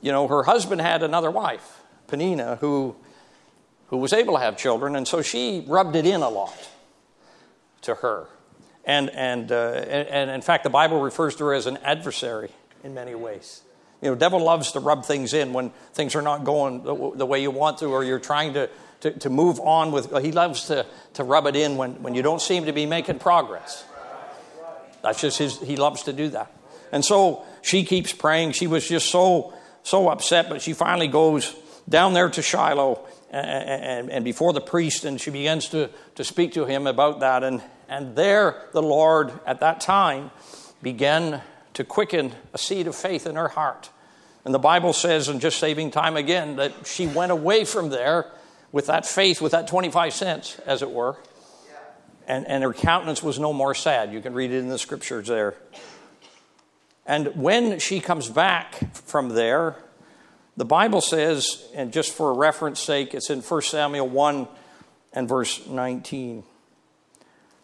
you 0.00 0.12
know, 0.12 0.26
her 0.28 0.44
husband 0.44 0.80
had 0.80 1.02
another 1.02 1.30
wife, 1.30 1.80
Penina, 2.08 2.58
who, 2.58 2.96
who 3.88 3.98
was 3.98 4.12
able 4.12 4.34
to 4.34 4.40
have 4.40 4.56
children. 4.56 4.96
And 4.96 5.06
so 5.06 5.20
she 5.20 5.64
rubbed 5.66 5.96
it 5.96 6.06
in 6.06 6.22
a 6.22 6.30
lot 6.30 6.68
to 7.82 7.96
her. 7.96 8.28
And, 8.84 9.10
and, 9.10 9.52
uh, 9.52 9.84
and, 9.86 10.08
and 10.08 10.30
in 10.30 10.40
fact, 10.40 10.64
the 10.64 10.70
Bible 10.70 11.00
refers 11.00 11.36
to 11.36 11.44
her 11.44 11.54
as 11.54 11.66
an 11.66 11.76
adversary 11.78 12.50
in 12.82 12.94
many 12.94 13.14
ways. 13.14 13.62
You 14.02 14.10
know, 14.10 14.14
devil 14.16 14.42
loves 14.42 14.72
to 14.72 14.80
rub 14.80 15.04
things 15.04 15.32
in 15.32 15.52
when 15.52 15.70
things 15.94 16.16
are 16.16 16.22
not 16.22 16.44
going 16.44 16.82
the, 16.82 17.12
the 17.14 17.26
way 17.26 17.40
you 17.40 17.52
want 17.52 17.78
to, 17.78 17.86
or 17.86 18.02
you're 18.02 18.18
trying 18.18 18.54
to, 18.54 18.68
to, 19.00 19.12
to, 19.20 19.30
move 19.30 19.60
on 19.60 19.92
with. 19.92 20.12
He 20.22 20.32
loves 20.32 20.66
to, 20.66 20.84
to 21.14 21.24
rub 21.24 21.46
it 21.46 21.54
in 21.54 21.76
when, 21.76 22.02
when 22.02 22.14
you 22.14 22.22
don't 22.22 22.42
seem 22.42 22.66
to 22.66 22.72
be 22.72 22.84
making 22.84 23.20
progress. 23.20 23.84
That's 25.02 25.20
just 25.20 25.38
his, 25.38 25.60
he 25.60 25.76
loves 25.76 26.02
to 26.04 26.12
do 26.12 26.28
that. 26.30 26.52
And 26.90 27.04
so 27.04 27.44
she 27.62 27.84
keeps 27.84 28.12
praying. 28.12 28.52
She 28.52 28.66
was 28.66 28.88
just 28.88 29.08
so, 29.08 29.54
so 29.84 30.08
upset, 30.08 30.48
but 30.48 30.62
she 30.62 30.72
finally 30.72 31.08
goes 31.08 31.54
down 31.88 32.12
there 32.12 32.28
to 32.28 32.42
Shiloh 32.42 33.06
and, 33.30 33.46
and, 33.46 34.10
and 34.10 34.24
before 34.24 34.52
the 34.52 34.60
priest, 34.60 35.04
and 35.04 35.20
she 35.20 35.30
begins 35.30 35.68
to, 35.70 35.90
to 36.16 36.24
speak 36.24 36.52
to 36.54 36.64
him 36.66 36.88
about 36.88 37.20
that. 37.20 37.44
And, 37.44 37.62
and 37.88 38.16
there, 38.16 38.68
the 38.72 38.82
Lord 38.82 39.32
at 39.46 39.60
that 39.60 39.80
time 39.80 40.32
began 40.82 41.40
to 41.74 41.84
quicken 41.84 42.32
a 42.52 42.58
seed 42.58 42.86
of 42.86 42.94
faith 42.94 43.26
in 43.26 43.36
her 43.36 43.48
heart. 43.48 43.90
And 44.44 44.52
the 44.52 44.58
Bible 44.58 44.92
says, 44.92 45.28
and 45.28 45.40
just 45.40 45.58
saving 45.58 45.90
time 45.92 46.16
again, 46.16 46.56
that 46.56 46.86
she 46.86 47.06
went 47.06 47.32
away 47.32 47.64
from 47.64 47.90
there 47.90 48.26
with 48.72 48.86
that 48.86 49.06
faith, 49.06 49.40
with 49.40 49.52
that 49.52 49.68
25 49.68 50.12
cents, 50.12 50.58
as 50.66 50.82
it 50.82 50.90
were. 50.90 51.16
And, 52.26 52.46
and 52.46 52.62
her 52.62 52.72
countenance 52.72 53.22
was 53.22 53.38
no 53.38 53.52
more 53.52 53.74
sad. 53.74 54.12
You 54.12 54.20
can 54.20 54.34
read 54.34 54.50
it 54.50 54.58
in 54.58 54.68
the 54.68 54.78
scriptures 54.78 55.28
there. 55.28 55.54
And 57.06 57.34
when 57.36 57.78
she 57.78 58.00
comes 58.00 58.28
back 58.28 58.94
from 58.94 59.30
there, 59.30 59.76
the 60.56 60.64
Bible 60.64 61.00
says, 61.00 61.64
and 61.74 61.92
just 61.92 62.12
for 62.12 62.32
reference 62.34 62.80
sake, 62.80 63.14
it's 63.14 63.30
in 63.30 63.40
1 63.40 63.62
Samuel 63.62 64.08
1 64.08 64.48
and 65.12 65.28
verse 65.28 65.66
19. 65.66 66.44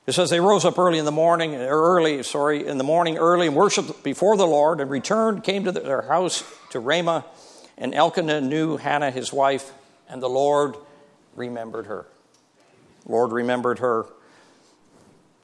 It 0.08 0.14
says 0.14 0.30
they 0.30 0.40
rose 0.40 0.64
up 0.64 0.78
early 0.78 0.98
in 0.98 1.04
the 1.04 1.12
morning, 1.12 1.54
early, 1.54 2.22
sorry, 2.22 2.66
in 2.66 2.78
the 2.78 2.82
morning 2.82 3.18
early 3.18 3.46
and 3.46 3.54
worshiped 3.54 4.02
before 4.02 4.38
the 4.38 4.46
Lord 4.46 4.80
and 4.80 4.90
returned, 4.90 5.44
came 5.44 5.64
to 5.64 5.72
their 5.72 6.00
house 6.00 6.42
to 6.70 6.80
Ramah, 6.80 7.26
and 7.76 7.94
Elkanah 7.94 8.40
knew 8.40 8.78
Hannah 8.78 9.10
his 9.10 9.34
wife, 9.34 9.70
and 10.08 10.22
the 10.22 10.28
Lord 10.30 10.76
remembered 11.36 11.88
her. 11.88 12.06
Lord 13.04 13.32
remembered 13.32 13.80
her. 13.80 14.06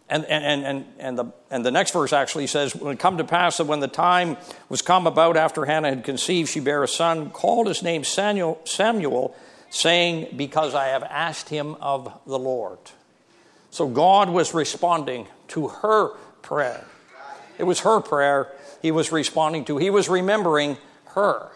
And, 0.09 0.25
and, 0.25 0.65
and, 0.65 0.87
and, 0.99 1.19
the, 1.19 1.27
and 1.51 1.63
the 1.63 1.71
next 1.71 1.91
verse 1.91 2.15
actually 2.15 2.47
says, 2.47 2.75
When 2.75 2.95
it 2.95 2.99
come 2.99 3.19
to 3.19 3.25
pass 3.25 3.59
that 3.59 3.67
when 3.67 3.81
the 3.81 3.87
time 3.87 4.39
was 4.71 4.81
come 4.81 5.07
about 5.07 5.37
after 5.37 5.67
Hannah 5.67 5.91
had 5.91 6.05
conceived, 6.05 6.49
she 6.49 6.61
bare 6.61 6.83
a 6.83 6.89
son, 6.89 7.29
called 7.29 7.67
his 7.67 7.83
name 7.83 8.03
Samuel, 8.03 8.59
Samuel 8.65 9.37
saying, 9.69 10.35
Because 10.39 10.75
I 10.75 10.87
have 10.87 11.03
asked 11.03 11.51
him 11.51 11.75
of 11.83 12.19
the 12.27 12.39
Lord. 12.39 12.79
So 13.75 13.89
God 13.89 14.31
was 14.31 14.55
responding 14.55 15.27
to 15.49 15.67
her 15.67 16.11
prayer. 16.43 16.87
It 17.59 17.65
was 17.65 17.81
her 17.81 18.01
prayer 18.01 18.53
he 18.81 18.93
was 18.93 19.11
responding 19.11 19.65
to. 19.65 19.79
He 19.79 19.91
was 19.91 20.09
remembering 20.09 20.77
her. 21.07 21.51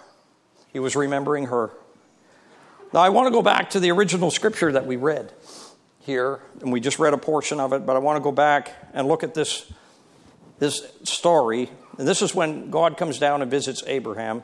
He 0.72 0.80
was 0.80 0.96
remembering 0.96 1.46
her. 1.46 1.70
Now, 2.92 3.02
I 3.02 3.10
want 3.10 3.28
to 3.28 3.30
go 3.30 3.40
back 3.40 3.70
to 3.70 3.78
the 3.78 3.92
original 3.92 4.32
scripture 4.32 4.72
that 4.72 4.84
we 4.84 4.96
read 4.96 5.32
here, 6.00 6.40
and 6.60 6.72
we 6.72 6.80
just 6.80 6.98
read 6.98 7.14
a 7.14 7.18
portion 7.18 7.60
of 7.60 7.72
it, 7.72 7.86
but 7.86 7.94
I 7.94 8.00
want 8.00 8.16
to 8.16 8.20
go 8.20 8.32
back 8.32 8.74
and 8.92 9.06
look 9.06 9.22
at 9.22 9.34
this, 9.34 9.72
this 10.58 10.90
story. 11.04 11.70
And 11.98 12.08
this 12.08 12.20
is 12.20 12.34
when 12.34 12.72
God 12.72 12.96
comes 12.96 13.20
down 13.20 13.42
and 13.42 13.50
visits 13.50 13.84
Abraham 13.86 14.42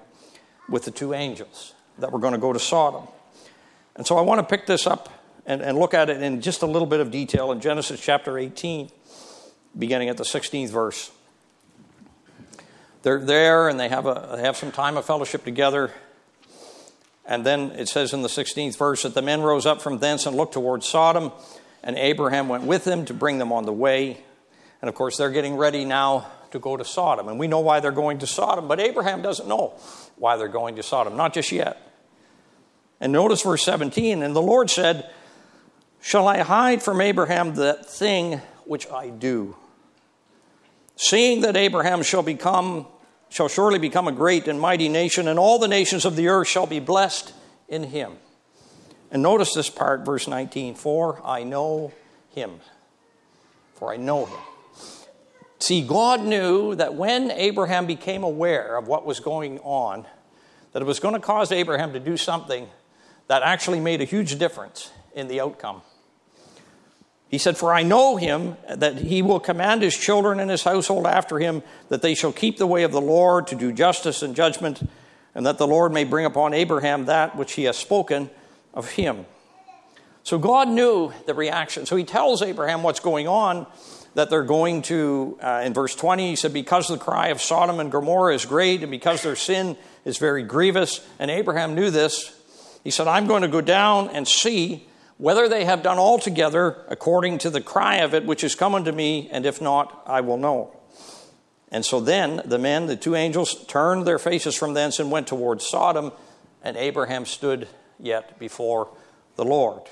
with 0.68 0.84
the 0.84 0.92
two 0.92 1.12
angels 1.12 1.74
that 1.98 2.12
were 2.12 2.20
going 2.20 2.34
to 2.34 2.38
go 2.38 2.52
to 2.52 2.60
Sodom. 2.60 3.08
And 3.96 4.06
so 4.06 4.16
I 4.16 4.20
want 4.20 4.38
to 4.38 4.46
pick 4.46 4.64
this 4.66 4.87
up 4.87 5.08
and, 5.46 5.62
and 5.62 5.78
look 5.78 5.94
at 5.94 6.11
it 6.11 6.22
in 6.22 6.40
just 6.40 6.62
a 6.62 6.66
little 6.66 6.87
bit 6.87 7.00
of 7.00 7.11
detail 7.11 7.52
in 7.52 7.61
Genesis 7.61 8.00
chapter 8.00 8.38
18, 8.38 8.90
beginning 9.78 10.09
at 10.09 10.16
the 10.16 10.24
16th 10.24 10.70
verse. 10.70 11.11
They're 13.02 13.20
there 13.20 13.68
and 13.68 13.78
they 13.78 13.88
have, 13.88 14.07
a, 14.07 14.35
they 14.37 14.42
have 14.42 14.57
some 14.57 14.72
time 14.72 14.96
of 14.96 15.04
fellowship 15.04 15.44
together. 15.44 15.90
And 17.26 17.44
then 17.44 17.72
it 17.72 17.88
says 17.88 18.12
in 18.12 18.22
the 18.22 18.28
16th 18.28 18.76
verse 18.76 19.02
that 19.02 19.14
the 19.14 19.22
men 19.22 19.42
rose 19.42 19.66
up 19.66 19.83
from 19.83 19.98
thence 19.98 20.26
and 20.26 20.37
looked 20.37 20.54
towards 20.54 20.88
Sodom, 20.88 21.33
and 21.83 21.96
Abraham 21.96 22.48
went 22.48 22.64
with 22.64 22.85
them 22.85 23.04
to 23.07 23.14
bring 23.14 23.38
them 23.38 23.52
on 23.52 23.66
the 23.66 23.72
way. 23.72 24.18
And 24.80 24.88
of 24.88 24.94
course, 24.94 25.16
they're 25.16 25.30
getting 25.30 25.57
ready 25.57 25.85
now 25.85 26.26
to 26.50 26.59
go 26.59 26.76
to 26.76 26.85
Sodom. 26.85 27.28
And 27.28 27.38
we 27.38 27.46
know 27.46 27.61
why 27.61 27.80
they're 27.80 27.92
going 27.92 28.18
to 28.18 28.26
Sodom, 28.26 28.68
but 28.68 28.80
Abraham 28.80 29.22
doesn't 29.22 29.48
know 29.48 29.74
why 30.16 30.37
they're 30.37 30.48
going 30.48 30.76
to 30.76 30.83
Sodom, 30.83 31.16
not 31.16 31.35
just 31.35 31.52
yet. 31.52 31.80
And 33.00 33.12
notice 33.12 33.42
verse 33.42 33.62
17 33.64 34.22
And 34.22 34.35
the 34.35 34.42
Lord 34.42 34.70
said, 34.70 35.11
Shall 36.05 36.29
I 36.29 36.40
hide 36.40 36.83
from 36.83 37.01
Abraham 37.01 37.55
that 37.55 37.88
thing 37.88 38.43
which 38.67 38.87
I 38.90 39.09
do? 39.09 39.57
Seeing 40.97 41.40
that 41.40 41.57
Abraham 41.57 42.03
shall 42.03 42.23
become 42.23 42.87
shall 43.31 43.49
surely 43.49 43.79
become 43.79 44.07
a 44.07 44.12
great 44.12 44.47
and 44.47 44.61
mighty 44.61 44.90
nation, 44.90 45.29
and 45.29 45.38
all 45.38 45.59
the 45.59 45.67
nations 45.67 46.05
of 46.05 46.14
the 46.14 46.29
earth 46.29 46.47
shall 46.47 46.67
be 46.67 46.79
blessed 46.79 47.33
in 47.69 47.85
him. 47.85 48.12
And 49.11 49.23
notice 49.23 49.55
this 49.55 49.71
part, 49.71 50.05
verse 50.05 50.29
19 50.29 50.75
For 50.75 51.23
I 51.25 51.43
know 51.43 51.90
him. 52.35 52.61
For 53.77 53.90
I 53.90 53.97
know 53.97 54.27
him. 54.27 54.38
See, 55.59 55.81
God 55.81 56.23
knew 56.23 56.75
that 56.75 56.95
when 56.95 57.31
Abraham 57.31 57.87
became 57.87 58.25
aware 58.25 58.77
of 58.77 58.87
what 58.87 59.07
was 59.07 59.21
going 59.21 59.59
on, 59.61 60.05
that 60.73 60.83
it 60.83 60.87
was 60.87 61.01
going 61.01 61.14
to 61.14 61.21
cause 61.21 61.51
Abraham 61.51 61.95
to 61.95 61.99
do 61.99 62.19
something 62.19 62.69
that 63.29 63.43
actually 63.43 63.81
made 63.81 64.03
a 64.03 64.05
huge 64.05 64.38
difference 64.38 64.90
in 65.14 65.29
the 65.29 65.40
outcome. 65.40 65.81
He 67.35 67.38
said, 67.38 67.57
For 67.57 67.75
I 67.75 67.83
know 67.83 68.14
him, 68.16 68.57
that 68.68 68.97
he 68.97 69.20
will 69.20 69.40
command 69.40 69.83
his 69.83 69.97
children 69.97 70.38
and 70.38 70.49
his 70.49 70.62
household 70.62 71.05
after 71.05 71.40
him, 71.40 71.65
that 71.88 72.00
they 72.00 72.15
shall 72.15 72.31
keep 72.31 72.58
the 72.58 72.67
way 72.67 72.85
of 72.85 72.92
the 72.92 73.00
Lord 73.00 73.48
to 73.48 73.56
do 73.56 73.73
justice 73.73 74.23
and 74.23 74.37
judgment, 74.37 74.88
and 75.35 75.44
that 75.44 75.58
the 75.58 75.67
Lord 75.67 75.92
may 75.92 76.04
bring 76.04 76.27
upon 76.27 76.54
Abraham 76.54 77.06
that 77.06 77.35
which 77.35 77.54
he 77.54 77.65
has 77.65 77.77
spoken 77.77 78.31
of 78.73 78.88
him. 78.90 79.27
So 80.23 80.38
God 80.38 80.69
knew 80.69 81.13
the 81.27 81.35
reaction. 81.35 81.87
So 81.87 81.96
he 81.96 82.04
tells 82.04 82.40
Abraham 82.40 82.85
what's 82.85 83.00
going 83.00 83.27
on, 83.27 83.67
that 84.15 84.31
they're 84.31 84.44
going 84.44 84.83
to, 84.83 85.37
uh, 85.42 85.63
in 85.65 85.75
verse 85.75 85.96
20, 85.96 86.29
he 86.29 86.37
said, 86.37 86.52
Because 86.52 86.87
the 86.87 86.98
cry 86.98 87.31
of 87.31 87.42
Sodom 87.42 87.81
and 87.81 87.90
Gomorrah 87.90 88.33
is 88.33 88.46
great, 88.46 88.83
and 88.83 88.92
because 88.92 89.25
their 89.25 89.35
sin 89.35 89.77
is 90.04 90.19
very 90.19 90.44
grievous, 90.44 91.04
and 91.19 91.33
Abraham 91.33 91.75
knew 91.75 91.90
this, 91.90 92.33
he 92.85 92.92
said, 92.92 93.08
I'm 93.08 93.27
going 93.27 93.42
to 93.42 93.48
go 93.48 93.61
down 93.61 94.08
and 94.11 94.29
see 94.29 94.87
whether 95.25 95.48
they 95.48 95.64
have 95.64 95.83
done 95.83 95.96
altogether 95.96 96.85
according 96.88 97.38
to 97.38 97.48
the 97.48 97.62
cry 97.62 97.96
of 97.96 98.12
it 98.12 98.27
which 98.27 98.44
is 98.44 98.54
come 98.54 98.75
unto 98.75 98.92
me, 98.92 99.27
and 99.33 99.46
if 99.46 99.58
not, 99.58 100.02
I 100.06 100.20
will 100.20 100.37
know. 100.37 100.77
And 101.70 101.83
so 101.83 101.98
then 101.98 102.42
the 102.44 102.58
men, 102.58 102.88
the 102.88 102.94
two 102.94 103.14
angels, 103.14 103.64
turned 103.64 104.06
their 104.06 104.18
faces 104.18 104.54
from 104.54 104.75
thence 104.75 104.98
and 104.98 105.10
went 105.10 105.27
towards 105.27 105.66
Sodom, 105.66 106.12
and 106.62 106.77
Abraham 106.77 107.25
stood 107.25 107.68
yet 107.98 108.38
before 108.38 108.90
the 109.37 109.46
Lord. 109.46 109.85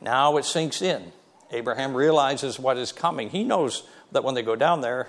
Now 0.00 0.38
it 0.38 0.46
sinks 0.46 0.80
in. 0.80 1.12
Abraham 1.50 1.92
realizes 1.94 2.58
what 2.58 2.78
is 2.78 2.92
coming. 2.92 3.28
He 3.28 3.44
knows 3.44 3.86
that 4.12 4.24
when 4.24 4.34
they 4.34 4.42
go 4.42 4.56
down 4.56 4.80
there, 4.80 5.08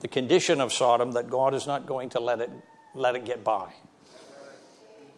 the 0.00 0.08
condition 0.08 0.60
of 0.60 0.72
Sodom, 0.72 1.12
that 1.12 1.30
God 1.30 1.54
is 1.54 1.68
not 1.68 1.86
going 1.86 2.08
to 2.10 2.20
let 2.20 2.40
it, 2.40 2.50
let 2.96 3.14
it 3.14 3.24
get 3.24 3.44
by. 3.44 3.72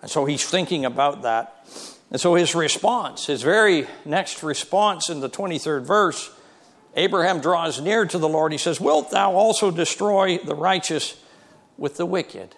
And 0.02 0.10
so 0.10 0.26
he's 0.26 0.44
thinking 0.44 0.84
about 0.84 1.22
that. 1.22 1.66
And 2.12 2.20
so 2.20 2.34
his 2.34 2.54
response, 2.54 3.26
his 3.26 3.42
very 3.42 3.86
next 4.04 4.42
response 4.42 5.08
in 5.08 5.20
the 5.20 5.30
23rd 5.30 5.82
verse, 5.82 6.30
Abraham 6.94 7.40
draws 7.40 7.80
near 7.80 8.04
to 8.04 8.18
the 8.18 8.28
Lord. 8.28 8.52
He 8.52 8.58
says, 8.58 8.78
Wilt 8.78 9.10
thou 9.10 9.32
also 9.32 9.70
destroy 9.70 10.36
the 10.36 10.54
righteous 10.54 11.18
with 11.78 11.96
the 11.96 12.04
wicked? 12.04 12.54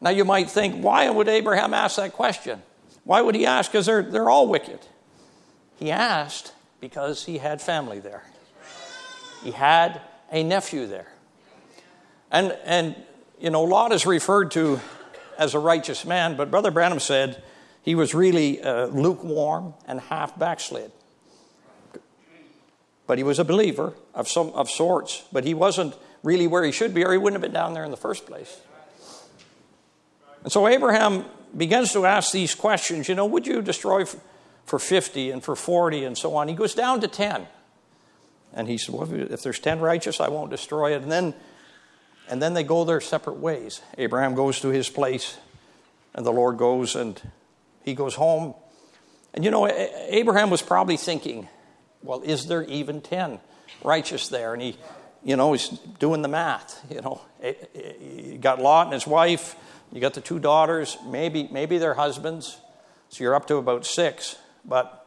Now 0.00 0.10
you 0.10 0.24
might 0.24 0.50
think, 0.50 0.82
why 0.82 1.08
would 1.08 1.28
Abraham 1.28 1.74
ask 1.74 1.96
that 1.96 2.14
question? 2.14 2.62
Why 3.04 3.20
would 3.20 3.34
he 3.34 3.44
ask? 3.44 3.70
Because 3.70 3.84
they're, 3.84 4.02
they're 4.02 4.30
all 4.30 4.48
wicked. 4.48 4.80
He 5.78 5.90
asked 5.90 6.54
because 6.80 7.26
he 7.26 7.36
had 7.36 7.60
family 7.60 8.00
there, 8.00 8.24
he 9.42 9.50
had 9.50 10.00
a 10.32 10.42
nephew 10.42 10.86
there. 10.86 11.08
And, 12.30 12.56
and 12.64 12.96
you 13.38 13.50
know, 13.50 13.62
Lot 13.62 13.92
is 13.92 14.06
referred 14.06 14.52
to 14.52 14.80
as 15.38 15.52
a 15.52 15.58
righteous 15.58 16.06
man, 16.06 16.34
but 16.36 16.50
Brother 16.50 16.70
Branham 16.70 16.98
said, 16.98 17.42
he 17.84 17.94
was 17.94 18.14
really 18.14 18.62
uh, 18.62 18.86
lukewarm 18.86 19.74
and 19.86 20.00
half 20.00 20.38
backslid. 20.38 20.90
but 23.06 23.18
he 23.18 23.24
was 23.24 23.38
a 23.38 23.44
believer 23.44 23.92
of 24.14 24.26
some 24.26 24.48
of 24.54 24.70
sorts, 24.70 25.24
but 25.30 25.44
he 25.44 25.52
wasn't 25.52 25.94
really 26.22 26.46
where 26.46 26.64
he 26.64 26.72
should 26.72 26.94
be, 26.94 27.04
or 27.04 27.12
he 27.12 27.18
wouldn't 27.18 27.42
have 27.42 27.42
been 27.42 27.52
down 27.52 27.74
there 27.74 27.84
in 27.84 27.90
the 27.90 27.98
first 27.98 28.24
place. 28.24 28.62
And 30.42 30.50
so 30.50 30.66
Abraham 30.66 31.26
begins 31.54 31.92
to 31.92 32.06
ask 32.06 32.32
these 32.32 32.54
questions. 32.54 33.06
You 33.06 33.16
know, 33.16 33.26
would 33.26 33.46
you 33.46 33.60
destroy 33.60 34.06
for 34.64 34.78
50 34.78 35.30
and 35.30 35.44
for 35.44 35.54
40 35.54 36.04
and 36.04 36.16
so 36.16 36.34
on? 36.36 36.48
He 36.48 36.54
goes 36.54 36.74
down 36.74 37.02
to 37.02 37.08
10. 37.08 37.46
And 38.54 38.66
he 38.66 38.78
said, 38.78 38.94
Well, 38.94 39.12
if 39.12 39.42
there's 39.42 39.58
10 39.58 39.80
righteous, 39.80 40.20
I 40.20 40.28
won't 40.28 40.50
destroy 40.50 40.94
it. 40.94 41.02
And 41.02 41.12
then, 41.12 41.34
and 42.30 42.40
then 42.40 42.54
they 42.54 42.62
go 42.62 42.84
their 42.84 43.02
separate 43.02 43.36
ways. 43.36 43.82
Abraham 43.98 44.34
goes 44.34 44.60
to 44.60 44.68
his 44.68 44.88
place, 44.88 45.36
and 46.14 46.24
the 46.24 46.32
Lord 46.32 46.56
goes 46.56 46.96
and 46.96 47.20
he 47.84 47.94
goes 47.94 48.14
home. 48.14 48.54
And 49.32 49.44
you 49.44 49.50
know, 49.50 49.68
Abraham 49.68 50.50
was 50.50 50.62
probably 50.62 50.96
thinking, 50.96 51.48
Well, 52.02 52.22
is 52.22 52.46
there 52.46 52.62
even 52.64 53.00
10 53.00 53.40
righteous 53.82 54.28
there? 54.28 54.52
And 54.54 54.62
he, 54.62 54.76
you 55.22 55.36
know, 55.36 55.52
he's 55.52 55.68
doing 55.68 56.22
the 56.22 56.28
math. 56.28 56.84
You 56.90 57.00
know, 57.00 57.20
you 57.42 58.38
got 58.40 58.60
Lot 58.60 58.86
and 58.86 58.94
his 58.94 59.06
wife, 59.06 59.56
you 59.92 60.00
got 60.00 60.14
the 60.14 60.20
two 60.20 60.38
daughters, 60.38 60.96
maybe, 61.06 61.48
maybe 61.50 61.78
their 61.78 61.94
husbands. 61.94 62.58
So 63.10 63.22
you're 63.22 63.34
up 63.34 63.46
to 63.48 63.56
about 63.56 63.86
six. 63.86 64.36
But, 64.64 65.06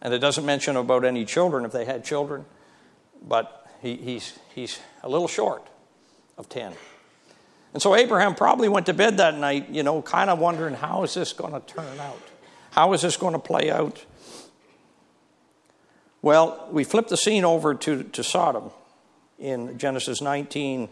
and 0.00 0.14
it 0.14 0.18
doesn't 0.18 0.46
mention 0.46 0.76
about 0.76 1.04
any 1.04 1.24
children 1.24 1.64
if 1.64 1.72
they 1.72 1.84
had 1.84 2.04
children. 2.04 2.44
But 3.22 3.66
he, 3.82 3.96
he's, 3.96 4.38
he's 4.54 4.78
a 5.02 5.08
little 5.08 5.28
short 5.28 5.66
of 6.38 6.48
10. 6.48 6.72
And 7.76 7.82
so 7.82 7.94
Abraham 7.94 8.34
probably 8.34 8.70
went 8.70 8.86
to 8.86 8.94
bed 8.94 9.18
that 9.18 9.36
night, 9.36 9.68
you 9.68 9.82
know, 9.82 10.00
kind 10.00 10.30
of 10.30 10.38
wondering 10.38 10.72
how 10.72 11.02
is 11.02 11.12
this 11.12 11.34
going 11.34 11.52
to 11.52 11.60
turn 11.60 12.00
out? 12.00 12.22
How 12.70 12.94
is 12.94 13.02
this 13.02 13.18
going 13.18 13.34
to 13.34 13.38
play 13.38 13.70
out? 13.70 14.02
Well, 16.22 16.70
we 16.72 16.84
flip 16.84 17.08
the 17.08 17.18
scene 17.18 17.44
over 17.44 17.74
to, 17.74 18.04
to 18.04 18.24
Sodom 18.24 18.70
in 19.38 19.76
Genesis 19.76 20.22
19 20.22 20.88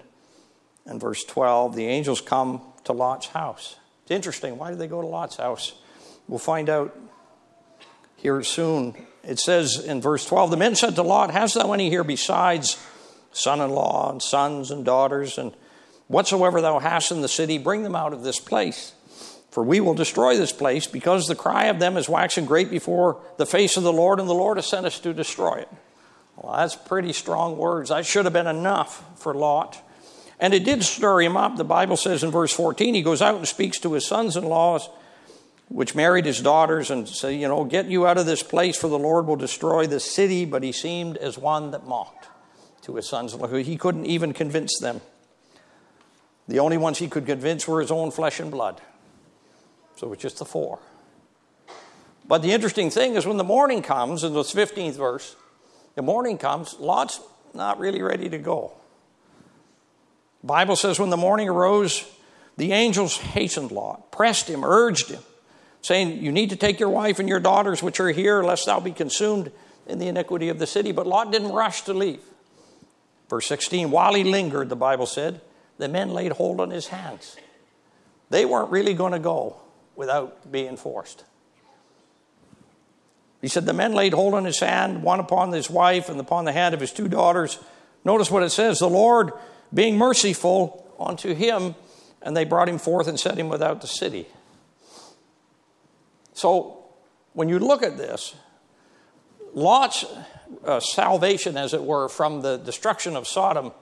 and 0.85 1.01
verse 1.01 1.25
12. 1.25 1.75
The 1.75 1.87
angels 1.87 2.21
come 2.21 2.61
to 2.85 2.93
Lot's 2.93 3.29
house. 3.29 3.77
It's 4.03 4.11
interesting. 4.11 4.59
Why 4.59 4.69
did 4.69 4.79
they 4.79 4.87
go 4.87 5.01
to 5.01 5.07
Lot's 5.07 5.39
house? 5.39 5.73
We'll 6.29 6.39
find 6.39 6.69
out 6.69 6.95
here 8.17 8.43
soon. 8.43 8.95
It 9.23 9.39
says 9.39 9.83
in 9.83 10.03
verse 10.03 10.27
12 10.27 10.51
The 10.51 10.59
men 10.59 10.75
said 10.75 10.97
to 10.97 11.03
Lot, 11.03 11.31
Hast 11.31 11.55
thou 11.55 11.73
any 11.73 11.89
here 11.89 12.05
besides 12.05 12.77
son 13.33 13.63
in 13.63 13.71
law 13.71 14.11
and 14.11 14.21
sons 14.21 14.71
and 14.71 14.85
daughters, 14.85 15.39
and 15.39 15.55
whatsoever 16.09 16.61
thou 16.61 16.79
hast 16.79 17.11
in 17.11 17.21
the 17.21 17.29
city, 17.29 17.59
bring 17.59 17.83
them 17.83 17.97
out 17.97 18.13
of 18.13 18.23
this 18.23 18.41
place? 18.41 18.93
For 19.51 19.63
we 19.63 19.81
will 19.81 19.95
destroy 19.95 20.37
this 20.37 20.53
place, 20.53 20.87
because 20.87 21.29
the 21.29 21.37
cry 21.37 21.67
of 21.67 21.79
them 21.79 21.97
is 21.97 22.09
waxing 22.09 22.45
great 22.45 22.71
before 22.71 23.21
the 23.37 23.47
face 23.47 23.77
of 23.77 23.85
the 23.85 23.93
Lord, 23.93 24.19
and 24.19 24.29
the 24.29 24.35
Lord 24.35 24.57
has 24.57 24.67
sent 24.67 24.85
us 24.85 24.99
to 25.01 25.15
destroy 25.15 25.59
it. 25.59 25.69
Well, 26.37 26.57
that's 26.57 26.75
pretty 26.75 27.13
strong 27.13 27.57
words. 27.57 27.91
That 27.91 28.05
should 28.05 28.25
have 28.25 28.33
been 28.33 28.49
enough 28.49 29.05
for 29.17 29.33
Lot. 29.33 29.81
And 30.41 30.53
it 30.53 30.65
did 30.65 30.83
stir 30.83 31.21
him 31.21 31.37
up. 31.37 31.57
The 31.57 31.65
Bible 31.65 31.97
says 31.97 32.25
in 32.25 32.31
verse 32.31 32.53
14, 32.53 32.95
he 32.95 33.03
goes 33.03 33.23
out 33.23 33.37
and 33.37 33.47
speaks 33.47 33.79
to 33.81 33.93
his 33.93 34.07
sons 34.07 34.37
in 34.37 34.45
laws, 34.45 34.89
which 35.69 35.95
married 35.95 36.27
his 36.27 36.41
daughters, 36.41 36.91
and 36.91 37.09
say, 37.09 37.37
You 37.37 37.49
know, 37.49 37.65
get 37.65 37.87
you 37.87 38.07
out 38.07 38.19
of 38.19 38.27
this 38.27 38.43
place, 38.43 38.77
for 38.77 38.89
the 38.89 38.99
Lord 38.99 39.27
will 39.27 39.37
destroy 39.37 39.87
the 39.87 40.01
city. 40.01 40.45
But 40.45 40.63
he 40.63 40.73
seemed 40.73 41.17
as 41.17 41.39
one 41.39 41.71
that 41.71 41.87
mocked 41.87 42.29
to 42.83 42.97
his 42.97 43.09
sons 43.09 43.33
in 43.33 43.41
law. 43.41 43.47
He 43.47 43.77
couldn't 43.77 44.07
even 44.07 44.33
convince 44.33 44.79
them. 44.81 45.01
The 46.49 46.59
only 46.59 46.77
ones 46.77 46.99
he 46.99 47.09
could 47.09 47.27
convince 47.27 47.67
were 47.67 47.81
his 47.81 47.91
own 47.91 48.11
flesh 48.11 48.41
and 48.41 48.51
blood. 48.51 48.81
So 49.97 50.13
it's 50.13 50.23
just 50.23 50.39
the 50.39 50.45
four. 50.45 50.79
But 52.27 52.43
the 52.43 52.53
interesting 52.53 52.91
thing 52.91 53.15
is 53.15 53.27
when 53.27 53.37
the 53.37 53.45
morning 53.45 53.83
comes, 53.83 54.25
in 54.25 54.33
the 54.33 54.41
15th 54.41 54.97
verse, 54.97 55.37
the 55.95 56.03
morning 56.03 56.39
comes, 56.39 56.79
Lot's 56.79 57.21
not 57.53 57.79
really 57.79 58.03
ready 58.03 58.29
to 58.29 58.39
go. 58.39 58.73
Bible 60.43 60.77
says 60.77 60.99
when 60.99 61.11
the 61.11 61.17
morning 61.17 61.49
arose, 61.49 62.05
the 62.57 62.73
angels 62.73 63.17
hastened 63.17 63.73
Lot, 63.73 64.13
pressed 64.13 64.49
him, 64.49 64.65
urged 64.65 65.11
him, 65.11 65.23
saying, 65.81 66.23
You 66.23 66.33
need 66.33 66.51
to 66.51 66.57
take 66.57 66.79
your 66.79 66.91
wife 66.91 67.19
and 67.19 67.29
your 67.29 67.41
daughters 67.41 67.83
which 67.83 68.01
are 68.01 68.11
here, 68.11 68.43
lest 68.43 68.67
thou 68.67 68.81
be 68.81 68.93
consumed 68.93 69.51
in 69.87 69.99
the 69.99 70.09
iniquity 70.09 70.49
of 70.49 70.59
the 70.59 70.67
city. 70.67 70.93
But 70.93 71.07
Lot 71.07 71.33
didn't 71.33 71.53
rush 71.53 71.83
to 71.83 71.95
leave. 71.95 72.23
Verse 73.29 73.47
16, 73.47 73.91
while 73.91 74.15
he 74.15 74.25
lingered, 74.25 74.69
the 74.69 74.77
Bible 74.77 75.07
said, 75.07 75.41
the 75.79 75.89
men 75.89 76.11
laid 76.11 76.33
hold 76.33 76.61
on 76.61 76.71
his 76.71 76.89
hands. 76.89 77.37
They 78.31 78.45
weren't 78.45 78.71
really 78.71 78.95
going 78.95 79.13
to 79.13 79.19
go 79.19 79.57
without 79.97 80.51
being 80.51 80.77
forced. 80.77 81.25
He 83.41 83.49
said, 83.49 83.67
The 83.67 83.73
men 83.73 83.93
laid 83.93 84.15
hold 84.15 84.35
on 84.35 84.45
his 84.45 84.61
hand, 84.61 85.03
one 85.03 85.21
upon 85.21 85.53
his 85.53 85.69
wife 85.69 86.09
and 86.09 86.19
upon 86.19 86.45
the 86.45 86.53
hand 86.53 86.75
of 86.75 86.81
his 86.81 86.93
two 86.93 87.09
daughters. 87.09 87.59
Notice 88.05 88.31
what 88.31 88.43
it 88.43 88.51
says 88.51 88.79
the 88.79 88.89
Lord 88.89 89.33
being 89.73 89.99
merciful 89.99 90.95
unto 90.99 91.35
him, 91.35 91.75
and 92.23 92.37
they 92.37 92.45
brought 92.45 92.69
him 92.69 92.79
forth 92.79 93.07
and 93.07 93.19
set 93.19 93.39
him 93.39 93.49
without 93.49 93.81
the 93.81 93.87
city. 93.87 94.27
So, 96.33 96.85
when 97.33 97.49
you 97.49 97.59
look 97.59 97.83
at 97.83 97.97
this, 97.97 98.35
Lot's 99.53 100.05
uh, 100.65 100.81
salvation, 100.81 101.57
as 101.57 101.75
it 101.75 101.83
were, 101.83 102.09
from 102.09 102.41
the 102.41 102.57
destruction 102.57 103.17
of 103.17 103.27
Sodom 103.27 103.73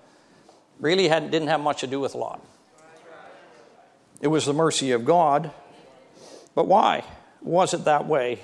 really 0.81 1.09
had, 1.09 1.31
didn't 1.31 1.49
have 1.49 1.61
much 1.61 1.81
to 1.81 1.87
do 1.87 2.01
with 2.01 2.15
Lot. 2.15 2.45
It 4.21 4.29
was 4.29 4.47
the 4.47 4.53
mercy 4.53 4.93
of 4.93 5.05
God. 5.05 5.51
But 6.55 6.67
why 6.67 7.05
was 7.41 7.75
it 7.75 7.85
that 7.85 8.07
way? 8.07 8.39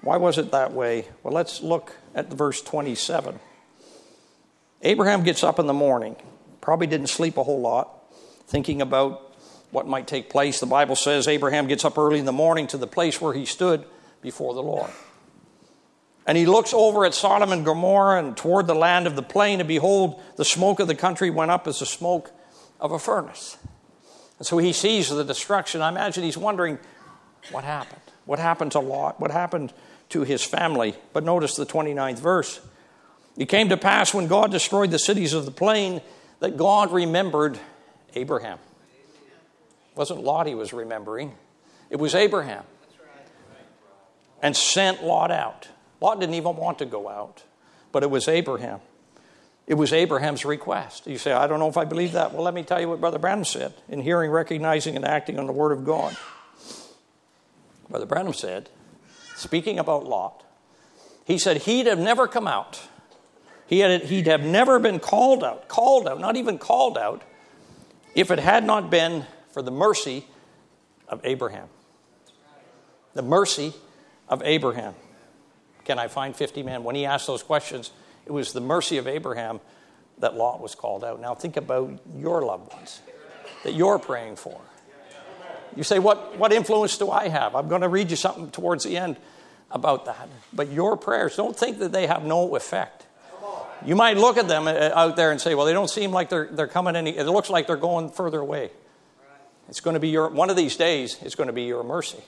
Why 0.00 0.16
was 0.18 0.38
it 0.38 0.52
that 0.52 0.72
way? 0.72 1.08
Well, 1.22 1.34
let's 1.34 1.62
look 1.62 1.96
at 2.14 2.32
verse 2.32 2.60
27. 2.62 3.40
Abraham 4.82 5.24
gets 5.24 5.42
up 5.42 5.58
in 5.58 5.66
the 5.66 5.72
morning, 5.72 6.16
probably 6.60 6.86
didn't 6.86 7.08
sleep 7.08 7.38
a 7.38 7.42
whole 7.42 7.60
lot, 7.60 7.90
thinking 8.46 8.82
about 8.82 9.34
what 9.70 9.88
might 9.88 10.06
take 10.06 10.30
place. 10.30 10.60
The 10.60 10.66
Bible 10.66 10.94
says 10.94 11.26
Abraham 11.26 11.66
gets 11.66 11.84
up 11.84 11.98
early 11.98 12.18
in 12.18 12.26
the 12.26 12.32
morning 12.32 12.66
to 12.68 12.76
the 12.76 12.86
place 12.86 13.20
where 13.20 13.32
he 13.32 13.46
stood 13.46 13.84
before 14.20 14.54
the 14.54 14.62
Lord. 14.62 14.90
And 16.26 16.38
he 16.38 16.46
looks 16.46 16.72
over 16.72 17.04
at 17.04 17.14
Sodom 17.14 17.52
and 17.52 17.64
Gomorrah 17.64 18.18
and 18.18 18.36
toward 18.36 18.66
the 18.66 18.74
land 18.74 19.06
of 19.06 19.14
the 19.14 19.22
plain, 19.22 19.60
and 19.60 19.68
behold, 19.68 20.20
the 20.36 20.44
smoke 20.44 20.80
of 20.80 20.88
the 20.88 20.94
country 20.94 21.30
went 21.30 21.50
up 21.50 21.66
as 21.66 21.80
the 21.80 21.86
smoke 21.86 22.30
of 22.80 22.92
a 22.92 22.98
furnace. 22.98 23.58
And 24.38 24.46
so 24.46 24.58
he 24.58 24.72
sees 24.72 25.10
the 25.10 25.24
destruction. 25.24 25.82
I 25.82 25.88
imagine 25.88 26.24
he's 26.24 26.38
wondering, 26.38 26.78
what 27.50 27.64
happened? 27.64 28.00
What 28.24 28.38
happened 28.38 28.72
to 28.72 28.80
Lot? 28.80 29.20
What 29.20 29.30
happened 29.30 29.72
to 30.10 30.22
his 30.22 30.42
family? 30.42 30.94
But 31.12 31.24
notice 31.24 31.56
the 31.56 31.66
29th 31.66 32.18
verse. 32.18 32.60
It 33.36 33.48
came 33.48 33.68
to 33.68 33.76
pass 33.76 34.14
when 34.14 34.26
God 34.26 34.50
destroyed 34.50 34.90
the 34.90 34.98
cities 34.98 35.32
of 35.32 35.44
the 35.44 35.50
plain 35.50 36.00
that 36.40 36.56
God 36.56 36.92
remembered 36.92 37.58
Abraham. 38.14 38.58
It 39.90 39.96
wasn't 39.96 40.22
Lot 40.22 40.46
he 40.46 40.54
was 40.54 40.72
remembering, 40.72 41.34
it 41.90 41.96
was 41.96 42.14
Abraham. 42.14 42.64
And 44.42 44.56
sent 44.56 45.02
Lot 45.02 45.30
out. 45.30 45.68
Lot 46.00 46.20
didn't 46.20 46.34
even 46.34 46.56
want 46.56 46.78
to 46.78 46.86
go 46.86 47.08
out, 47.08 47.42
but 47.92 48.02
it 48.02 48.10
was 48.10 48.28
Abraham. 48.28 48.80
It 49.66 49.74
was 49.74 49.92
Abraham's 49.92 50.44
request. 50.44 51.06
You 51.06 51.16
say, 51.16 51.32
I 51.32 51.46
don't 51.46 51.58
know 51.58 51.68
if 51.68 51.76
I 51.76 51.86
believe 51.86 52.12
that. 52.12 52.32
Well, 52.34 52.42
let 52.42 52.52
me 52.52 52.62
tell 52.62 52.80
you 52.80 52.88
what 52.88 53.00
Brother 53.00 53.18
Branham 53.18 53.44
said 53.44 53.72
in 53.88 54.02
hearing, 54.02 54.30
recognizing, 54.30 54.96
and 54.96 55.04
acting 55.04 55.38
on 55.38 55.46
the 55.46 55.52
Word 55.52 55.72
of 55.72 55.84
God. 55.84 56.16
Brother 57.88 58.06
Branham 58.06 58.34
said, 58.34 58.68
speaking 59.36 59.78
about 59.78 60.04
Lot, 60.04 60.44
he 61.24 61.38
said 61.38 61.62
he'd 61.62 61.86
have 61.86 61.98
never 61.98 62.28
come 62.28 62.46
out 62.46 62.86
he 63.66 63.78
had, 63.80 64.04
he'd 64.04 64.26
have 64.26 64.44
never 64.44 64.78
been 64.78 65.00
called 65.00 65.42
out, 65.42 65.68
called 65.68 66.06
out, 66.06 66.20
not 66.20 66.36
even 66.36 66.58
called 66.58 66.98
out, 66.98 67.22
if 68.14 68.30
it 68.30 68.38
had 68.38 68.64
not 68.64 68.90
been 68.90 69.26
for 69.52 69.62
the 69.62 69.70
mercy 69.70 70.26
of 71.08 71.20
Abraham. 71.24 71.68
The 73.14 73.22
mercy 73.22 73.72
of 74.28 74.42
Abraham. 74.44 74.94
Can 75.84 75.98
I 75.98 76.08
find 76.08 76.34
50 76.34 76.62
men? 76.62 76.84
When 76.84 76.94
he 76.94 77.04
asked 77.04 77.26
those 77.26 77.42
questions, 77.42 77.90
it 78.26 78.32
was 78.32 78.52
the 78.52 78.60
mercy 78.60 78.98
of 78.98 79.06
Abraham 79.06 79.60
that 80.18 80.34
Lot 80.34 80.60
was 80.60 80.74
called 80.74 81.04
out. 81.04 81.20
Now 81.20 81.34
think 81.34 81.56
about 81.56 82.00
your 82.16 82.42
loved 82.42 82.72
ones 82.72 83.00
that 83.64 83.74
you're 83.74 83.98
praying 83.98 84.36
for. 84.36 84.60
You 85.76 85.82
say, 85.82 85.98
what, 85.98 86.38
what 86.38 86.52
influence 86.52 86.96
do 86.98 87.10
I 87.10 87.28
have? 87.28 87.54
I'm 87.56 87.68
going 87.68 87.80
to 87.80 87.88
read 87.88 88.10
you 88.10 88.16
something 88.16 88.50
towards 88.50 88.84
the 88.84 88.96
end 88.96 89.16
about 89.70 90.04
that. 90.06 90.28
But 90.52 90.70
your 90.70 90.96
prayers, 90.96 91.36
don't 91.36 91.56
think 91.56 91.80
that 91.80 91.90
they 91.90 92.06
have 92.06 92.24
no 92.24 92.54
effect. 92.54 93.06
You 93.84 93.96
might 93.96 94.16
look 94.16 94.38
at 94.38 94.48
them 94.48 94.66
uh, 94.66 94.90
out 94.94 95.16
there 95.16 95.30
and 95.30 95.40
say, 95.40 95.54
well, 95.54 95.66
they 95.66 95.72
don't 95.72 95.90
seem 95.90 96.10
like 96.10 96.30
they're, 96.30 96.46
they're 96.46 96.68
coming 96.68 96.96
any, 96.96 97.16
it 97.16 97.24
looks 97.24 97.50
like 97.50 97.66
they're 97.66 97.76
going 97.76 98.08
further 98.08 98.40
away. 98.40 98.70
It's 99.68 99.80
going 99.80 99.94
to 99.94 100.00
be 100.00 100.08
your, 100.08 100.28
one 100.28 100.48
of 100.48 100.56
these 100.56 100.76
days, 100.76 101.18
it's 101.22 101.34
going 101.34 101.48
to 101.48 101.52
be 101.52 101.64
your 101.64 101.82
mercy. 101.82 102.22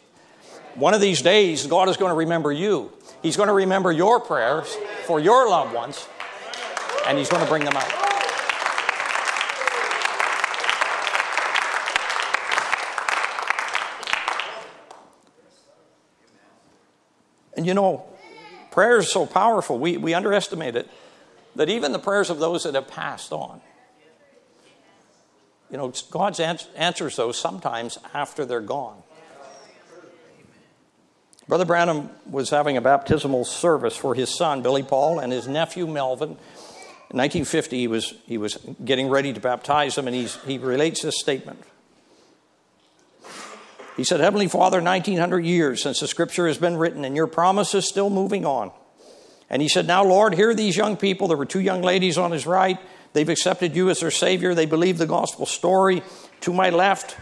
One 0.77 0.95
of 0.95 1.01
these 1.01 1.23
days, 1.23 1.67
God 1.67 1.89
is 1.89 1.97
going 1.97 2.11
to 2.11 2.17
remember 2.17 2.53
you. 2.53 2.93
He's 3.23 3.37
going 3.37 3.49
to 3.49 3.55
remember 3.55 3.91
your 3.91 4.21
prayers 4.21 4.77
for 5.05 5.19
your 5.19 5.49
loved 5.49 5.75
ones, 5.75 6.07
and 7.07 7.19
He's 7.19 7.29
going 7.29 7.43
to 7.43 7.49
bring 7.49 7.65
them 7.65 7.77
out. 7.77 7.93
And 17.57 17.67
you 17.67 17.73
know, 17.73 18.05
Prayer 18.77 18.99
is 18.99 19.11
so 19.11 19.25
powerful, 19.25 19.79
we, 19.79 19.97
we 19.97 20.13
underestimate 20.13 20.77
it, 20.77 20.87
that 21.55 21.71
even 21.71 21.93
the 21.93 21.99
prayers 21.99 22.29
of 22.29 22.39
those 22.39 22.65
that 22.65 22.75
have 22.75 22.89
passed 22.89 23.33
on, 23.33 23.63
you 25.71 25.79
know, 25.79 25.95
God 26.11 26.39
answers 26.39 27.17
those 27.17 27.39
sometimes 27.39 27.97
after 28.13 28.45
they're 28.45 28.61
gone. 28.61 29.03
Brother 31.49 31.65
Branham 31.65 32.11
was 32.29 32.51
having 32.51 32.77
a 32.77 32.81
baptismal 32.81 33.45
service 33.45 33.97
for 33.97 34.15
his 34.15 34.35
son, 34.35 34.63
Billy 34.63 34.83
Paul, 34.83 35.21
and 35.21 35.33
his 35.33 35.47
nephew, 35.47 35.87
Melvin. 35.87 36.31
In 37.11 37.19
1950, 37.19 37.79
he 37.79 37.87
was, 37.87 38.15
he 38.27 38.37
was 38.37 38.59
getting 38.85 39.09
ready 39.09 39.33
to 39.33 39.39
baptize 39.39 39.95
them, 39.95 40.09
and 40.09 40.17
he's, 40.17 40.37
he 40.43 40.59
relates 40.59 41.03
this 41.03 41.21
statement. 41.21 41.63
He 43.97 44.03
said, 44.03 44.19
Heavenly 44.19 44.49
Father, 44.49 44.83
1900 44.83 45.45
years 45.45 45.83
since 45.83 46.01
the 46.01 46.09
scripture 46.09 46.49
has 46.49 46.59
been 46.59 46.77
written, 46.77 47.05
and 47.05 47.15
your 47.15 47.29
promise 47.29 47.75
is 47.75 47.89
still 47.89 48.11
moving 48.11 48.45
on. 48.45 48.73
And 49.49 49.63
he 49.63 49.69
said, 49.69 49.87
Now, 49.87 50.05
Lord, 50.05 50.35
here 50.35 50.51
are 50.51 50.55
these 50.55 50.77
young 50.77 50.97
people. 50.97 51.29
There 51.29 51.37
were 51.37 51.47
two 51.47 51.61
young 51.61 51.81
ladies 51.81 52.19
on 52.19 52.33
his 52.33 52.45
right. 52.45 52.79
They've 53.13 53.29
accepted 53.29 53.77
you 53.77 53.89
as 53.89 54.01
their 54.01 54.11
Savior. 54.11 54.53
They 54.55 54.67
believe 54.67 54.99
the 54.99 55.07
gospel 55.07 55.47
story. 55.47 56.03
To 56.41 56.53
my 56.53 56.71
left, 56.71 57.17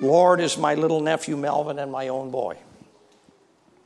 Lord, 0.00 0.40
is 0.40 0.58
my 0.58 0.74
little 0.74 1.00
nephew 1.00 1.36
Melvin 1.36 1.78
and 1.78 1.92
my 1.92 2.08
own 2.08 2.32
boy. 2.32 2.58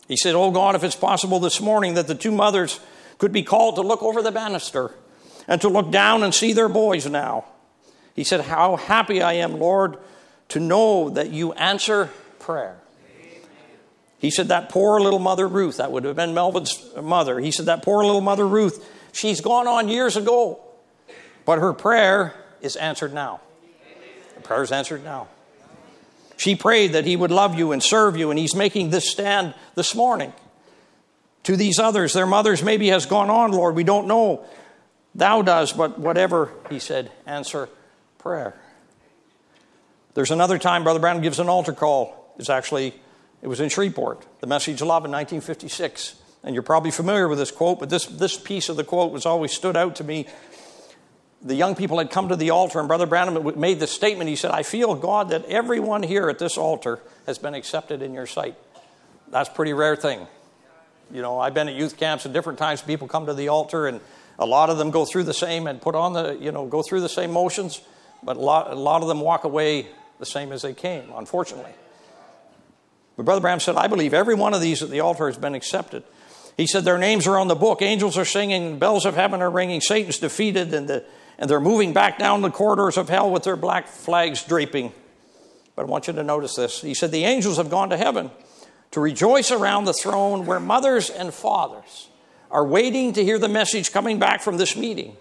He 0.08 0.16
said, 0.16 0.34
Oh 0.34 0.50
God, 0.50 0.74
if 0.74 0.84
it's 0.84 0.96
possible 0.96 1.40
this 1.40 1.60
morning 1.60 1.94
that 1.94 2.06
the 2.06 2.14
two 2.14 2.30
mothers 2.30 2.80
could 3.18 3.32
be 3.32 3.42
called 3.42 3.76
to 3.76 3.82
look 3.82 4.02
over 4.02 4.22
the 4.22 4.32
banister 4.32 4.90
and 5.48 5.60
to 5.60 5.68
look 5.68 5.90
down 5.90 6.22
and 6.22 6.34
see 6.34 6.52
their 6.52 6.68
boys 6.68 7.06
now. 7.06 7.44
He 8.14 8.24
said, 8.24 8.42
How 8.42 8.76
happy 8.76 9.22
I 9.22 9.34
am, 9.34 9.58
Lord, 9.58 9.98
to 10.48 10.60
know 10.60 11.10
that 11.10 11.30
you 11.30 11.52
answer 11.54 12.10
prayer. 12.38 12.76
He 14.18 14.30
said, 14.30 14.48
That 14.48 14.68
poor 14.68 15.00
little 15.00 15.18
mother 15.18 15.46
Ruth, 15.48 15.78
that 15.78 15.92
would 15.92 16.04
have 16.04 16.16
been 16.16 16.34
Melvin's 16.34 16.90
mother. 17.00 17.38
He 17.40 17.50
said, 17.50 17.66
That 17.66 17.82
poor 17.82 18.04
little 18.04 18.20
mother 18.20 18.46
Ruth, 18.46 18.88
she's 19.12 19.40
gone 19.40 19.66
on 19.66 19.88
years 19.88 20.16
ago, 20.16 20.60
but 21.44 21.58
her 21.58 21.72
prayer 21.72 22.34
is 22.60 22.76
answered 22.76 23.12
now. 23.12 23.40
The 24.36 24.40
prayer 24.42 24.62
is 24.62 24.72
answered 24.72 25.04
now. 25.04 25.28
She 26.36 26.56
prayed 26.56 26.92
that 26.92 27.04
he 27.04 27.16
would 27.16 27.30
love 27.30 27.56
you 27.58 27.72
and 27.72 27.82
serve 27.82 28.16
you, 28.16 28.30
and 28.30 28.38
he's 28.38 28.54
making 28.54 28.90
this 28.90 29.10
stand 29.10 29.54
this 29.74 29.94
morning. 29.94 30.32
To 31.44 31.56
these 31.56 31.78
others, 31.78 32.12
their 32.12 32.26
mothers 32.26 32.62
maybe 32.62 32.88
has 32.88 33.06
gone 33.06 33.30
on, 33.30 33.52
Lord, 33.52 33.76
we 33.76 33.84
don't 33.84 34.06
know. 34.06 34.44
Thou 35.14 35.42
does, 35.42 35.72
but 35.72 35.98
whatever, 35.98 36.50
he 36.70 36.78
said, 36.78 37.12
answer 37.26 37.68
prayer. 38.18 38.58
There's 40.14 40.30
another 40.30 40.58
time 40.58 40.84
Brother 40.84 41.00
Branham 41.00 41.22
gives 41.22 41.38
an 41.38 41.48
altar 41.48 41.72
call. 41.72 42.34
It's 42.38 42.50
actually, 42.50 42.94
it 43.42 43.48
was 43.48 43.60
in 43.60 43.68
Shreveport, 43.68 44.26
the 44.40 44.46
message 44.46 44.80
of 44.80 44.88
love 44.88 45.04
in 45.04 45.10
1956. 45.10 46.16
And 46.42 46.54
you're 46.54 46.62
probably 46.62 46.90
familiar 46.90 47.28
with 47.28 47.38
this 47.38 47.50
quote, 47.50 47.80
but 47.80 47.90
this, 47.90 48.06
this 48.06 48.38
piece 48.38 48.68
of 48.68 48.76
the 48.76 48.84
quote 48.84 49.12
was 49.12 49.26
always 49.26 49.52
stood 49.52 49.76
out 49.76 49.96
to 49.96 50.04
me 50.04 50.26
the 51.44 51.54
young 51.54 51.74
people 51.74 51.98
had 51.98 52.10
come 52.10 52.30
to 52.30 52.36
the 52.36 52.50
altar, 52.50 52.78
and 52.78 52.88
Brother 52.88 53.04
Branham 53.04 53.60
made 53.60 53.78
the 53.78 53.86
statement. 53.86 54.30
He 54.30 54.36
said, 54.36 54.50
I 54.50 54.62
feel, 54.62 54.94
God, 54.94 55.28
that 55.28 55.44
everyone 55.44 56.02
here 56.02 56.30
at 56.30 56.38
this 56.38 56.56
altar 56.56 57.00
has 57.26 57.38
been 57.38 57.52
accepted 57.52 58.00
in 58.00 58.14
your 58.14 58.26
sight. 58.26 58.56
That's 59.30 59.50
a 59.50 59.52
pretty 59.52 59.74
rare 59.74 59.94
thing. 59.94 60.26
You 61.12 61.20
know, 61.20 61.38
I've 61.38 61.52
been 61.52 61.68
at 61.68 61.74
youth 61.74 61.98
camps 61.98 62.24
at 62.24 62.32
different 62.32 62.58
times. 62.58 62.80
People 62.80 63.08
come 63.08 63.26
to 63.26 63.34
the 63.34 63.48
altar, 63.48 63.86
and 63.86 64.00
a 64.38 64.46
lot 64.46 64.70
of 64.70 64.78
them 64.78 64.90
go 64.90 65.04
through 65.04 65.24
the 65.24 65.34
same 65.34 65.66
and 65.66 65.82
put 65.82 65.94
on 65.94 66.14
the, 66.14 66.38
you 66.40 66.50
know, 66.50 66.66
go 66.66 66.82
through 66.82 67.02
the 67.02 67.10
same 67.10 67.30
motions, 67.30 67.82
but 68.22 68.38
a 68.38 68.40
lot, 68.40 68.70
a 68.70 68.74
lot 68.74 69.02
of 69.02 69.08
them 69.08 69.20
walk 69.20 69.44
away 69.44 69.86
the 70.18 70.26
same 70.26 70.50
as 70.50 70.62
they 70.62 70.72
came, 70.72 71.12
unfortunately. 71.14 71.72
But 73.18 73.26
Brother 73.26 73.42
Branham 73.42 73.60
said, 73.60 73.76
I 73.76 73.86
believe 73.86 74.14
every 74.14 74.34
one 74.34 74.54
of 74.54 74.62
these 74.62 74.82
at 74.82 74.88
the 74.88 75.00
altar 75.00 75.26
has 75.26 75.36
been 75.36 75.54
accepted. 75.54 76.04
He 76.56 76.66
said, 76.66 76.84
Their 76.84 76.98
names 76.98 77.26
are 77.26 77.38
on 77.38 77.48
the 77.48 77.54
book. 77.54 77.82
Angels 77.82 78.16
are 78.16 78.24
singing, 78.24 78.78
bells 78.78 79.04
of 79.04 79.14
heaven 79.14 79.42
are 79.42 79.50
ringing, 79.50 79.82
Satan's 79.82 80.18
defeated, 80.18 80.72
and 80.72 80.88
the 80.88 81.04
and 81.38 81.48
they're 81.48 81.60
moving 81.60 81.92
back 81.92 82.18
down 82.18 82.42
the 82.42 82.50
corridors 82.50 82.96
of 82.96 83.08
hell 83.08 83.30
with 83.30 83.42
their 83.42 83.56
black 83.56 83.88
flags 83.88 84.42
draping. 84.44 84.92
But 85.76 85.82
I 85.82 85.84
want 85.86 86.06
you 86.06 86.12
to 86.12 86.22
notice 86.22 86.54
this. 86.54 86.80
He 86.80 86.94
said, 86.94 87.10
The 87.10 87.24
angels 87.24 87.56
have 87.56 87.70
gone 87.70 87.90
to 87.90 87.96
heaven 87.96 88.30
to 88.92 89.00
rejoice 89.00 89.50
around 89.50 89.84
the 89.84 89.92
throne 89.92 90.46
where 90.46 90.60
mothers 90.60 91.10
and 91.10 91.34
fathers 91.34 92.08
are 92.50 92.64
waiting 92.64 93.12
to 93.14 93.24
hear 93.24 93.38
the 93.38 93.48
message 93.48 93.90
coming 93.90 94.18
back 94.18 94.40
from 94.40 94.56
this 94.56 94.76
meeting. 94.76 95.16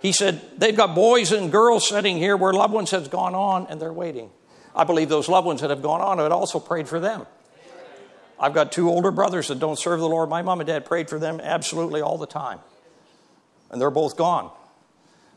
He 0.00 0.12
said, 0.12 0.40
They've 0.58 0.76
got 0.76 0.94
boys 0.94 1.32
and 1.32 1.52
girls 1.52 1.88
sitting 1.88 2.16
here 2.16 2.36
where 2.36 2.52
loved 2.52 2.72
ones 2.72 2.90
have 2.92 3.10
gone 3.10 3.34
on 3.34 3.66
and 3.68 3.80
they're 3.80 3.92
waiting. 3.92 4.30
I 4.74 4.84
believe 4.84 5.08
those 5.08 5.28
loved 5.28 5.46
ones 5.46 5.60
that 5.60 5.70
have 5.70 5.82
gone 5.82 6.00
on 6.00 6.18
had 6.18 6.32
also 6.32 6.58
prayed 6.58 6.88
for 6.88 6.98
them. 6.98 7.26
I've 8.40 8.54
got 8.54 8.72
two 8.72 8.88
older 8.88 9.10
brothers 9.10 9.48
that 9.48 9.58
don't 9.58 9.78
serve 9.78 10.00
the 10.00 10.08
Lord. 10.08 10.28
My 10.28 10.42
mom 10.42 10.60
and 10.60 10.66
dad 10.66 10.84
prayed 10.84 11.08
for 11.08 11.18
them 11.18 11.40
absolutely 11.40 12.00
all 12.00 12.18
the 12.18 12.26
time. 12.26 12.58
And 13.70 13.80
they're 13.80 13.90
both 13.90 14.16
gone. 14.16 14.50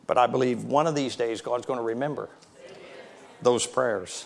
But 0.07 0.17
I 0.17 0.27
believe 0.27 0.63
one 0.63 0.87
of 0.87 0.95
these 0.95 1.15
days 1.15 1.41
God's 1.41 1.65
going 1.65 1.77
to 1.77 1.83
remember 1.83 2.29
those 3.41 3.67
prayers. 3.67 4.25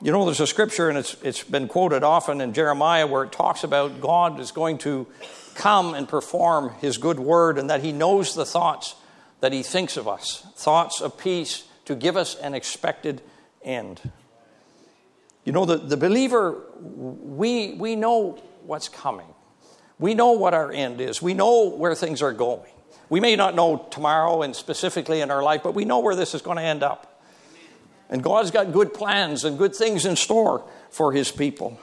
You 0.00 0.10
know, 0.10 0.24
there's 0.24 0.40
a 0.40 0.48
scripture, 0.48 0.88
and 0.88 0.98
it's, 0.98 1.14
it's 1.22 1.44
been 1.44 1.68
quoted 1.68 2.02
often 2.02 2.40
in 2.40 2.54
Jeremiah 2.54 3.06
where 3.06 3.22
it 3.22 3.30
talks 3.30 3.62
about 3.62 4.00
God 4.00 4.40
is 4.40 4.50
going 4.50 4.78
to 4.78 5.06
come 5.54 5.94
and 5.94 6.08
perform 6.08 6.72
his 6.80 6.98
good 6.98 7.20
word 7.20 7.58
and 7.58 7.70
that 7.70 7.82
he 7.82 7.92
knows 7.92 8.34
the 8.34 8.44
thoughts 8.44 8.96
that 9.40 9.52
he 9.52 9.62
thinks 9.62 9.96
of 9.96 10.08
us 10.08 10.46
thoughts 10.56 11.00
of 11.00 11.18
peace 11.18 11.64
to 11.84 11.94
give 11.94 12.16
us 12.16 12.34
an 12.36 12.54
expected 12.54 13.20
end. 13.62 14.00
You 15.44 15.52
know, 15.52 15.64
the, 15.64 15.76
the 15.76 15.96
believer, 15.96 16.62
we, 16.80 17.74
we 17.74 17.96
know 17.96 18.42
what's 18.64 18.88
coming. 18.88 19.26
We 19.98 20.14
know 20.14 20.32
what 20.32 20.54
our 20.54 20.72
end 20.72 21.00
is. 21.00 21.20
We 21.20 21.34
know 21.34 21.68
where 21.68 21.94
things 21.94 22.22
are 22.22 22.32
going. 22.32 22.71
We 23.12 23.20
may 23.20 23.36
not 23.36 23.54
know 23.54 23.76
tomorrow 23.90 24.40
and 24.40 24.56
specifically 24.56 25.20
in 25.20 25.30
our 25.30 25.42
life, 25.42 25.62
but 25.62 25.74
we 25.74 25.84
know 25.84 25.98
where 25.98 26.14
this 26.14 26.34
is 26.34 26.40
going 26.40 26.56
to 26.56 26.62
end 26.62 26.82
up. 26.82 27.22
And 28.08 28.22
God's 28.22 28.50
got 28.50 28.72
good 28.72 28.94
plans 28.94 29.44
and 29.44 29.58
good 29.58 29.74
things 29.74 30.06
in 30.06 30.16
store 30.16 30.66
for 30.88 31.12
his 31.12 31.30
people. 31.30 31.78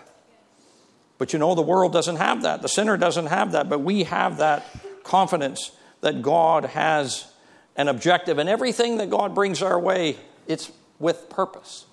But 1.19 1.31
you 1.31 1.37
know, 1.37 1.53
the 1.53 1.61
world 1.61 1.93
doesn't 1.93 2.15
have 2.15 2.41
that. 2.41 2.63
The 2.63 2.67
sinner 2.67 2.97
doesn't 2.97 3.27
have 3.27 3.51
that. 3.51 3.69
But 3.69 3.81
we 3.81 4.05
have 4.05 4.37
that 4.37 4.65
confidence 5.03 5.69
that 6.01 6.23
God 6.23 6.65
has 6.65 7.31
an 7.75 7.89
objective. 7.89 8.39
And 8.39 8.49
everything 8.49 8.97
that 8.97 9.11
God 9.11 9.35
brings 9.35 9.61
our 9.61 9.79
way, 9.79 10.17
it's 10.47 10.71
with 10.97 11.29
purpose. 11.29 11.85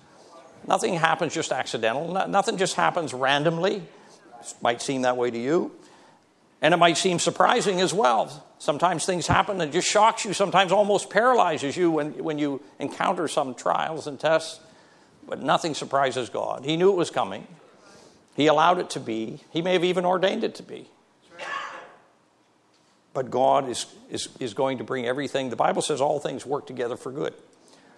Nothing 0.65 0.95
happens 0.95 1.31
just 1.31 1.51
accidental, 1.51 2.11
nothing 2.27 2.57
just 2.57 2.73
happens 2.73 3.13
randomly. 3.13 3.83
It 4.41 4.53
might 4.63 4.81
seem 4.81 5.03
that 5.03 5.15
way 5.15 5.29
to 5.29 5.37
you. 5.37 5.73
And 6.59 6.73
it 6.73 6.77
might 6.77 6.97
seem 6.97 7.19
surprising 7.19 7.81
as 7.81 7.93
well. 7.93 8.43
Sometimes 8.59 9.05
things 9.05 9.27
happen 9.27 9.59
that 9.59 9.71
just 9.71 9.87
shocks 9.87 10.25
you, 10.25 10.33
sometimes 10.33 10.71
almost 10.71 11.09
paralyzes 11.09 11.77
you 11.77 11.91
when, 11.91 12.23
when 12.23 12.39
you 12.39 12.61
encounter 12.79 13.27
some 13.27 13.53
trials 13.53 14.07
and 14.07 14.19
tests. 14.19 14.59
But 15.27 15.41
nothing 15.41 15.73
surprises 15.73 16.29
God. 16.29 16.65
He 16.65 16.77
knew 16.77 16.89
it 16.89 16.95
was 16.95 17.09
coming, 17.09 17.47
He 18.35 18.47
allowed 18.47 18.79
it 18.79 18.89
to 18.91 18.99
be, 18.99 19.39
He 19.51 19.61
may 19.61 19.73
have 19.73 19.83
even 19.83 20.05
ordained 20.05 20.43
it 20.43 20.55
to 20.55 20.63
be. 20.63 20.89
But 23.13 23.31
God 23.31 23.67
is, 23.67 23.87
is, 24.11 24.29
is 24.39 24.53
going 24.53 24.77
to 24.77 24.83
bring 24.83 25.07
everything. 25.07 25.49
The 25.49 25.55
Bible 25.55 25.81
says 25.81 26.01
all 26.01 26.19
things 26.19 26.45
work 26.45 26.67
together 26.67 26.95
for 26.95 27.11
good 27.11 27.33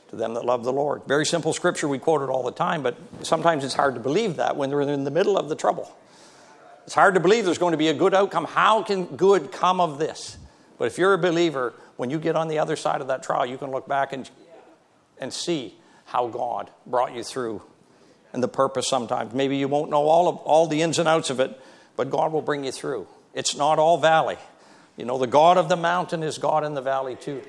to 0.09 0.15
them 0.15 0.33
that 0.33 0.45
love 0.45 0.63
the 0.63 0.73
Lord. 0.73 1.03
Very 1.07 1.25
simple 1.25 1.53
scripture, 1.53 1.87
we 1.87 1.99
quote 1.99 2.21
it 2.21 2.29
all 2.29 2.43
the 2.43 2.51
time, 2.51 2.81
but 2.81 2.97
sometimes 3.21 3.63
it's 3.63 3.73
hard 3.73 3.95
to 3.95 3.99
believe 3.99 4.37
that 4.37 4.55
when 4.55 4.69
they're 4.69 4.81
in 4.81 5.03
the 5.03 5.11
middle 5.11 5.37
of 5.37 5.49
the 5.49 5.55
trouble. 5.55 5.91
It's 6.85 6.95
hard 6.95 7.13
to 7.13 7.19
believe 7.19 7.45
there's 7.45 7.57
going 7.59 7.73
to 7.73 7.77
be 7.77 7.89
a 7.89 7.93
good 7.93 8.13
outcome. 8.13 8.45
How 8.45 8.81
can 8.81 9.05
good 9.05 9.51
come 9.51 9.79
of 9.79 9.99
this? 9.99 10.37
But 10.79 10.85
if 10.85 10.97
you're 10.97 11.13
a 11.13 11.17
believer, 11.19 11.73
when 11.97 12.09
you 12.09 12.17
get 12.17 12.35
on 12.35 12.47
the 12.47 12.57
other 12.57 12.77
side 12.77 13.01
of 13.01 13.07
that 13.07 13.21
trial, 13.21 13.45
you 13.45 13.57
can 13.57 13.69
look 13.69 13.87
back 13.87 14.13
and, 14.13 14.27
and 15.19 15.31
see 15.31 15.75
how 16.05 16.27
God 16.27 16.71
brought 16.87 17.13
you 17.13 17.23
through 17.23 17.61
and 18.33 18.41
the 18.41 18.47
purpose 18.47 18.87
sometimes. 18.87 19.33
Maybe 19.33 19.57
you 19.57 19.67
won't 19.67 19.91
know 19.91 20.07
all 20.07 20.27
of 20.29 20.37
all 20.37 20.65
the 20.65 20.81
ins 20.81 20.97
and 20.97 21.07
outs 21.07 21.29
of 21.29 21.39
it, 21.39 21.59
but 21.97 22.09
God 22.09 22.31
will 22.31 22.41
bring 22.41 22.63
you 22.63 22.71
through. 22.71 23.07
It's 23.33 23.55
not 23.55 23.77
all 23.77 23.97
valley. 23.97 24.37
You 24.95 25.05
know, 25.05 25.17
the 25.17 25.27
God 25.27 25.57
of 25.57 25.69
the 25.69 25.75
mountain 25.75 26.23
is 26.23 26.37
God 26.37 26.63
in 26.63 26.73
the 26.73 26.81
valley 26.81 27.15
too. 27.15 27.41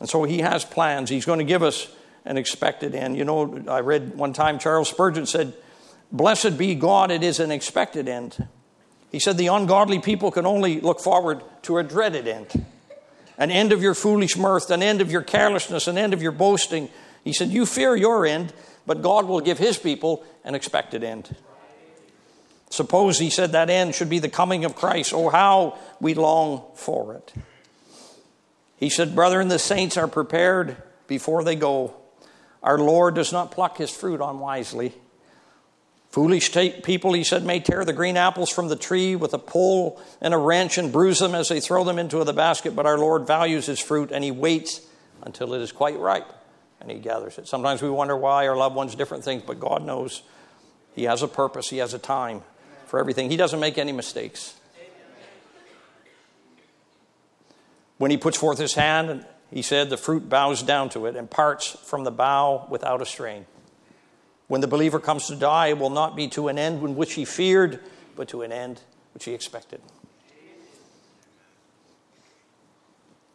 And 0.00 0.08
so 0.08 0.24
he 0.24 0.38
has 0.38 0.64
plans. 0.64 1.10
He's 1.10 1.26
going 1.26 1.38
to 1.38 1.44
give 1.44 1.62
us 1.62 1.88
an 2.24 2.36
expected 2.36 2.94
end. 2.94 3.16
You 3.16 3.24
know, 3.24 3.64
I 3.68 3.80
read 3.80 4.16
one 4.16 4.32
time 4.32 4.58
Charles 4.58 4.88
Spurgeon 4.88 5.26
said, 5.26 5.54
Blessed 6.12 6.58
be 6.58 6.74
God, 6.74 7.10
it 7.10 7.22
is 7.22 7.38
an 7.40 7.50
expected 7.50 8.08
end. 8.08 8.48
He 9.10 9.18
said 9.18 9.36
the 9.36 9.48
ungodly 9.48 9.98
people 9.98 10.30
can 10.30 10.46
only 10.46 10.80
look 10.80 11.00
forward 11.00 11.42
to 11.62 11.78
a 11.78 11.82
dreaded 11.82 12.28
end 12.28 12.64
an 13.40 13.50
end 13.50 13.72
of 13.72 13.82
your 13.82 13.94
foolish 13.94 14.36
mirth, 14.36 14.70
an 14.70 14.82
end 14.82 15.00
of 15.00 15.10
your 15.10 15.22
carelessness, 15.22 15.88
an 15.88 15.96
end 15.96 16.12
of 16.12 16.22
your 16.22 16.30
boasting. 16.30 16.90
He 17.24 17.32
said, 17.32 17.48
You 17.48 17.64
fear 17.64 17.96
your 17.96 18.26
end, 18.26 18.52
but 18.86 19.00
God 19.00 19.24
will 19.24 19.40
give 19.40 19.56
his 19.56 19.78
people 19.78 20.22
an 20.44 20.54
expected 20.54 21.02
end. 21.02 21.34
Suppose, 22.68 23.18
he 23.18 23.30
said, 23.30 23.52
that 23.52 23.68
end 23.68 23.94
should 23.94 24.10
be 24.10 24.20
the 24.20 24.28
coming 24.28 24.64
of 24.64 24.76
Christ. 24.76 25.12
Oh, 25.12 25.28
how 25.30 25.76
we 26.00 26.14
long 26.14 26.62
for 26.74 27.14
it. 27.14 27.32
He 28.76 28.90
said, 28.90 29.16
Brethren, 29.16 29.48
the 29.48 29.58
saints 29.58 29.96
are 29.96 30.06
prepared 30.06 30.76
before 31.08 31.42
they 31.42 31.56
go. 31.56 31.94
Our 32.62 32.78
Lord 32.78 33.14
does 33.14 33.32
not 33.32 33.50
pluck 33.50 33.78
his 33.78 33.90
fruit 33.90 34.20
unwisely. 34.20 34.94
Foolish 36.10 36.52
people, 36.82 37.12
he 37.12 37.22
said, 37.22 37.44
may 37.44 37.60
tear 37.60 37.84
the 37.84 37.92
green 37.92 38.16
apples 38.16 38.50
from 38.50 38.66
the 38.66 38.74
tree 38.74 39.14
with 39.14 39.32
a 39.32 39.38
pole 39.38 40.00
and 40.20 40.34
a 40.34 40.38
wrench 40.38 40.76
and 40.76 40.90
bruise 40.92 41.20
them 41.20 41.36
as 41.36 41.48
they 41.48 41.60
throw 41.60 41.84
them 41.84 42.00
into 42.00 42.22
the 42.24 42.32
basket, 42.32 42.74
but 42.74 42.84
our 42.84 42.98
Lord 42.98 43.28
values 43.28 43.66
his 43.66 43.78
fruit 43.78 44.10
and 44.10 44.24
he 44.24 44.32
waits 44.32 44.80
until 45.22 45.54
it 45.54 45.60
is 45.60 45.70
quite 45.70 45.98
ripe 45.98 46.26
and 46.80 46.90
he 46.90 46.98
gathers 46.98 47.38
it. 47.38 47.46
Sometimes 47.46 47.80
we 47.80 47.90
wonder 47.90 48.16
why 48.16 48.48
our 48.48 48.56
loved 48.56 48.74
ones 48.74 48.96
different 48.96 49.22
things, 49.22 49.44
but 49.46 49.60
God 49.60 49.84
knows 49.84 50.22
he 50.96 51.04
has 51.04 51.22
a 51.22 51.28
purpose, 51.28 51.70
he 51.70 51.78
has 51.78 51.94
a 51.94 51.98
time 51.98 52.42
for 52.86 52.98
everything. 52.98 53.30
He 53.30 53.36
doesn't 53.36 53.60
make 53.60 53.78
any 53.78 53.92
mistakes. 53.92 54.54
When 57.98 58.10
he 58.10 58.16
puts 58.16 58.36
forth 58.36 58.58
his 58.58 58.74
hand, 58.74 59.26
he 59.52 59.62
said, 59.62 59.90
the 59.90 59.96
fruit 59.96 60.28
bows 60.28 60.62
down 60.64 60.88
to 60.90 61.06
it 61.06 61.14
and 61.14 61.30
parts 61.30 61.76
from 61.84 62.02
the 62.02 62.10
bough 62.10 62.66
without 62.68 63.00
a 63.00 63.06
strain. 63.06 63.46
When 64.50 64.60
the 64.60 64.66
believer 64.66 64.98
comes 64.98 65.28
to 65.28 65.36
die, 65.36 65.68
it 65.68 65.78
will 65.78 65.90
not 65.90 66.16
be 66.16 66.26
to 66.30 66.48
an 66.48 66.58
end 66.58 66.82
in 66.82 66.96
which 66.96 67.12
he 67.12 67.24
feared, 67.24 67.78
but 68.16 68.26
to 68.30 68.42
an 68.42 68.50
end 68.50 68.80
which 69.14 69.24
he 69.26 69.32
expected. 69.32 69.80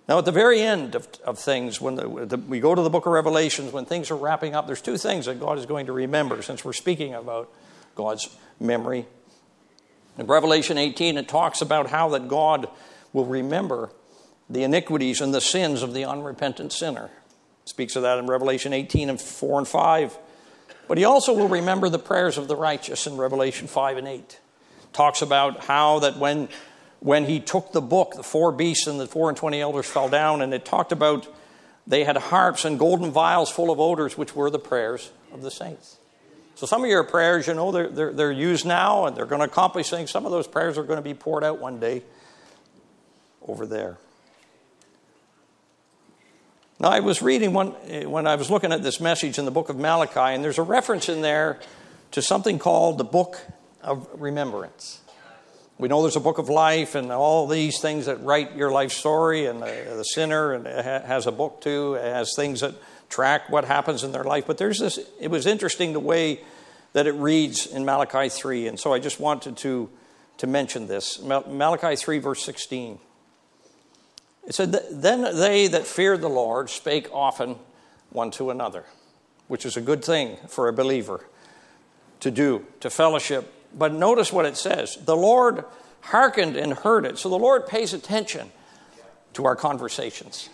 Now, 0.10 0.18
at 0.18 0.26
the 0.26 0.34
very 0.34 0.60
end 0.60 0.94
of, 0.94 1.08
of 1.24 1.40
things, 1.40 1.80
when 1.80 1.96
the, 1.96 2.26
the, 2.26 2.36
we 2.36 2.60
go 2.60 2.76
to 2.76 2.82
the 2.82 2.90
book 2.90 3.06
of 3.06 3.14
Revelations, 3.14 3.72
when 3.72 3.86
things 3.86 4.12
are 4.12 4.18
wrapping 4.18 4.56
up, 4.56 4.68
there's 4.68 4.82
two 4.82 4.98
things 4.98 5.28
that 5.28 5.40
God 5.40 5.58
is 5.58 5.66
going 5.66 5.86
to 5.86 5.94
remember 5.94 6.42
since 6.42 6.66
we're 6.66 6.74
speaking 6.74 7.14
about 7.14 7.50
God's 7.96 8.36
memory. 8.60 9.06
In 10.18 10.28
Revelation 10.28 10.78
18, 10.78 11.18
it 11.18 11.30
talks 11.30 11.62
about 11.62 11.92
how 11.92 12.10
that 12.10 12.28
God 12.28 12.68
will 13.14 13.26
remember 13.26 13.90
the 14.50 14.64
iniquities 14.64 15.22
and 15.22 15.34
the 15.34 15.40
sins 15.40 15.82
of 15.82 15.94
the 15.94 16.04
unrepentant 16.04 16.74
sinner. 16.74 17.06
It 17.64 17.70
speaks 17.70 17.96
of 17.96 18.02
that 18.02 18.20
in 18.20 18.28
Revelation 18.28 18.74
18 18.74 19.10
and 19.10 19.22
4 19.22 19.60
and 19.60 19.68
5. 19.68 20.18
But 20.88 20.98
he 20.98 21.06
also 21.06 21.34
will 21.34 21.48
remember 21.48 21.90
the 21.90 22.00
prayers 22.00 22.38
of 22.38 22.48
the 22.48 22.56
righteous 22.56 23.08
in 23.08 23.18
Revelation 23.18 23.68
5 23.68 23.98
and 23.98 24.08
8. 24.08 24.40
Talks 24.94 25.22
about 25.22 25.62
how 25.62 26.00
that 26.00 26.18
when, 26.18 26.48
when 27.00 27.26
he 27.26 27.40
took 27.40 27.72
the 27.72 27.82
book, 27.82 28.14
the 28.16 28.24
four 28.24 28.52
beasts 28.52 28.88
and 28.88 29.00
the 29.00 29.08
four 29.08 29.30
and 29.30 29.38
twenty 29.38 29.60
elders 29.60 29.86
fell 29.88 30.08
down, 30.08 30.42
and 30.42 30.54
it 30.54 30.64
talked 30.64 30.92
about 30.92 31.28
they 31.88 32.04
had 32.04 32.18
harps 32.18 32.66
and 32.66 32.80
golden 32.80 33.12
vials 33.12 33.52
full 33.52 33.72
of 33.72 33.80
odors, 33.80 34.18
which 34.18 34.36
were 34.36 34.50
the 34.50 34.60
prayers 34.60 35.12
of 35.34 35.42
the 35.42 35.52
saints. 35.52 35.98
So 36.56 36.66
some 36.66 36.84
of 36.84 36.90
your 36.90 37.04
prayers, 37.04 37.48
you 37.48 37.54
know, 37.54 37.72
they're, 37.72 37.90
they're, 37.90 38.14
they're 38.14 38.32
used 38.32 38.66
now 38.66 39.06
and 39.06 39.16
they're 39.16 39.26
going 39.26 39.40
to 39.40 39.46
accomplish 39.46 39.90
things. 39.90 40.10
Some 40.10 40.26
of 40.26 40.32
those 40.32 40.48
prayers 40.48 40.78
are 40.78 40.84
going 40.84 40.98
to 40.98 41.04
be 41.04 41.14
poured 41.14 41.44
out 41.44 41.60
one 41.60 41.80
day 41.80 42.04
over 43.42 43.66
there. 43.66 43.98
Now, 46.86 46.92
I 46.92 47.00
was 47.00 47.20
reading 47.24 47.52
one, 47.52 47.74
eh, 47.88 48.06
when 48.06 48.28
I 48.28 48.36
was 48.36 48.52
looking 48.52 48.72
at 48.72 48.84
this 48.84 49.00
message 49.00 49.40
in 49.40 49.46
the 49.46 49.50
book 49.50 49.70
of 49.70 49.76
Malachi, 49.76 50.36
and 50.36 50.44
there's 50.44 50.60
a 50.60 50.62
reference 50.62 51.10
in 51.10 51.22
there 51.22 51.60
to 52.12 52.22
something 52.22 52.60
called 52.60 53.00
the 53.00 53.04
book 53.04 53.42
of 53.82 54.08
remembrance. 54.14 55.02
We 55.80 55.88
know 55.88 56.04
there's 56.04 56.16
a 56.16 56.20
book 56.20 56.38
of 56.38 56.48
life 56.48 56.94
and 56.94 57.12
all 57.12 57.48
these 57.48 57.80
things 57.80 58.06
that 58.06 58.22
write 58.22 58.56
your 58.56 58.72
life 58.72 58.92
story, 58.92 59.48
and 59.48 59.64
the, 59.64 59.94
the 59.96 60.04
sinner 60.04 60.54
and 60.54 60.68
has 60.68 61.26
a 61.26 61.32
book 61.32 61.60
too, 61.60 61.94
has 61.94 62.36
things 62.36 62.62
that 62.62 62.76
track 63.10 63.50
what 63.50 63.66
happens 63.66 64.04
in 64.04 64.12
their 64.12 64.24
life. 64.24 64.46
But 64.46 64.60
there's 64.60 64.78
this, 64.78 65.00
it 65.20 65.30
was 65.30 65.48
interesting 65.48 65.92
the 65.92 66.00
way 66.00 66.42
that 66.94 67.08
it 67.08 67.14
reads 67.14 67.66
in 67.66 67.84
Malachi 67.84 68.30
3, 68.30 68.68
and 68.68 68.80
so 68.80 68.94
I 68.94 69.00
just 69.00 69.20
wanted 69.20 69.58
to, 69.58 69.90
to 70.38 70.46
mention 70.46 70.86
this. 70.86 71.20
Malachi 71.20 71.96
3, 71.96 72.20
verse 72.20 72.44
16. 72.44 73.00
It 74.48 74.56
said, 74.56 74.78
Then 74.92 75.38
they 75.38 75.68
that 75.68 75.88
feared 75.88 76.22
the 76.22 76.30
Lord 76.30 76.70
spake 76.70 77.10
often 77.12 77.58
one 78.12 78.32
to 78.32 78.50
another, 78.50 78.86
which 79.48 79.66
is 79.66 79.78
a 79.78 79.82
good 79.82 80.04
thing 80.04 80.38
for 80.48 80.68
a 80.68 80.74
believer 80.74 81.26
to 82.22 82.32
do, 82.32 82.66
to 82.80 82.90
fellowship. 82.90 83.52
But 83.74 83.94
notice 83.94 84.32
what 84.32 84.46
it 84.46 84.58
says 84.58 84.98
the 85.04 85.18
Lord 85.18 85.66
hearkened 86.02 86.56
and 86.56 86.74
heard 86.74 87.06
it. 87.06 87.18
So 87.18 87.30
the 87.30 87.40
Lord 87.40 87.68
pays 87.68 87.94
attention 87.94 88.52
to 89.34 89.46
our 89.46 89.56
conversations, 89.56 90.50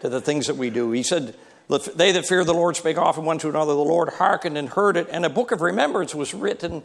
to 0.00 0.08
the 0.08 0.20
things 0.20 0.46
that 0.46 0.56
we 0.56 0.70
do. 0.70 0.92
He 0.92 1.02
said, 1.02 1.36
They 1.68 2.12
that 2.12 2.26
fear 2.26 2.44
the 2.44 2.54
Lord 2.54 2.76
spake 2.76 2.96
often 2.96 3.24
one 3.24 3.38
to 3.38 3.48
another. 3.48 3.74
The 3.74 3.78
Lord 3.80 4.10
hearkened 4.10 4.56
and 4.56 4.68
heard 4.68 4.96
it. 4.96 5.08
And 5.10 5.24
a 5.24 5.30
book 5.30 5.52
of 5.52 5.60
remembrance 5.60 6.14
was 6.14 6.32
written 6.32 6.82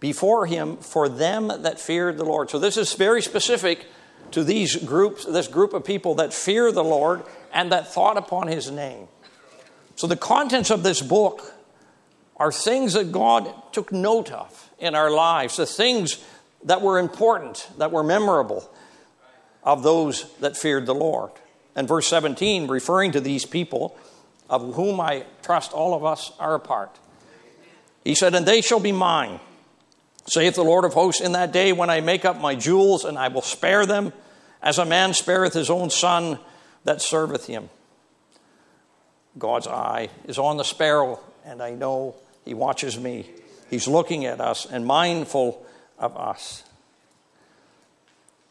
before 0.00 0.46
him 0.46 0.78
for 0.78 1.08
them 1.08 1.48
that 1.48 1.78
feared 1.78 2.18
the 2.18 2.24
Lord. 2.24 2.50
So 2.50 2.58
this 2.58 2.76
is 2.76 2.94
very 2.94 3.22
specific 3.22 3.86
to 4.32 4.44
these 4.44 4.76
groups, 4.76 5.24
this 5.24 5.48
group 5.48 5.72
of 5.72 5.84
people 5.84 6.16
that 6.16 6.32
fear 6.32 6.72
the 6.72 6.84
Lord 6.84 7.22
and 7.52 7.72
that 7.72 7.92
thought 7.92 8.16
upon 8.16 8.48
his 8.48 8.70
name. 8.70 9.08
So 9.96 10.06
the 10.06 10.16
contents 10.16 10.70
of 10.70 10.82
this 10.82 11.00
book 11.00 11.54
are 12.36 12.50
things 12.50 12.94
that 12.94 13.12
God 13.12 13.52
took 13.72 13.92
note 13.92 14.32
of 14.32 14.70
in 14.78 14.94
our 14.94 15.10
lives, 15.10 15.56
the 15.56 15.66
things 15.66 16.24
that 16.64 16.82
were 16.82 16.98
important, 16.98 17.68
that 17.78 17.92
were 17.92 18.02
memorable 18.02 18.68
of 19.62 19.82
those 19.82 20.32
that 20.38 20.56
feared 20.56 20.86
the 20.86 20.94
Lord. 20.94 21.30
And 21.76 21.86
verse 21.86 22.08
17, 22.08 22.68
referring 22.68 23.12
to 23.12 23.20
these 23.20 23.46
people, 23.46 23.96
of 24.50 24.74
whom 24.74 25.00
I 25.00 25.24
trust 25.42 25.72
all 25.72 25.94
of 25.94 26.04
us 26.04 26.32
are 26.38 26.54
a 26.54 26.60
part. 26.60 26.98
He 28.04 28.14
said, 28.14 28.34
And 28.34 28.44
they 28.44 28.60
shall 28.60 28.80
be 28.80 28.92
mine, 28.92 29.40
saith 30.26 30.54
the 30.54 30.64
Lord 30.64 30.84
of 30.84 30.92
hosts, 30.92 31.20
in 31.20 31.32
that 31.32 31.52
day 31.52 31.72
when 31.72 31.90
I 31.90 32.00
make 32.00 32.24
up 32.24 32.40
my 32.40 32.54
jewels, 32.54 33.04
and 33.04 33.16
I 33.16 33.28
will 33.28 33.42
spare 33.42 33.86
them 33.86 34.12
as 34.62 34.78
a 34.78 34.84
man 34.84 35.12
spareth 35.14 35.54
his 35.54 35.70
own 35.70 35.90
son 35.90 36.38
that 36.84 37.02
serveth 37.02 37.46
him. 37.46 37.68
God's 39.38 39.66
eye 39.66 40.10
is 40.26 40.38
on 40.38 40.56
the 40.56 40.64
sparrow, 40.64 41.20
and 41.44 41.62
I 41.62 41.70
know 41.70 42.14
he 42.44 42.54
watches 42.54 42.98
me. 42.98 43.26
He's 43.70 43.88
looking 43.88 44.26
at 44.26 44.40
us 44.40 44.66
and 44.66 44.86
mindful 44.86 45.64
of 45.98 46.16
us. 46.16 46.62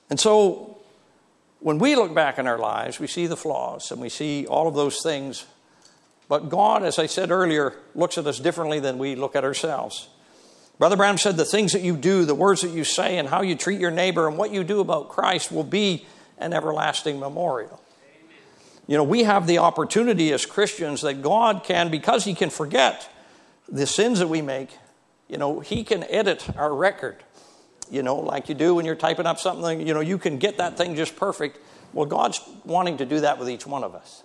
And 0.10 0.20
so, 0.20 0.78
when 1.60 1.78
we 1.78 1.96
look 1.96 2.14
back 2.14 2.40
in 2.40 2.48
our 2.48 2.58
lives, 2.58 3.00
we 3.00 3.08
see 3.08 3.28
the 3.28 3.38
flaws 3.38 3.92
and 3.92 4.02
we 4.02 4.10
see 4.10 4.48
all 4.48 4.68
of 4.68 4.74
those 4.74 5.02
things. 5.04 5.46
But 6.28 6.50
God, 6.50 6.84
as 6.84 6.98
I 6.98 7.06
said 7.06 7.30
earlier, 7.30 7.76
looks 7.94 8.18
at 8.18 8.26
us 8.26 8.40
differently 8.40 8.80
than 8.80 8.98
we 8.98 9.16
look 9.16 9.36
at 9.36 9.44
ourselves. 9.44 10.08
Brother 10.82 10.98
Branham 10.98 11.20
said 11.20 11.38
the 11.38 11.46
things 11.46 11.74
that 11.74 11.84
you 11.84 11.96
do, 11.96 12.26
the 12.26 12.34
words 12.34 12.62
that 12.62 12.72
you 12.72 12.84
say, 12.84 13.20
and 13.20 13.30
how 13.30 13.44
you 13.44 13.54
treat 13.56 13.80
your 13.80 13.92
neighbor 13.92 14.28
and 14.28 14.36
what 14.36 14.50
you 14.50 14.64
do 14.64 14.80
about 14.80 15.10
Christ 15.10 15.52
will 15.52 15.64
be 15.64 16.08
an 16.40 16.54
everlasting 16.54 17.20
memorial. 17.20 17.80
You 18.88 18.98
know, 18.98 19.04
we 19.04 19.22
have 19.22 19.46
the 19.46 19.60
opportunity 19.60 20.34
as 20.34 20.44
Christians 20.44 21.02
that 21.02 21.22
God 21.22 21.64
can, 21.64 21.92
because 21.92 22.26
He 22.26 22.34
can 22.34 22.50
forget 22.50 23.08
the 23.70 23.86
sins 23.86 24.18
that 24.18 24.28
we 24.28 24.42
make, 24.42 24.72
you 25.30 25.38
know, 25.38 25.60
He 25.60 25.84
can 25.84 26.04
edit 26.06 26.50
our 26.58 26.74
record. 26.74 27.18
You 27.92 28.02
know, 28.02 28.16
like 28.16 28.50
you 28.50 28.56
do 28.56 28.74
when 28.74 28.84
you're 28.84 28.96
typing 28.96 29.28
up 29.28 29.38
something, 29.38 29.86
you 29.86 29.94
know, 29.94 30.00
you 30.00 30.18
can 30.18 30.40
get 30.40 30.58
that 30.58 30.78
thing 30.78 30.96
just 30.96 31.16
perfect. 31.16 31.60
Well, 31.94 32.08
God's 32.08 32.42
wanting 32.66 32.98
to 32.98 33.06
do 33.06 33.20
that 33.20 33.38
with 33.38 33.52
each 33.52 33.68
one 33.68 33.84
of 33.84 33.94
us. 33.94 34.24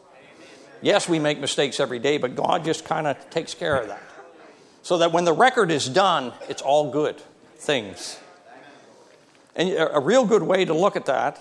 Yes, 0.80 1.06
we 1.06 1.18
make 1.18 1.38
mistakes 1.38 1.80
every 1.80 1.98
day, 1.98 2.16
but 2.16 2.34
God 2.34 2.64
just 2.64 2.86
kind 2.86 3.06
of 3.06 3.28
takes 3.28 3.52
care 3.52 3.76
of 3.76 3.88
that 3.88 4.05
so 4.86 4.98
that 4.98 5.10
when 5.10 5.24
the 5.24 5.32
record 5.32 5.72
is 5.72 5.88
done, 5.88 6.32
it's 6.48 6.62
all 6.62 6.92
good 6.92 7.20
things. 7.56 8.20
And 9.56 9.70
a 9.76 9.98
real 9.98 10.24
good 10.24 10.44
way 10.44 10.64
to 10.64 10.74
look 10.74 10.94
at 10.94 11.06
that 11.06 11.40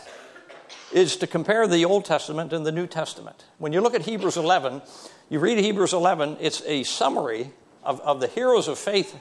is 0.92 1.16
to 1.18 1.28
compare 1.28 1.68
the 1.68 1.86
Old 1.86 2.06
Testament 2.06 2.54
and 2.54 2.66
the 2.66 2.72
New 2.72 2.88
Testament. 2.88 3.46
When 3.60 3.72
you 3.72 3.82
look 3.82 3.94
at 3.94 4.02
Hebrews 4.02 4.36
11, 4.36 4.82
you 5.30 5.38
read 5.38 5.60
Hebrews 5.60 5.94
11, 5.94 6.38
it's 6.42 6.64
a 6.66 6.82
summary 6.82 7.52
of, 7.84 8.02
of 8.02 8.20
the 8.20 8.26
heroes 8.26 8.68
of 8.68 8.80
faith. 8.80 9.16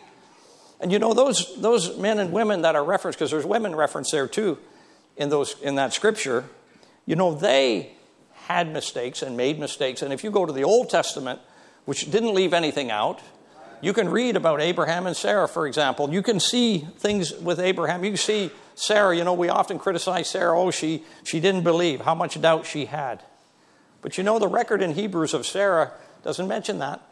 And 0.81 0.91
you 0.91 0.99
know, 0.99 1.13
those, 1.13 1.61
those 1.61 1.99
men 1.99 2.19
and 2.19 2.33
women 2.33 2.63
that 2.63 2.75
are 2.75 2.85
referenced, 2.85 3.19
because 3.19 3.31
there's 3.31 3.45
women 3.45 3.77
referenced 3.77 4.11
there 4.11 4.27
too 4.27 4.57
in, 5.19 5.29
those, 5.29 5.61
in 5.61 5.75
that 5.75 5.93
scripture, 5.93 6.49
you 7.05 7.15
know, 7.15 7.35
they 7.35 7.93
had 8.47 8.73
mistakes 8.73 9.21
and 9.21 9.37
made 9.37 9.59
mistakes. 9.59 10.01
And 10.01 10.15
if 10.15 10.25
you 10.25 10.31
go 10.31 10.47
to 10.47 10.53
the 10.55 10.65
Old 10.65 10.89
Testament, 10.89 11.41
which 11.85 12.11
didn't 12.11 12.33
leave 12.33 12.55
anything 12.55 12.91
out, 12.91 13.21
you 13.85 13.93
can 13.93 14.09
read 14.09 14.35
about 14.35 14.63
Abraham 14.63 15.07
and 15.07 15.15
Sarah, 15.15 15.47
for 15.47 15.67
example. 15.67 16.11
You 16.11 16.23
can 16.23 16.41
see 16.41 16.79
things 16.97 17.33
with 17.35 17.61
Abraham. 17.61 18.03
You 18.03 18.13
can 18.13 18.17
see 18.17 18.51
Sarah, 18.75 19.15
you 19.15 19.25
know, 19.25 19.35
we 19.35 19.51
often 19.51 19.79
criticize 19.79 20.29
Sarah. 20.31 20.59
Oh, 20.59 20.71
she, 20.71 21.05
she 21.23 21.39
didn't 21.39 21.65
believe, 21.65 22.01
how 22.01 22.15
much 22.15 22.41
doubt 22.41 22.65
she 22.65 22.87
had. 22.87 23.23
But 24.01 24.17
you 24.17 24.25
know, 24.25 24.39
the 24.39 24.49
record 24.49 24.83
in 24.83 24.95
Hebrews 24.95 25.35
of 25.35 25.47
Sarah 25.47 25.93
doesn't 26.23 26.49
mention 26.49 26.79
that. 26.79 27.03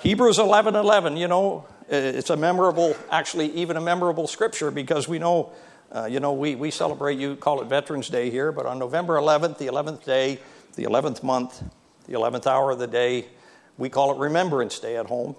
Hebrews 0.00 0.38
11 0.38 0.76
11, 0.76 1.16
you 1.18 1.28
know, 1.28 1.66
it's 1.88 2.30
a 2.30 2.36
memorable, 2.36 2.96
actually, 3.10 3.52
even 3.52 3.76
a 3.76 3.80
memorable 3.80 4.26
scripture 4.26 4.70
because 4.70 5.08
we 5.08 5.18
know, 5.18 5.52
uh, 5.92 6.06
you 6.06 6.20
know, 6.20 6.32
we, 6.32 6.54
we 6.54 6.70
celebrate, 6.70 7.18
you 7.18 7.36
call 7.36 7.60
it 7.60 7.66
Veterans 7.66 8.08
Day 8.08 8.30
here, 8.30 8.50
but 8.50 8.64
on 8.66 8.78
November 8.78 9.16
11th, 9.16 9.58
the 9.58 9.66
11th 9.66 10.04
day, 10.04 10.38
the 10.76 10.84
11th 10.84 11.22
month, 11.22 11.62
the 12.06 12.14
11th 12.14 12.46
hour 12.46 12.70
of 12.70 12.78
the 12.78 12.86
day, 12.86 13.26
we 13.76 13.88
call 13.88 14.12
it 14.12 14.18
Remembrance 14.18 14.78
Day 14.78 14.96
at 14.96 15.06
home. 15.06 15.36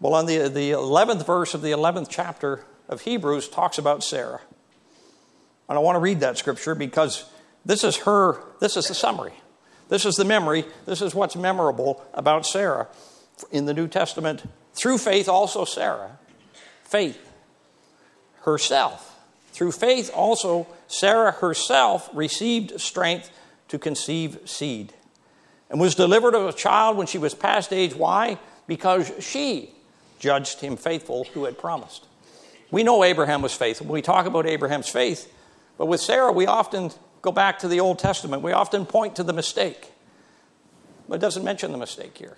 Well, 0.00 0.14
on 0.14 0.26
the, 0.26 0.48
the 0.48 0.72
11th 0.72 1.24
verse 1.24 1.54
of 1.54 1.62
the 1.62 1.70
11th 1.70 2.08
chapter 2.10 2.64
of 2.88 3.02
Hebrews 3.02 3.48
talks 3.48 3.78
about 3.78 4.04
Sarah. 4.04 4.40
And 5.68 5.78
I 5.78 5.80
want 5.80 5.96
to 5.96 6.00
read 6.00 6.20
that 6.20 6.38
scripture 6.38 6.74
because 6.74 7.24
this 7.64 7.82
is 7.82 7.96
her, 7.98 8.40
this 8.60 8.76
is 8.76 8.88
the 8.88 8.94
summary. 8.94 9.32
This 9.88 10.04
is 10.04 10.16
the 10.16 10.24
memory. 10.24 10.64
This 10.84 11.00
is 11.00 11.14
what's 11.14 11.36
memorable 11.36 12.04
about 12.12 12.46
Sarah 12.46 12.88
in 13.50 13.66
the 13.66 13.74
New 13.74 13.88
Testament 13.88 14.42
Through 14.74 14.98
faith, 14.98 15.28
also 15.28 15.64
Sarah, 15.64 16.18
faith 16.84 17.18
herself. 18.42 19.14
Through 19.52 19.72
faith, 19.72 20.10
also 20.14 20.66
Sarah 20.86 21.32
herself 21.32 22.10
received 22.12 22.80
strength 22.80 23.30
to 23.68 23.78
conceive 23.78 24.38
seed 24.44 24.92
and 25.70 25.80
was 25.80 25.94
delivered 25.94 26.34
of 26.34 26.46
a 26.46 26.52
child 26.52 26.96
when 26.96 27.06
she 27.06 27.18
was 27.18 27.34
past 27.34 27.72
age. 27.72 27.94
Why? 27.94 28.38
Because 28.66 29.12
she 29.20 29.72
judged 30.18 30.60
him 30.60 30.76
faithful 30.76 31.24
who 31.34 31.44
had 31.44 31.58
promised. 31.58 32.06
We 32.70 32.82
know 32.82 33.04
Abraham 33.04 33.42
was 33.42 33.54
faithful. 33.54 33.86
We 33.86 34.02
talk 34.02 34.26
about 34.26 34.46
Abraham's 34.46 34.88
faith, 34.88 35.32
but 35.78 35.86
with 35.86 36.00
Sarah, 36.00 36.32
we 36.32 36.46
often 36.46 36.90
go 37.22 37.30
back 37.32 37.60
to 37.60 37.68
the 37.68 37.80
Old 37.80 37.98
Testament. 37.98 38.42
We 38.42 38.52
often 38.52 38.86
point 38.86 39.16
to 39.16 39.22
the 39.22 39.32
mistake, 39.32 39.92
but 41.08 41.16
it 41.16 41.20
doesn't 41.20 41.44
mention 41.44 41.72
the 41.72 41.78
mistake 41.78 42.16
here. 42.18 42.36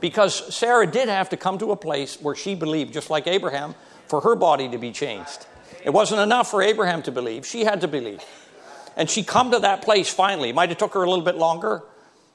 Because 0.00 0.54
Sarah 0.54 0.86
did 0.86 1.08
have 1.08 1.30
to 1.30 1.36
come 1.36 1.58
to 1.58 1.72
a 1.72 1.76
place 1.76 2.20
where 2.20 2.34
she 2.34 2.54
believed, 2.54 2.94
just 2.94 3.10
like 3.10 3.26
Abraham, 3.26 3.74
for 4.06 4.20
her 4.20 4.36
body 4.36 4.68
to 4.70 4.78
be 4.78 4.92
changed. 4.92 5.46
It 5.84 5.90
wasn't 5.90 6.20
enough 6.20 6.50
for 6.50 6.62
Abraham 6.62 7.02
to 7.02 7.12
believe, 7.12 7.44
she 7.44 7.64
had 7.64 7.80
to 7.80 7.88
believe. 7.88 8.22
And 8.98 9.08
she 9.08 9.22
come 9.22 9.52
to 9.52 9.60
that 9.60 9.82
place 9.82 10.12
finally. 10.12 10.48
It 10.50 10.56
might 10.56 10.70
have 10.70 10.78
took 10.78 10.92
her 10.94 11.04
a 11.04 11.08
little 11.08 11.24
bit 11.24 11.36
longer 11.36 11.84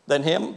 than 0.08 0.24
him, 0.24 0.56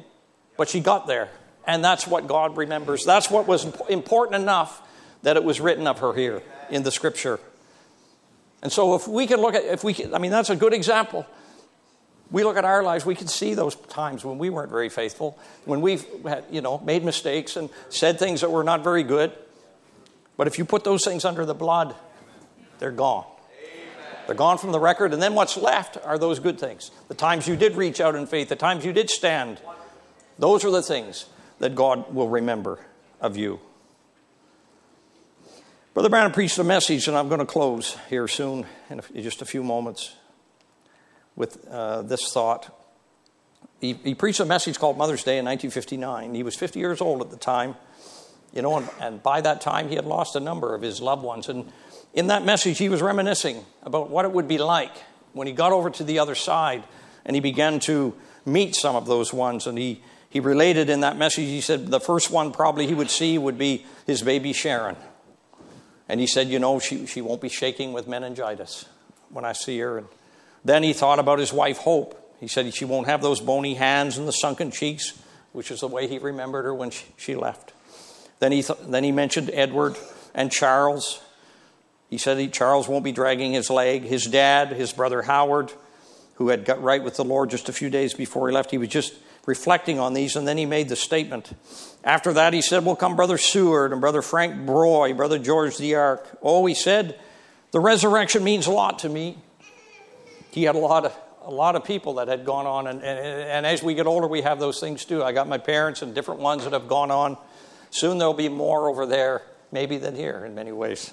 but 0.57 0.69
she 0.69 0.79
got 0.79 1.09
there. 1.09 1.29
And 1.67 1.85
that's 1.85 2.07
what 2.07 2.29
God 2.29 2.57
remembers. 2.57 3.05
That's 3.05 3.29
what 3.29 3.49
was 3.49 3.67
important 3.89 4.41
enough 4.41 4.81
that 5.25 5.37
it 5.37 5.43
was 5.43 5.61
written 5.61 5.89
of 5.89 5.99
her 5.99 6.15
here 6.15 6.43
in 6.71 6.85
the 6.85 6.93
scripture. 6.93 7.41
And 8.63 8.71
so 8.71 8.95
if 8.95 9.09
we 9.09 9.27
can 9.27 9.41
look 9.41 9.57
at 9.57 9.65
if 9.65 9.83
we 9.83 9.95
can, 9.95 10.15
I 10.15 10.19
mean 10.19 10.31
that's 10.31 10.49
a 10.49 10.55
good 10.55 10.73
example. 10.73 11.27
We 12.31 12.45
look 12.45 12.57
at 12.57 12.65
our 12.65 12.85
lives, 12.85 13.05
we 13.05 13.17
can 13.17 13.27
see 13.27 13.55
those 13.55 13.75
times 13.75 14.25
when 14.25 14.39
we 14.39 14.49
weren't 14.49 14.71
very 14.71 14.89
faithful, 14.89 15.39
when 15.65 15.81
we've 15.81 16.05
had, 16.25 16.45
you 16.53 16.61
know, 16.61 16.79
made 16.79 17.05
mistakes 17.05 17.57
and 17.57 17.69
said 17.89 18.19
things 18.19 18.41
that 18.43 18.51
were 18.51 18.65
not 18.65 18.85
very 18.85 19.03
good. 19.03 19.33
But 20.37 20.47
if 20.47 20.59
you 20.59 20.65
put 20.65 20.85
those 20.85 21.05
things 21.05 21.25
under 21.25 21.45
the 21.45 21.55
blood, 21.55 21.97
they're 22.79 22.91
gone. 22.93 23.27
They're 24.27 24.35
gone 24.35 24.59
from 24.59 24.73
the 24.73 24.81
record, 24.81 25.13
and 25.13 25.23
then 25.23 25.35
what's 25.35 25.57
left 25.57 25.97
are 26.05 26.19
those 26.19 26.39
good 26.39 26.59
things. 26.59 26.91
The 27.09 27.15
times 27.15 27.47
you 27.47 27.57
did 27.57 27.77
reach 27.77 28.01
out 28.01 28.15
in 28.15 28.27
faith, 28.27 28.49
the 28.49 28.57
times 28.57 28.85
you 28.85 28.93
did 28.93 29.09
stand. 29.09 29.61
Those 30.39 30.65
are 30.65 30.71
the 30.71 30.83
things 30.83 31.27
that 31.59 31.75
God 31.75 32.13
will 32.13 32.29
remember 32.29 32.81
of 33.21 33.37
you. 33.37 33.61
Brother 35.95 36.11
Branham 36.11 36.33
preached 36.33 36.59
a 36.59 36.65
message, 36.65 37.09
and 37.09 37.17
I'm 37.17 37.29
going 37.29 37.41
to 37.41 37.47
close 37.47 37.97
here 38.11 38.29
soon 38.29 38.67
in 38.91 39.01
just 39.23 39.41
a 39.41 39.47
few 39.47 39.63
moments 39.63 40.15
with 41.37 41.67
uh, 41.69 42.03
this 42.03 42.33
thought. 42.33 42.71
He, 43.81 43.95
he, 43.95 44.15
preached 44.15 44.41
a 44.41 44.45
message 44.45 44.79
called 44.79 44.99
Mother's 44.99 45.23
Day 45.23 45.39
in 45.39 45.45
1959. 45.45 46.35
He 46.35 46.43
was 46.43 46.55
50 46.55 46.79
years 46.79 47.01
old 47.01 47.23
at 47.23 47.31
the 47.31 47.37
time, 47.37 47.77
you 48.53 48.63
know, 48.63 48.77
and, 48.77 48.89
and 49.01 49.23
by 49.23 49.41
that 49.43 49.61
time 49.61 49.89
he 49.89 49.95
had 49.95 50.07
lost 50.07 50.35
a 50.35 50.41
number 50.41 50.75
of 50.75 50.83
his 50.83 51.01
loved 51.01 51.23
ones. 51.23 51.49
And 51.49 51.71
in 52.17 52.29
that 52.29 52.45
message, 52.45 52.79
he 52.79 52.89
was 52.89 53.03
reminiscing 53.03 53.65
about 53.83 54.11
what 54.11 54.25
it 54.25 54.33
would 54.33 54.49
be 54.49 54.59
like 54.59 54.93
when 55.35 55.47
he 55.47 55.53
got 55.53 55.71
over 55.71 55.91
to 55.91 56.03
the 56.03 56.19
other 56.19 56.35
side 56.35 56.83
and 57.27 57.37
he 57.37 57.41
began 57.41 57.79
to 57.81 58.17
meet 58.47 58.75
some 58.75 58.97
of 58.97 59.07
those 59.07 59.35
ones. 59.35 59.67
And 59.67 59.77
he, 59.77 60.03
he 60.31 60.41
related 60.41 60.89
in 60.89 61.01
that 61.01 61.19
message, 61.19 61.45
he 61.45 61.61
said 61.61 61.89
the 61.89 62.01
first 62.01 62.31
one 62.31 62.53
probably 62.53 62.87
he 62.87 62.95
would 62.95 63.11
see 63.11 63.37
would 63.37 63.59
be 63.59 63.85
his 64.07 64.23
baby 64.23 64.55
Sharon. 64.55 64.97
And 66.09 66.19
he 66.19 66.27
said, 66.27 66.49
You 66.49 66.59
know, 66.59 66.79
she, 66.79 67.05
she 67.07 67.21
won't 67.21 67.43
be 67.43 67.51
shaking 67.51 67.93
with 67.93 68.09
meningitis 68.09 68.87
when 69.29 69.45
I 69.45 69.53
see 69.53 69.79
her. 69.81 69.99
And 69.99 70.07
then 70.65 70.83
he 70.83 70.95
thought 70.95 71.19
about 71.19 71.39
his 71.39 71.53
wife, 71.53 71.79
Hope. 71.79 72.23
He 72.41 72.49
said 72.49 72.73
she 72.75 72.85
won't 72.87 73.09
have 73.09 73.21
those 73.21 73.41
bony 73.41 73.75
hands 73.75 74.17
and 74.17 74.27
the 74.27 74.33
sunken 74.33 74.71
cheeks, 74.71 75.21
which 75.53 75.71
is 75.71 75.81
the 75.81 75.89
way 75.89 76.07
he 76.07 76.19
remembered 76.19 76.65
her 76.65 76.75
when 76.75 76.91
she, 76.91 77.05
she 77.17 77.35
left. 77.35 77.73
Then 78.39 78.53
he, 78.53 78.63
th- 78.63 78.79
then 78.87 79.05
he 79.05 79.13
mentioned 79.13 79.51
Edward 79.53 79.97
and 80.35 80.51
Charles. 80.51 81.21
He 82.09 82.19
said 82.19 82.39
he, 82.39 82.49
Charles 82.49 82.89
won't 82.89 83.05
be 83.05 83.13
dragging 83.13 83.53
his 83.53 83.71
leg. 83.71 84.03
His 84.03 84.27
dad, 84.27 84.73
his 84.73 84.93
brother 84.93 85.23
Howard, 85.23 85.73
who 86.35 86.49
had 86.49 86.65
got 86.65 86.83
right 86.83 87.03
with 87.03 87.17
the 87.17 87.25
Lord 87.25 87.51
just 87.51 87.69
a 87.69 87.73
few 87.73 87.91
days 87.91 88.15
before 88.15 88.49
he 88.49 88.55
left, 88.55 88.71
he 88.71 88.79
was 88.79 88.89
just 88.89 89.15
reflecting 89.47 89.99
on 89.99 90.15
these, 90.15 90.37
and 90.37 90.47
then 90.47 90.59
he 90.59 90.67
made 90.67 90.89
the 90.89 90.97
statement. 90.97 91.53
After 92.05 92.33
that, 92.35 92.53
he 92.53 92.63
said, 92.63 92.85
Will 92.85 92.97
come 92.97 93.17
Brother 93.17 93.39
Seward 93.39 93.93
and 93.93 94.01
Brother 94.01 94.23
Frank 94.23 94.55
Broy, 94.67 95.17
Brother 95.17 95.39
George 95.39 95.77
DeArk. 95.77 96.25
Oh, 96.43 96.67
he 96.67 96.75
said, 96.75 97.19
The 97.73 97.81
resurrection 97.81 98.45
means 98.45 98.67
a 98.67 98.73
lot 98.73 99.01
to 99.01 99.09
me. 99.09 99.39
He 100.51 100.65
had 100.65 100.75
a 100.75 100.79
lot 100.79 101.05
of 101.05 101.17
a 101.45 101.51
lot 101.51 101.77
of 101.77 101.85
people 101.85 102.15
that 102.15 102.27
had 102.27 102.45
gone 102.45 102.67
on, 102.67 102.89
and, 102.89 103.01
and, 103.05 103.19
and 103.21 103.67
as 103.67 103.81
we 103.81 103.95
get 103.95 104.09
older, 104.09 104.27
we 104.27 104.43
have 104.43 104.59
those 104.59 104.81
things 104.81 105.05
too. 105.05 105.23
I 105.23 105.31
got 105.31 105.47
my 105.47 105.59
parents 105.59 106.03
and 106.03 106.13
different 106.13 106.41
ones 106.41 106.65
that 106.65 106.73
have 106.73 106.89
gone 106.89 107.13
on. 107.13 107.37
Soon 107.91 108.19
there'll 108.19 108.35
be 108.35 108.49
more 108.49 108.89
over 108.89 109.07
there, 109.07 109.43
maybe 109.71 109.97
than 109.97 110.17
here 110.17 110.45
in 110.45 110.57
many 110.57 110.73
ways 110.73 111.13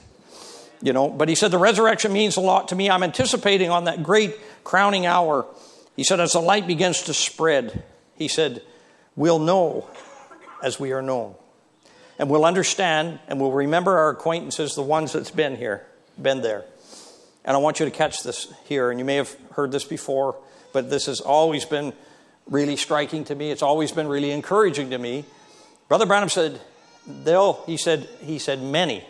you 0.84 0.94
know. 0.94 1.10
But 1.10 1.30
he 1.30 1.36
said, 1.36 1.50
The 1.50 1.58
resurrection 1.58 2.14
means 2.14 2.38
a 2.38 2.42
lot 2.42 2.68
to 2.68 2.76
me. 2.76 2.90
I'm 2.90 3.02
anticipating 3.02 3.72
on 3.72 3.86
that 3.86 4.04
great 4.04 4.36
crowning 4.64 5.08
hour. 5.08 5.48
He 5.96 6.04
said, 6.04 6.20
As 6.20 6.34
the 6.34 6.42
light 6.42 6.68
begins 6.68 7.04
to 7.04 7.14
spread, 7.14 7.84
he 8.16 8.28
said, 8.28 8.62
We'll 9.16 9.40
know 9.40 9.88
as 10.62 10.80
we 10.80 10.92
are 10.92 11.02
known. 11.02 11.36
And 12.20 12.30
we'll 12.30 12.46
understand 12.46 13.20
and 13.28 13.42
we'll 13.42 13.52
remember 13.52 13.98
our 13.98 14.12
acquaintances, 14.12 14.76
the 14.76 14.84
ones 14.84 15.14
that's 15.14 15.32
been 15.32 15.56
here, 15.56 15.86
been 16.22 16.42
there. 16.42 16.66
And 17.44 17.56
I 17.56 17.60
want 17.60 17.80
you 17.80 17.86
to 17.86 17.92
catch 17.92 18.22
this 18.24 18.54
here. 18.66 18.92
And 18.92 19.00
you 19.00 19.06
may 19.06 19.16
have 19.16 19.36
heard 19.54 19.72
this 19.72 19.84
before, 19.84 20.38
but 20.74 20.90
this 20.90 21.08
has 21.08 21.22
always 21.22 21.66
been 21.66 21.94
really 22.48 22.76
striking 22.76 23.24
to 23.26 23.36
me. 23.36 23.52
It's 23.52 23.64
always 23.64 23.92
been 23.92 24.08
really 24.08 24.32
encouraging 24.32 24.92
to 24.92 24.98
me. 24.98 25.26
Brother 25.88 26.06
Branham 26.06 26.30
said, 26.30 26.60
They'll, 27.06 27.62
he 27.66 27.76
said, 27.78 28.08
he 28.22 28.40
said, 28.40 28.62
many 28.62 29.04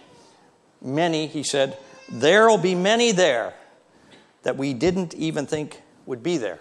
many, 0.84 1.28
he 1.28 1.44
said, 1.44 1.78
there'll 2.10 2.58
be 2.58 2.76
many 2.76 3.12
there 3.12 3.54
that 4.44 4.58
we 4.58 4.74
didn't 4.74 5.16
even 5.16 5.46
think 5.46 5.82
would 6.06 6.22
be 6.22 6.38
there. 6.38 6.60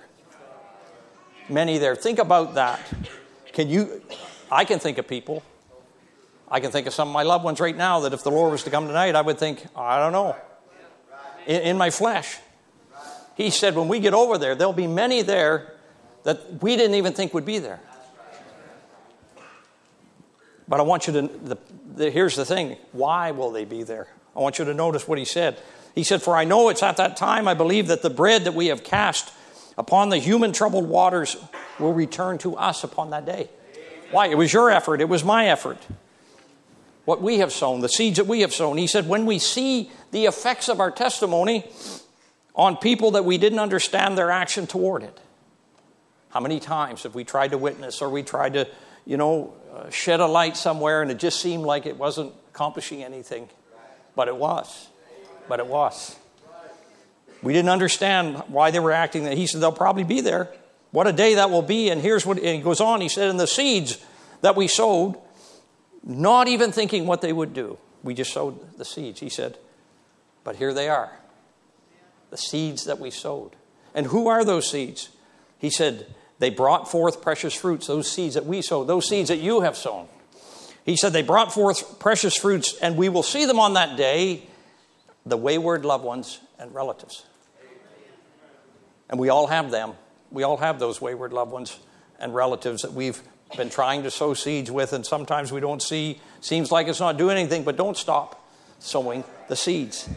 Many 1.49 1.79
there. 1.79 1.97
Think 1.97 2.19
about 2.19 2.55
that. 2.55 2.81
Can 3.53 3.69
you, 3.69 4.01
I 4.51 4.65
can 4.65 4.79
think 4.79 4.99
of 4.99 5.09
people. 5.09 5.43
I 6.49 6.61
can 6.61 6.71
think 6.71 6.87
of 6.87 6.95
some 6.95 7.09
of 7.09 7.15
my 7.15 7.25
loved 7.25 7.45
ones 7.45 7.61
right 7.61 7.77
now 7.77 8.01
that 8.01 8.13
if 8.13 8.23
the 8.23 8.31
Lord 8.31 8.53
was 8.53 8.63
to 8.65 8.71
come 8.71 8.87
tonight, 8.87 9.15
I 9.15 9.23
would 9.23 9.39
think, 9.39 9.65
I 9.75 9.99
don't 9.99 10.13
know, 10.13 10.37
in, 11.47 11.63
in 11.63 11.79
my 11.79 11.91
flesh. 11.91 12.39
He 13.37 13.51
said, 13.51 13.75
when 13.75 13.89
we 13.89 13.99
get 14.01 14.15
over 14.15 14.39
there, 14.39 14.55
there'll 14.55 14.73
be 14.73 14.87
many 14.87 15.23
there 15.23 15.75
that 16.23 16.63
we 16.63 16.77
didn't 16.77 16.95
even 16.95 17.13
think 17.13 17.35
would 17.35 17.47
be 17.47 17.59
there. 17.59 17.81
But 20.69 20.81
I 20.81 20.83
want 20.83 21.07
you 21.07 21.13
to, 21.15 21.23
the, 21.23 21.59
the, 21.95 22.11
here's 22.11 22.37
the 22.37 22.45
thing 22.45 22.77
why 22.93 23.31
will 23.31 23.51
they 23.51 23.65
be 23.65 23.83
there? 23.83 24.09
I 24.35 24.41
want 24.41 24.59
you 24.59 24.65
to 24.65 24.75
notice 24.75 25.07
what 25.07 25.19
he 25.19 25.25
said. 25.25 25.59
He 25.95 26.05
said, 26.05 26.23
For 26.23 26.37
I 26.37 26.45
know 26.45 26.69
it's 26.69 26.83
at 26.83 26.97
that 26.97 27.17
time 27.17 27.47
I 27.47 27.55
believe 27.55 27.89
that 27.89 28.03
the 28.03 28.11
bread 28.11 28.45
that 28.45 28.55
we 28.55 28.69
have 28.69 28.83
cast 28.83 29.33
upon 29.77 30.09
the 30.09 30.19
human 30.19 30.53
troubled 30.53 30.89
waters 30.89 31.37
will 31.79 31.93
return 31.93 32.39
to 32.39 32.57
us 32.57 32.85
upon 32.85 33.11
that 33.11 33.27
day. 33.27 33.49
Why? 34.11 34.27
It 34.27 34.37
was 34.37 34.53
your 34.53 34.71
effort, 34.71 35.01
it 35.01 35.09
was 35.09 35.25
my 35.25 35.47
effort. 35.47 35.79
What 37.05 37.21
we 37.21 37.39
have 37.39 37.53
sown, 37.53 37.81
the 37.81 37.89
seeds 37.89 38.19
that 38.19 38.29
we 38.29 38.43
have 38.43 38.53
sown. 38.53 38.77
He 38.77 38.87
said, 38.87 39.09
When 39.09 39.27
we 39.27 39.39
see 39.39 39.91
the 40.13 40.27
effects 40.27 40.69
of 40.69 40.79
our 40.79 40.91
testimony 40.91 41.69
on 42.55 42.77
people 42.77 43.13
that 43.13 43.25
we 43.25 43.39
didn't 43.39 43.59
understand 43.59 44.17
their 44.17 44.31
action 44.31 44.67
toward 44.67 45.03
it, 45.03 45.19
how 46.31 46.41
many 46.41 46.61
times 46.61 47.03
have 47.03 47.15
we 47.15 47.25
tried 47.25 47.51
to 47.51 47.59
witness 47.59 48.01
or 48.01 48.09
we 48.09 48.23
tried 48.23 48.55
to, 48.55 48.69
you 49.07 49.17
know, 49.17 49.55
uh, 49.75 49.91
shed 49.91 50.21
a 50.21 50.27
light 50.27 50.57
somewhere 50.57 51.03
and 51.03 51.11
it 51.11 51.19
just 51.19 51.41
seemed 51.41 51.65
like 51.65 51.87
it 51.87 51.97
wasn't 51.97 52.33
accomplishing 52.51 53.03
anything. 53.03 53.49
But 54.15 54.29
it 54.29 54.37
was. 54.37 54.89
But 55.49 55.59
it 55.59 55.67
was. 55.67 56.17
We 57.43 57.53
didn't 57.53 57.71
understand 57.71 58.37
why 58.49 58.71
they 58.71 58.79
were 58.79 58.93
acting 58.93 59.25
that. 59.25 59.37
He 59.37 59.47
said, 59.47 59.61
they'll 59.61 59.73
probably 59.73 60.05
be 60.05 60.21
there. 60.21 60.49
What 60.93 61.07
a 61.07 61.13
day 61.13 61.35
that 61.35 61.51
will 61.51 61.63
be. 61.63 61.89
And 61.89 62.01
here's 62.01 62.25
what 62.25 62.39
and 62.39 62.47
he 62.47 62.61
goes 62.61 62.81
on. 62.81 63.01
He 63.01 63.09
said, 63.09 63.29
in 63.29 63.37
the 63.37 63.47
seeds 63.47 63.99
that 64.43 64.55
we 64.55 64.69
sowed, 64.69 65.17
not 66.05 66.49
even 66.49 66.71
thinking 66.71 67.07
what 67.07 67.21
they 67.21 67.33
would 67.33 67.55
do. 67.55 67.79
We 68.03 68.15
just 68.15 68.33
sowed 68.33 68.79
the 68.79 68.85
seeds. 68.85 69.21
He 69.21 69.29
said, 69.29 69.57
but 70.45 70.57
here 70.57 70.75
they 70.75 70.89
are. 70.89 71.19
The 72.31 72.37
seeds 72.37 72.85
that 72.85 72.99
we 72.99 73.11
sowed. 73.11 73.53
And 73.95 74.07
who 74.07 74.29
are 74.29 74.45
those 74.45 74.71
seeds? 74.71 75.11
He 75.59 75.71
said, 75.71 76.07
they 76.43 76.51
brought 76.51 76.91
forth 76.91 77.23
precious 77.23 77.55
fruits, 77.55 77.87
those 77.87 78.11
seeds 78.11 78.35
that 78.35 78.45
we 78.45 78.63
sowed, 78.63 78.89
those 78.89 79.09
seeds 79.09 79.29
that 79.29 79.37
you 79.37 79.61
have 79.61 79.77
sown. 79.77 80.09
He 80.85 80.97
said, 80.97 81.13
They 81.13 81.23
brought 81.23 81.55
forth 81.55 82.01
precious 82.01 82.37
fruits, 82.37 82.77
and 82.83 82.97
we 82.97 83.09
will 83.09 83.23
see 83.23 83.45
them 83.45 83.61
on 83.61 83.75
that 83.75 83.97
day, 83.97 84.43
the 85.25 85.37
wayward 85.37 85.85
loved 85.85 86.03
ones 86.03 86.41
and 86.59 86.75
relatives. 86.75 87.25
And 89.09 89.21
we 89.21 89.29
all 89.29 89.47
have 89.47 89.71
them. 89.71 89.93
We 90.33 90.43
all 90.43 90.57
have 90.57 90.81
those 90.81 91.01
wayward 91.01 91.33
loved 91.33 91.53
ones 91.53 91.79
and 92.19 92.35
relatives 92.35 92.83
that 92.83 92.93
we've 92.93 93.23
been 93.57 93.71
trying 93.71 94.03
to 94.03 94.11
sow 94.11 94.35
seeds 94.35 94.69
with, 94.69 94.93
and 94.93 95.07
sometimes 95.07 95.53
we 95.53 95.61
don't 95.61 95.81
see, 95.81 96.21
seems 96.41 96.73
like 96.73 96.89
it's 96.89 96.99
not 96.99 97.19
doing 97.19 97.39
anything, 97.39 97.63
but 97.63 97.77
don't 97.77 97.97
stop 97.97 98.45
sowing 98.81 99.23
the 99.47 99.55
seeds. 99.55 100.09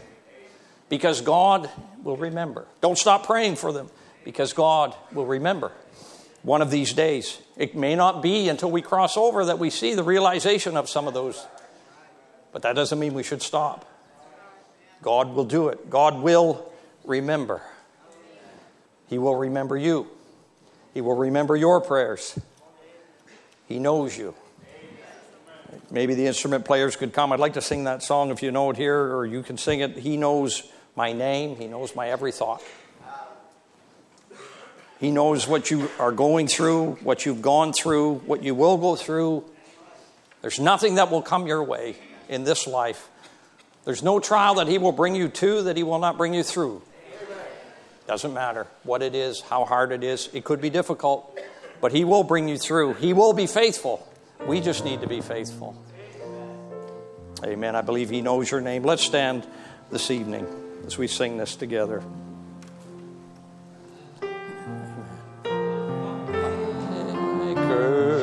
Because 0.90 1.22
God 1.22 1.70
will 2.02 2.18
remember. 2.18 2.66
Don't 2.82 2.98
stop 2.98 3.28
praying 3.28 3.58
for 3.58 3.72
them, 3.72 3.92
because 4.24 4.54
God 4.54 4.96
will 5.14 5.28
remember. 5.28 5.72
One 6.46 6.62
of 6.62 6.70
these 6.70 6.94
days. 6.94 7.40
It 7.58 7.76
may 7.76 7.96
not 7.96 8.22
be 8.22 8.50
until 8.50 8.70
we 8.70 8.82
cross 8.82 9.18
over 9.18 9.46
that 9.46 9.58
we 9.58 9.72
see 9.72 9.96
the 9.96 10.04
realization 10.04 10.78
of 10.78 10.88
some 10.88 11.08
of 11.08 11.14
those. 11.14 11.46
But 12.52 12.62
that 12.62 12.76
doesn't 12.76 13.00
mean 13.00 13.16
we 13.16 13.24
should 13.24 13.42
stop. 13.42 13.84
God 15.02 15.34
will 15.34 15.46
do 15.46 15.70
it. 15.70 15.90
God 15.90 16.22
will 16.22 16.72
remember. 17.04 17.62
He 19.08 19.18
will 19.18 19.36
remember 19.36 19.76
you. 19.76 20.08
He 20.94 21.02
will 21.02 21.16
remember 21.16 21.56
your 21.56 21.82
prayers. 21.82 22.38
He 23.68 23.80
knows 23.80 24.16
you. 24.16 24.36
Maybe 25.92 26.14
the 26.14 26.28
instrument 26.28 26.64
players 26.64 26.96
could 26.96 27.12
come. 27.12 27.32
I'd 27.32 27.40
like 27.40 27.54
to 27.54 27.62
sing 27.62 27.86
that 27.86 28.04
song 28.04 28.30
if 28.30 28.42
you 28.42 28.52
know 28.52 28.70
it 28.70 28.78
here, 28.78 29.16
or 29.16 29.26
you 29.26 29.44
can 29.44 29.58
sing 29.58 29.80
it. 29.80 29.98
He 29.98 30.16
knows 30.16 30.64
my 30.96 31.12
name, 31.12 31.56
He 31.56 31.68
knows 31.68 31.96
my 31.96 32.10
every 32.10 32.32
thought. 32.32 32.64
He 35.00 35.12
knows 35.12 35.48
what 35.48 35.72
you 35.72 35.90
are 36.00 36.12
going 36.12 36.48
through, 36.48 36.94
what 37.04 37.26
you've 37.26 37.42
gone 37.42 37.74
through, 37.74 38.16
what 38.26 38.44
you 38.44 38.56
will 38.56 38.78
go 38.78 38.96
through. 38.96 39.44
There's 40.42 40.60
nothing 40.60 40.96
that 40.96 41.12
will 41.12 41.22
come 41.22 41.48
your 41.48 41.64
way 41.64 41.98
in 42.30 42.44
this 42.44 42.66
life. 42.66 43.10
There's 43.84 44.02
no 44.02 44.20
trial 44.20 44.56
that 44.56 44.68
He 44.68 44.78
will 44.78 44.92
bring 44.92 45.16
you 45.16 45.28
to 45.28 45.64
that 45.64 45.78
He 45.78 45.84
will 45.84 46.00
not 46.00 46.18
bring 46.18 46.34
you 46.34 46.44
through. 46.44 46.82
Doesn't 48.08 48.34
matter 48.34 48.68
what 48.84 49.02
it 49.02 49.16
is, 49.16 49.42
how 49.42 49.66
hard 49.66 49.92
it 49.92 50.04
is. 50.04 50.30
It 50.34 50.44
could 50.44 50.62
be 50.62 50.70
difficult, 50.70 51.40
but 51.82 51.92
He 51.92 52.06
will 52.06 52.24
bring 52.24 52.48
you 52.48 52.58
through. 52.58 52.94
He 52.94 53.14
will 53.14 53.34
be 53.34 53.48
faithful. 53.48 54.08
We 54.46 54.62
just 54.62 54.86
need 54.86 55.02
to 55.02 55.08
be 55.08 55.22
faithful. 55.22 55.76
Amen. 57.44 57.76
I 57.76 57.82
believe 57.82 58.10
He 58.10 58.22
knows 58.22 58.50
your 58.50 58.62
name. 58.62 58.84
Let's 58.84 59.04
stand 59.04 59.46
this 59.92 60.10
evening 60.10 60.48
as 60.86 60.98
we 60.98 61.08
sing 61.08 61.38
this 61.38 61.56
together. 61.56 62.04
Have 67.82 68.15